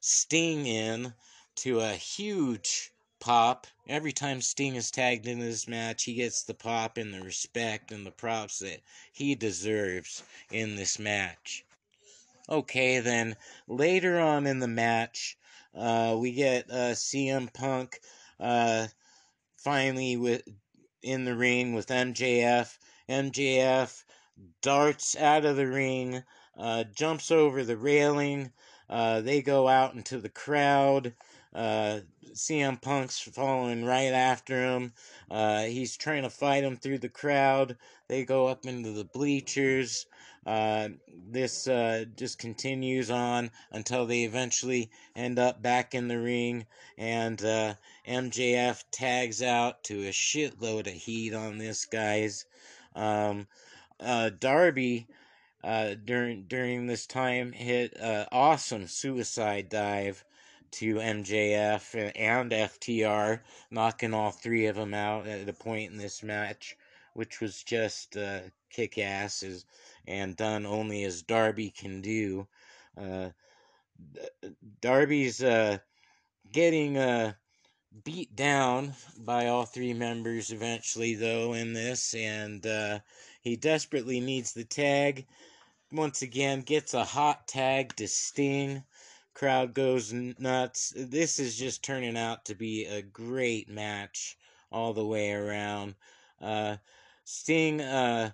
Sting 0.01 0.67
in 0.67 1.15
to 1.57 1.81
a 1.81 1.93
huge 1.93 2.93
pop. 3.21 3.69
Every 3.89 4.13
time 4.13 4.41
Sting 4.41 4.75
is 4.75 4.91
tagged 4.91 5.29
in 5.29 5.39
this 5.39 5.69
match, 5.69 6.03
he 6.05 6.15
gets 6.15 6.43
the 6.43 6.55
pop 6.55 6.97
and 6.99 7.15
the 7.15 7.23
respect 7.23 7.93
and 7.93 8.05
the 8.05 8.11
props 8.11 8.59
that 8.59 8.81
he 9.13 9.37
deserves 9.37 10.25
in 10.51 10.75
this 10.75 10.99
match. 10.99 11.65
Okay, 12.49 12.99
then 12.99 13.37
later 13.69 14.19
on 14.19 14.47
in 14.47 14.59
the 14.59 14.67
match, 14.67 15.39
uh, 15.75 16.17
we 16.19 16.33
get 16.33 16.71
uh, 16.71 16.93
CM 16.93 17.53
Punk 17.53 18.01
uh, 18.39 18.87
finally 19.57 20.17
with 20.17 20.43
in 21.03 21.25
the 21.25 21.35
ring 21.35 21.75
with 21.75 21.89
MJF. 21.89 22.79
MJF 23.09 24.05
darts 24.61 25.17
out 25.17 25.45
of 25.45 25.57
the 25.57 25.67
ring, 25.67 26.23
uh, 26.57 26.85
jumps 26.95 27.31
over 27.31 27.65
the 27.65 27.77
railing. 27.77 28.53
Uh, 28.89 29.21
they 29.21 29.43
go 29.43 29.69
out 29.69 29.95
into 29.95 30.19
the 30.19 30.29
crowd. 30.29 31.15
Uh, 31.55 32.01
CM 32.35 32.81
Punk's 32.81 33.19
following 33.19 33.85
right 33.85 34.13
after 34.13 34.65
him. 34.65 34.93
Uh, 35.31 35.65
he's 35.65 35.97
trying 35.97 36.23
to 36.23 36.31
fight 36.31 36.65
him 36.65 36.77
through 36.77 36.99
the 36.99 37.09
crowd. 37.09 37.77
They 38.09 38.25
go 38.25 38.47
up 38.47 38.65
into 38.65 38.93
the 38.93 39.05
bleachers. 39.05 40.07
Uh, 40.45 40.89
this 41.31 41.69
uh, 41.69 42.05
just 42.17 42.39
continues 42.39 43.11
on 43.11 43.51
until 43.71 44.07
they 44.07 44.25
eventually 44.25 44.91
end 45.15 45.39
up 45.39 45.63
back 45.63 45.95
in 45.95 46.09
the 46.09 46.19
ring, 46.19 46.67
and 46.99 47.43
uh, 47.45 47.75
MJF 48.09 48.83
tags 48.91 49.41
out 49.41 49.85
to 49.85 50.09
a 50.09 50.11
shitload 50.11 50.87
of 50.89 50.95
heat 50.95 51.33
on 51.33 51.59
this, 51.59 51.85
guys. 51.85 52.45
Um, 52.95 53.47
uh, 54.01 54.31
Darby. 54.31 55.07
Uh, 55.65 55.95
during 56.05 56.43
during 56.49 56.89
this 56.89 57.07
time, 57.07 57.53
hit 57.53 57.97
uh, 58.01 58.27
awesome 58.33 58.89
suicide 58.89 59.69
dive 59.69 60.25
to 60.73 60.97
MJF 60.97 62.13
and 62.17 62.51
FTR, 62.51 63.41
knocking 63.71 64.13
all 64.13 64.33
three 64.33 64.67
of 64.67 64.75
them 64.75 64.93
out 64.93 65.29
at 65.29 65.49
a 65.49 65.53
point 65.53 65.93
in 65.93 65.99
this 65.99 66.23
match, 66.23 66.77
which 67.13 67.41
was 67.41 67.63
just 67.63 68.17
uh, 68.17 68.41
kick 68.71 68.99
asses 68.99 69.67
and 70.07 70.37
done 70.37 70.67
only 70.67 71.05
as 71.05 71.23
Darby 71.23 71.71
can 71.71 72.01
do. 72.01 72.47
Uh, 72.97 73.31
Darby's 74.81 75.43
uh, 75.43 75.79
getting 76.53 76.97
uh, 76.97 77.33
beat 78.05 78.35
down 78.35 78.95
by 79.19 79.49
all 79.49 79.65
three 79.65 79.95
members 79.95 80.51
eventually, 80.51 81.15
though, 81.15 81.55
in 81.55 81.73
this, 81.73 82.15
and 82.15 82.67
uh, 82.67 82.99
he 83.43 83.57
desperately 83.57 84.21
needs 84.21 84.53
the 84.53 84.65
tag. 84.65 85.27
Once 85.93 86.23
again, 86.23 86.63
gets 86.63 86.95
a 86.95 87.05
hot 87.05 87.47
tag 87.47 87.95
to 87.97 88.09
Sting 88.09 88.83
crowd 89.35 89.75
goes 89.75 90.13
nuts. 90.13 90.93
This 90.97 91.39
is 91.39 91.57
just 91.57 91.83
turning 91.83 92.17
out 92.17 92.45
to 92.47 92.55
be 92.55 92.85
a 92.87 93.03
great 93.03 93.69
match 93.69 94.37
all 94.71 94.93
the 94.93 95.05
way 95.05 95.33
around. 95.33 95.95
Uh, 96.41 96.77
Sting 97.25 97.81
uh, 97.81 98.31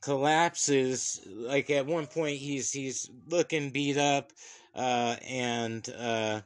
collapses. 0.00 1.20
Like 1.26 1.70
at 1.70 1.86
one 1.86 2.06
point, 2.06 2.38
he's 2.38 2.72
he's 2.72 3.10
looking 3.28 3.70
beat 3.70 3.96
up, 3.96 4.32
uh, 4.74 5.16
and 5.26 5.88
uh, 5.98 6.42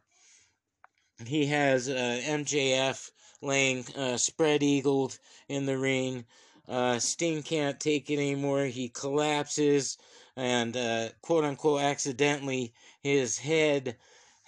he 1.27 1.47
has 1.47 1.89
uh, 1.89 2.21
MJF 2.25 3.11
laying 3.41 3.85
uh, 3.97 4.17
spread 4.17 4.63
eagled 4.63 5.19
in 5.49 5.67
the 5.67 5.79
ring. 5.79 6.25
Uh, 6.69 6.99
Sting 6.99 7.43
can't 7.43 7.79
take 7.81 8.09
it 8.11 8.15
anymore. 8.15 8.65
He 8.65 8.89
collapses 8.89 9.99
and 10.37 10.77
uh, 10.77 11.09
quote 11.21 11.45
unquote 11.45 11.83
accidentally 11.83 12.73
his 13.03 13.39
head 13.39 13.97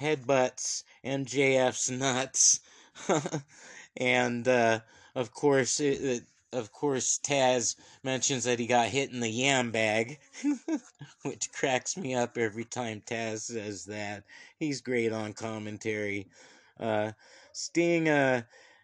headbutts 0.00 0.84
MJF's 1.04 1.90
nuts. 1.90 2.60
and 3.96 4.46
uh, 4.48 4.80
of 5.14 5.32
course, 5.32 5.80
it, 5.80 6.02
it, 6.02 6.22
of 6.54 6.72
course, 6.72 7.18
Taz 7.22 7.76
mentions 8.02 8.44
that 8.44 8.58
he 8.58 8.66
got 8.66 8.88
hit 8.88 9.10
in 9.10 9.20
the 9.20 9.28
yam 9.28 9.70
bag, 9.70 10.18
which 11.22 11.52
cracks 11.52 11.96
me 11.96 12.14
up 12.14 12.38
every 12.38 12.64
time 12.64 13.02
Taz 13.04 13.40
says 13.40 13.84
that. 13.86 14.24
He's 14.58 14.80
great 14.80 15.12
on 15.12 15.32
commentary. 15.32 16.28
Uh, 16.78 17.12
Sting 17.52 18.08
uh, 18.08 18.42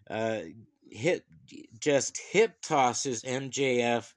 uh, 0.09 0.41
hit 0.91 1.25
just 1.79 2.19
hip 2.19 2.61
tosses 2.63 3.23
MJF 3.23 4.13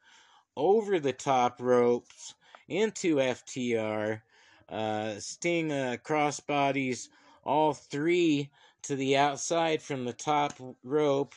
over 0.56 0.99
the 0.99 1.14
top 1.14 1.62
ropes 1.62 2.34
into 2.68 3.16
FTR. 3.16 4.22
Uh, 4.70 5.20
Sting 5.20 5.72
uh, 5.72 5.97
crossbodies 6.04 7.10
all 7.43 7.74
three 7.74 8.49
to 8.84 8.95
the 8.95 9.18
outside 9.18 9.82
from 9.82 10.06
the 10.06 10.14
top 10.14 10.54
rope. 10.84 11.36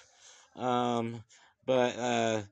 Um, 0.57 1.23
but 1.67 1.99
uh, 1.99 2.43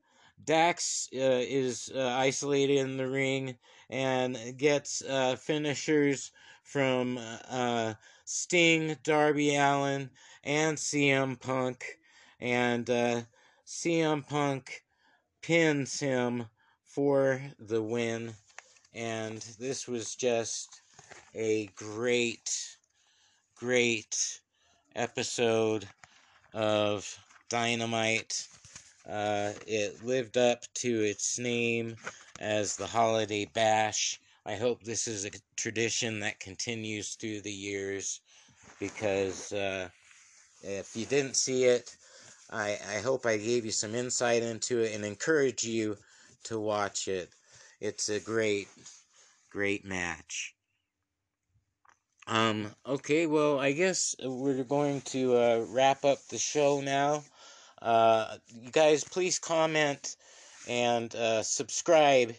Dax 0.43 1.09
uh, 1.13 1.17
is 1.41 1.91
uh, 1.95 2.07
isolated 2.19 2.77
in 2.77 2.97
the 2.97 3.07
ring 3.07 3.57
and 3.89 4.37
gets 4.57 5.01
uh, 5.01 5.35
finishers 5.37 6.31
from 6.63 7.17
uh, 7.49 7.93
Sting, 8.25 8.97
Darby 9.03 9.55
Allin, 9.55 10.09
and 10.43 10.77
CM 10.77 11.39
Punk. 11.39 11.99
And 12.39 12.89
uh, 12.89 13.21
CM 13.65 14.27
Punk 14.27 14.83
pins 15.41 15.99
him 15.99 16.45
for 16.83 17.41
the 17.59 17.81
win. 17.81 18.33
And 18.93 19.37
this 19.59 19.87
was 19.87 20.15
just 20.15 20.81
a 21.33 21.67
great, 21.75 22.77
great 23.55 24.41
episode 24.95 25.87
of 26.53 27.17
Dynamite. 27.49 28.47
Uh, 29.09 29.53
it 29.67 30.03
lived 30.03 30.37
up 30.37 30.63
to 30.73 31.03
its 31.03 31.37
name 31.37 31.95
as 32.39 32.75
the 32.75 32.87
Holiday 32.87 33.45
Bash. 33.45 34.19
I 34.45 34.55
hope 34.55 34.83
this 34.83 35.07
is 35.07 35.25
a 35.25 35.31
tradition 35.55 36.19
that 36.21 36.39
continues 36.39 37.15
through 37.15 37.41
the 37.41 37.51
years 37.51 38.21
because 38.79 39.53
uh, 39.53 39.89
if 40.63 40.95
you 40.95 41.05
didn't 41.05 41.35
see 41.35 41.65
it, 41.65 41.95
I, 42.51 42.77
I 42.95 42.99
hope 42.99 43.25
I 43.25 43.37
gave 43.37 43.65
you 43.65 43.71
some 43.71 43.95
insight 43.95 44.43
into 44.43 44.79
it 44.79 44.93
and 44.93 45.05
encourage 45.05 45.63
you 45.63 45.97
to 46.45 46.59
watch 46.59 47.07
it. 47.07 47.29
It's 47.79 48.09
a 48.09 48.19
great, 48.19 48.67
great 49.49 49.85
match. 49.85 50.55
Um, 52.27 52.71
okay, 52.87 53.27
well, 53.27 53.59
I 53.59 53.71
guess 53.71 54.15
we're 54.23 54.63
going 54.63 55.01
to 55.01 55.35
uh, 55.35 55.65
wrap 55.69 56.03
up 56.03 56.19
the 56.29 56.39
show 56.39 56.81
now. 56.81 57.23
Uh, 57.81 58.37
you 58.61 58.71
guys, 58.71 59.03
please 59.03 59.39
comment 59.39 60.15
and 60.67 61.13
uh, 61.15 61.43
subscribe. 61.43 62.33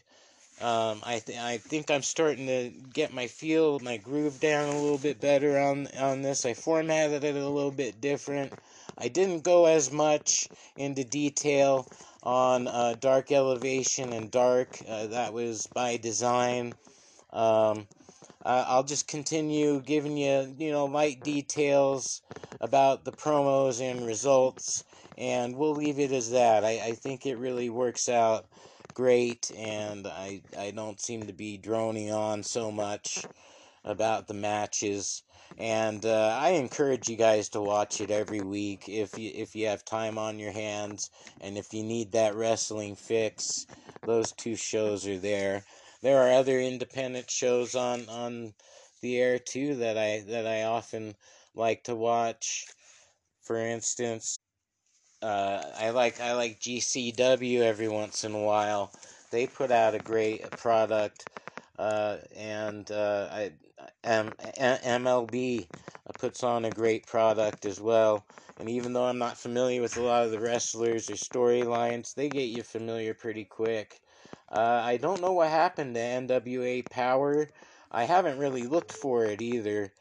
Um, 0.60 1.02
I 1.04 1.18
th- 1.18 1.38
I 1.38 1.58
think 1.58 1.90
I'm 1.90 2.02
starting 2.02 2.46
to 2.46 2.70
get 2.94 3.12
my 3.12 3.26
feel, 3.26 3.78
my 3.80 3.98
groove 3.98 4.40
down 4.40 4.70
a 4.70 4.80
little 4.80 4.98
bit 4.98 5.20
better 5.20 5.58
on 5.58 5.86
on 5.98 6.22
this. 6.22 6.46
I 6.46 6.54
formatted 6.54 7.24
it 7.24 7.36
a 7.36 7.48
little 7.48 7.70
bit 7.70 8.00
different. 8.00 8.54
I 8.96 9.08
didn't 9.08 9.44
go 9.44 9.66
as 9.66 9.92
much 9.92 10.48
into 10.76 11.04
detail 11.04 11.86
on 12.22 12.68
uh, 12.68 12.94
dark 12.98 13.30
elevation 13.30 14.14
and 14.14 14.30
dark. 14.30 14.78
Uh, 14.88 15.08
that 15.08 15.34
was 15.34 15.66
by 15.74 15.98
design. 15.98 16.72
Um, 17.34 17.86
uh, 18.46 18.64
I'll 18.68 18.84
just 18.84 19.08
continue 19.08 19.80
giving 19.80 20.16
you, 20.16 20.54
you 20.56 20.70
know, 20.70 20.84
light 20.84 21.24
details 21.24 22.22
about 22.60 23.04
the 23.04 23.10
promos 23.10 23.80
and 23.80 24.06
results, 24.06 24.84
and 25.18 25.56
we'll 25.56 25.74
leave 25.74 25.98
it 25.98 26.12
as 26.12 26.30
that. 26.30 26.64
I, 26.64 26.80
I 26.84 26.92
think 26.92 27.26
it 27.26 27.38
really 27.38 27.70
works 27.70 28.08
out 28.08 28.46
great, 28.94 29.50
and 29.56 30.06
I, 30.06 30.42
I 30.56 30.70
don't 30.70 31.00
seem 31.00 31.26
to 31.26 31.32
be 31.32 31.58
droning 31.58 32.12
on 32.12 32.44
so 32.44 32.70
much 32.70 33.26
about 33.84 34.28
the 34.28 34.34
matches. 34.34 35.24
And 35.58 36.06
uh, 36.06 36.38
I 36.40 36.50
encourage 36.50 37.08
you 37.08 37.16
guys 37.16 37.48
to 37.50 37.60
watch 37.60 38.00
it 38.00 38.12
every 38.12 38.42
week 38.42 38.88
if 38.88 39.18
you 39.18 39.30
if 39.34 39.56
you 39.56 39.66
have 39.68 39.84
time 39.84 40.18
on 40.18 40.38
your 40.38 40.52
hands, 40.52 41.10
and 41.40 41.58
if 41.58 41.74
you 41.74 41.82
need 41.82 42.12
that 42.12 42.36
wrestling 42.36 42.94
fix, 42.94 43.66
those 44.04 44.30
two 44.32 44.54
shows 44.54 45.06
are 45.08 45.18
there 45.18 45.64
there 46.02 46.18
are 46.22 46.32
other 46.32 46.60
independent 46.60 47.30
shows 47.30 47.74
on 47.74 48.08
on 48.08 48.54
the 49.02 49.18
air 49.18 49.38
too 49.38 49.76
that 49.76 49.98
I 49.98 50.20
that 50.28 50.46
I 50.46 50.64
often 50.64 51.16
like 51.54 51.84
to 51.84 51.94
watch. 51.94 52.66
For 53.42 53.58
instance, 53.58 54.38
uh, 55.22 55.62
I 55.78 55.90
like 55.90 56.20
I 56.20 56.34
like 56.34 56.60
GCW 56.60 57.62
every 57.62 57.88
once 57.88 58.24
in 58.24 58.32
a 58.34 58.40
while. 58.42 58.92
They 59.30 59.46
put 59.46 59.70
out 59.70 59.94
a 59.94 60.00
great 60.00 60.54
product, 60.56 61.26
uh, 61.78 62.18
and 62.36 62.90
uh, 62.90 63.28
I, 63.30 63.52
M- 64.04 64.34
MLB 64.38 65.68
puts 66.18 66.42
on 66.42 66.64
a 66.64 66.70
great 66.72 67.06
product 67.06 67.66
as 67.66 67.80
well. 67.80 68.26
And 68.58 68.68
even 68.70 68.92
though 68.94 69.04
I'm 69.04 69.18
not 69.18 69.36
familiar 69.38 69.82
with 69.82 69.96
a 69.96 70.02
lot 70.02 70.24
of 70.24 70.30
the 70.30 70.40
wrestlers 70.40 71.10
or 71.10 71.14
storylines, 71.14 72.14
they 72.14 72.30
get 72.30 72.44
you 72.48 72.62
familiar 72.62 73.12
pretty 73.14 73.44
quick. 73.44 74.00
Uh, 74.50 74.80
I 74.84 74.96
don't 74.96 75.20
know 75.20 75.32
what 75.32 75.48
happened 75.50 75.94
to 75.94 76.00
NWA 76.00 76.82
Power. 76.82 77.48
I 77.90 78.04
haven't 78.04 78.38
really 78.38 78.66
looked 78.66 78.92
for 78.92 79.26
it 79.26 79.40
either, 79.40 79.92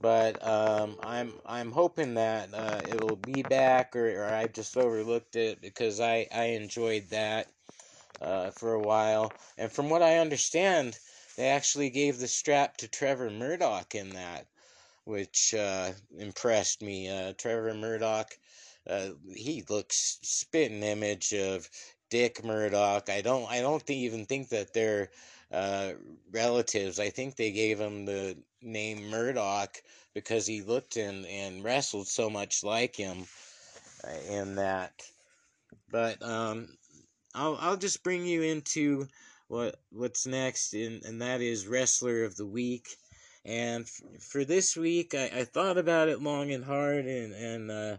but 0.00 0.44
um, 0.46 0.96
I'm 1.02 1.32
I'm 1.46 1.72
hoping 1.72 2.14
that 2.14 2.54
uh, 2.54 2.82
it'll 2.86 3.16
be 3.16 3.42
back, 3.42 3.96
or, 3.96 4.22
or 4.22 4.26
I've 4.26 4.52
just 4.52 4.76
overlooked 4.76 5.36
it 5.36 5.60
because 5.60 6.00
I 6.00 6.26
I 6.34 6.44
enjoyed 6.46 7.10
that 7.10 7.48
uh, 8.20 8.50
for 8.50 8.72
a 8.74 8.82
while. 8.82 9.32
And 9.58 9.70
from 9.70 9.90
what 9.90 10.02
I 10.02 10.18
understand, 10.18 10.98
they 11.36 11.48
actually 11.48 11.90
gave 11.90 12.18
the 12.18 12.28
strap 12.28 12.76
to 12.78 12.88
Trevor 12.88 13.30
Murdoch 13.30 13.94
in 13.94 14.10
that, 14.10 14.46
which 15.04 15.54
uh, 15.54 15.92
impressed 16.18 16.82
me. 16.82 17.08
Uh, 17.08 17.32
Trevor 17.38 17.74
Murdoch. 17.74 18.38
Uh, 18.88 19.10
he 19.34 19.64
looks 19.68 20.18
spitting 20.22 20.82
image 20.82 21.34
of 21.34 21.68
Dick 22.10 22.44
Murdoch. 22.44 23.08
I 23.10 23.20
don't 23.20 23.50
I 23.50 23.60
don't 23.60 23.88
even 23.90 24.26
think 24.26 24.48
that 24.50 24.72
they're 24.72 25.10
uh, 25.52 25.92
relatives. 26.32 26.98
I 26.98 27.10
think 27.10 27.36
they 27.36 27.52
gave 27.52 27.78
him 27.78 28.04
the 28.04 28.36
name 28.62 29.08
Murdoch 29.10 29.76
because 30.14 30.46
he 30.46 30.62
looked 30.62 30.96
and, 30.96 31.26
and 31.26 31.62
wrestled 31.62 32.08
so 32.08 32.28
much 32.30 32.64
like 32.64 32.96
him 32.96 33.26
uh, 34.04 34.32
in 34.32 34.56
that. 34.56 34.92
But 35.90 36.22
um, 36.22 36.68
I'll 37.34 37.56
I'll 37.60 37.76
just 37.76 38.02
bring 38.02 38.26
you 38.26 38.42
into 38.42 39.06
what 39.48 39.76
what's 39.90 40.26
next, 40.26 40.74
and 40.74 41.04
and 41.04 41.22
that 41.22 41.40
is 41.40 41.66
wrestler 41.66 42.24
of 42.24 42.36
the 42.36 42.46
week. 42.46 42.88
And 43.44 43.84
f- 43.84 44.22
for 44.22 44.44
this 44.44 44.76
week, 44.76 45.14
I, 45.14 45.30
I 45.32 45.44
thought 45.44 45.78
about 45.78 46.08
it 46.08 46.20
long 46.22 46.50
and 46.52 46.64
hard, 46.64 47.06
and 47.06 47.32
and 47.32 47.70
uh, 47.70 47.96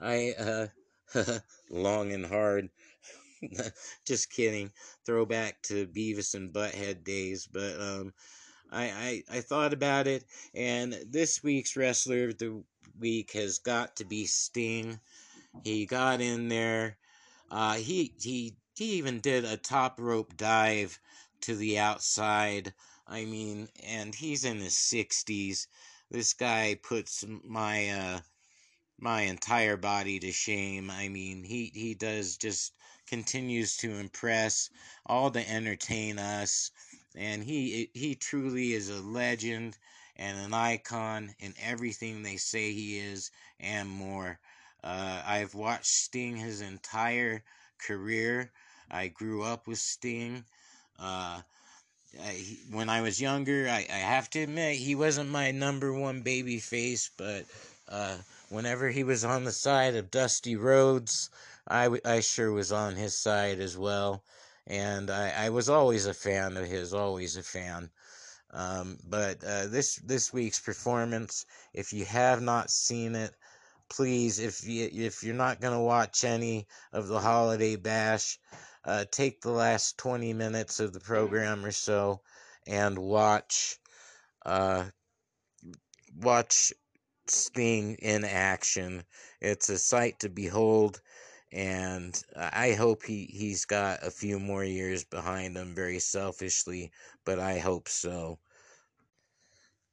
I 0.00 0.34
uh, 0.38 1.38
long 1.70 2.12
and 2.12 2.26
hard. 2.26 2.68
just 4.06 4.30
kidding. 4.30 4.70
Throwback 5.04 5.62
to 5.62 5.86
Beavis 5.86 6.34
and 6.34 6.52
Butthead 6.52 7.04
days, 7.04 7.46
but 7.46 7.80
um, 7.80 8.12
I, 8.70 9.22
I 9.30 9.38
I 9.38 9.40
thought 9.42 9.72
about 9.72 10.06
it, 10.06 10.24
and 10.54 10.92
this 11.08 11.42
week's 11.42 11.76
wrestler 11.76 12.28
of 12.30 12.38
the 12.38 12.64
week 12.98 13.32
has 13.32 13.58
got 13.58 13.96
to 13.96 14.04
be 14.04 14.26
Sting. 14.26 15.00
He 15.64 15.86
got 15.86 16.20
in 16.20 16.48
there. 16.48 16.98
Uh, 17.50 17.76
he 17.76 18.14
he 18.20 18.56
he 18.76 18.86
even 18.98 19.20
did 19.20 19.44
a 19.44 19.56
top 19.58 20.00
rope 20.00 20.36
dive 20.36 21.00
to 21.42 21.56
the 21.56 21.78
outside. 21.78 22.74
I 23.06 23.24
mean, 23.26 23.68
and 23.84 24.14
he's 24.14 24.44
in 24.44 24.58
his 24.58 24.76
sixties. 24.76 25.68
This 26.10 26.34
guy 26.34 26.78
puts 26.82 27.24
my 27.44 27.90
uh 27.90 28.20
my 28.98 29.22
entire 29.22 29.76
body 29.78 30.18
to 30.20 30.30
shame. 30.32 30.90
I 30.90 31.08
mean, 31.08 31.44
he 31.44 31.70
he 31.74 31.94
does 31.94 32.36
just 32.36 32.74
continues 33.06 33.76
to 33.78 33.98
impress, 33.98 34.70
all 35.06 35.30
to 35.30 35.48
entertain 35.48 36.18
us, 36.18 36.70
and 37.14 37.44
he 37.44 37.90
he 37.94 38.14
truly 38.14 38.72
is 38.72 38.88
a 38.88 39.00
legend 39.00 39.78
and 40.16 40.38
an 40.38 40.54
icon 40.54 41.34
in 41.38 41.54
everything 41.62 42.22
they 42.22 42.36
say 42.36 42.72
he 42.72 42.98
is 42.98 43.30
and 43.60 43.88
more. 43.88 44.38
Uh, 44.82 45.22
I've 45.26 45.54
watched 45.54 45.86
Sting 45.86 46.36
his 46.36 46.60
entire 46.60 47.42
career. 47.78 48.50
I 48.90 49.08
grew 49.08 49.42
up 49.42 49.66
with 49.66 49.78
Sting. 49.78 50.44
Uh, 50.98 51.40
I, 52.22 52.58
when 52.70 52.88
I 52.88 53.02
was 53.02 53.20
younger, 53.20 53.68
I, 53.68 53.86
I 53.90 53.98
have 53.98 54.30
to 54.30 54.40
admit 54.40 54.76
he 54.76 54.94
wasn't 54.94 55.30
my 55.30 55.50
number 55.50 55.92
one 55.92 56.22
baby 56.22 56.58
face, 56.60 57.10
but 57.16 57.44
uh, 57.88 58.16
whenever 58.48 58.88
he 58.88 59.04
was 59.04 59.24
on 59.24 59.44
the 59.44 59.52
side 59.52 59.96
of 59.96 60.10
Dusty 60.10 60.56
Rhodes, 60.56 61.30
I, 61.68 61.98
I 62.04 62.20
sure 62.20 62.52
was 62.52 62.72
on 62.72 62.96
his 62.96 63.16
side 63.16 63.60
as 63.60 63.76
well. 63.76 64.24
And 64.66 65.10
I, 65.10 65.46
I 65.46 65.50
was 65.50 65.68
always 65.68 66.06
a 66.06 66.14
fan 66.14 66.56
of 66.56 66.66
his, 66.66 66.92
always 66.92 67.36
a 67.36 67.42
fan. 67.42 67.90
Um, 68.50 68.98
but 69.04 69.42
uh, 69.44 69.66
this 69.66 69.96
this 69.96 70.32
week's 70.32 70.60
performance, 70.60 71.44
if 71.74 71.92
you 71.92 72.04
have 72.04 72.40
not 72.40 72.70
seen 72.70 73.14
it, 73.14 73.34
please, 73.88 74.38
if 74.38 74.66
you 74.66 74.88
if 74.92 75.22
you're 75.22 75.34
not 75.34 75.60
gonna 75.60 75.82
watch 75.82 76.24
any 76.24 76.66
of 76.92 77.08
the 77.08 77.20
holiday 77.20 77.76
bash, 77.76 78.38
uh, 78.84 79.04
take 79.10 79.40
the 79.40 79.50
last 79.50 79.98
20 79.98 80.32
minutes 80.32 80.80
of 80.80 80.92
the 80.92 81.00
program 81.00 81.64
or 81.64 81.72
so 81.72 82.20
and 82.66 82.98
watch 82.98 83.78
uh, 84.44 84.84
watch 86.14 86.72
Sting 87.28 87.96
in 87.96 88.24
action. 88.24 89.04
It's 89.40 89.68
a 89.68 89.78
sight 89.78 90.20
to 90.20 90.28
behold, 90.28 91.00
and 91.52 92.22
I 92.36 92.72
hope 92.74 93.04
he, 93.04 93.26
he's 93.26 93.64
got 93.64 94.02
a 94.04 94.10
few 94.10 94.38
more 94.38 94.64
years 94.64 95.04
behind 95.04 95.56
him 95.56 95.74
very 95.74 95.98
selfishly, 96.00 96.92
but 97.24 97.38
I 97.38 97.58
hope 97.58 97.88
so. 97.88 98.38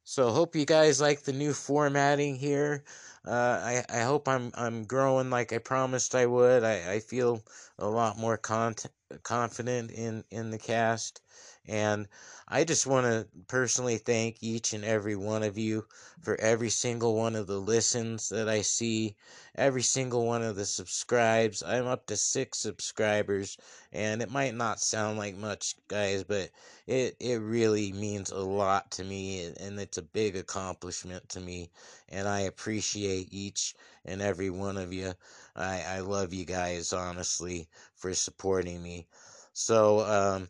So 0.04 0.30
hope 0.30 0.54
you 0.54 0.64
guys 0.66 1.00
like 1.00 1.22
the 1.22 1.32
new 1.32 1.52
formatting 1.52 2.36
here. 2.36 2.84
Uh, 3.24 3.60
I 3.62 3.84
I 3.88 4.00
hope 4.02 4.28
I'm 4.28 4.50
I'm 4.54 4.84
growing 4.84 5.30
like 5.30 5.52
I 5.52 5.58
promised 5.58 6.14
I 6.14 6.26
would. 6.26 6.62
I, 6.62 6.92
I 6.94 7.00
feel 7.00 7.42
a 7.78 7.88
lot 7.88 8.18
more 8.18 8.36
con- 8.36 8.76
confident 9.22 9.90
in 9.90 10.24
in 10.30 10.50
the 10.50 10.58
cast, 10.58 11.22
and 11.66 12.08
I 12.46 12.64
just 12.64 12.86
want 12.86 13.06
to 13.06 13.26
personally 13.48 13.96
thank 13.96 14.42
each 14.42 14.74
and 14.74 14.84
every 14.84 15.16
one 15.16 15.42
of 15.42 15.56
you 15.56 15.86
for 16.20 16.38
every 16.38 16.68
single 16.68 17.16
one 17.16 17.34
of 17.34 17.46
the 17.46 17.58
listens 17.58 18.28
that 18.28 18.48
I 18.50 18.60
see, 18.60 19.16
every 19.54 19.82
single 19.82 20.26
one 20.26 20.42
of 20.42 20.56
the 20.56 20.66
subscribes. 20.66 21.62
I'm 21.62 21.86
up 21.86 22.06
to 22.06 22.16
six 22.16 22.58
subscribers, 22.58 23.56
and 23.92 24.20
it 24.20 24.30
might 24.30 24.54
not 24.54 24.78
sound 24.78 25.18
like 25.18 25.36
much, 25.36 25.74
guys, 25.88 26.22
but 26.22 26.50
it, 26.86 27.16
it 27.18 27.40
really 27.40 27.92
means 27.92 28.30
a 28.30 28.38
lot 28.38 28.90
to 28.92 29.04
me, 29.04 29.52
and 29.58 29.80
it's 29.80 29.96
a 29.98 30.02
big 30.02 30.36
accomplishment 30.36 31.28
to 31.30 31.40
me, 31.40 31.70
and 32.10 32.28
I 32.28 32.40
appreciate 32.40 33.28
each 33.32 33.74
and 34.04 34.20
every 34.20 34.50
one 34.50 34.76
of 34.76 34.92
you. 34.92 35.14
I, 35.56 35.82
I 35.82 36.00
love 36.00 36.34
you 36.34 36.44
guys, 36.44 36.92
honestly, 36.92 37.68
for 37.94 38.12
supporting 38.12 38.82
me. 38.82 39.06
So, 39.54 40.00
um, 40.00 40.48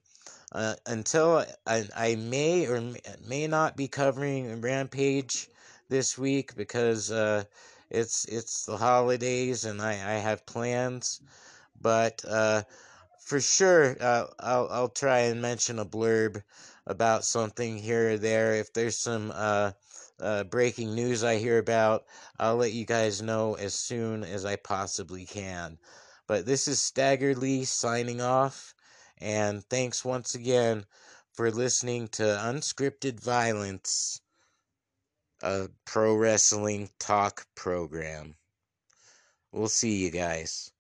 uh, 0.55 0.75
until 0.87 1.45
I, 1.67 1.89
I 1.97 2.15
may 2.15 2.67
or 2.67 2.81
may 3.27 3.47
not 3.49 3.77
be 3.77 3.89
covering 3.89 4.61
Rampage 4.61 5.49
this 5.89 6.17
week 6.17 6.55
because 6.55 7.11
uh, 7.11 7.45
it's 7.91 8.25
it's 8.27 8.65
the 8.65 8.77
holidays 8.77 9.65
and 9.65 9.83
I, 9.83 9.93
I 9.93 10.19
have 10.19 10.47
plans, 10.47 11.21
but 11.81 12.25
uh, 12.29 12.63
for 13.19 13.41
sure 13.41 13.97
uh, 14.01 14.27
I'll 14.39 14.69
I'll 14.71 14.89
try 14.89 15.21
and 15.21 15.43
mention 15.43 15.79
a 15.81 15.85
blurb 15.85 16.43
about 16.87 17.25
something 17.25 17.79
here 17.79 18.13
or 18.13 18.19
there. 18.19 18.55
If 18.55 18.73
there's 18.73 18.97
some 18.97 19.33
uh, 19.35 19.73
uh, 20.21 20.45
breaking 20.45 20.95
news 20.95 21.25
I 21.25 21.37
hear 21.37 21.59
about, 21.59 22.05
I'll 22.39 22.57
let 22.57 22.73
you 22.73 22.85
guys 22.85 23.23
know 23.23 23.55
as 23.55 23.75
soon 23.75 24.23
as 24.23 24.45
I 24.45 24.57
possibly 24.57 25.25
can. 25.25 25.79
But 26.27 26.47
this 26.47 26.69
is 26.69 26.79
Stagger 26.79 27.35
Lee 27.35 27.65
signing 27.65 28.21
off. 28.21 28.75
And 29.19 29.65
thanks 29.65 30.05
once 30.05 30.35
again 30.35 30.87
for 31.33 31.51
listening 31.51 32.09
to 32.09 32.23
Unscripted 32.23 33.21
Violence, 33.21 34.21
a 35.43 35.69
pro 35.85 36.15
wrestling 36.15 36.91
talk 36.99 37.47
program. 37.55 38.37
We'll 39.53 39.69
see 39.69 39.97
you 40.05 40.11
guys. 40.11 40.74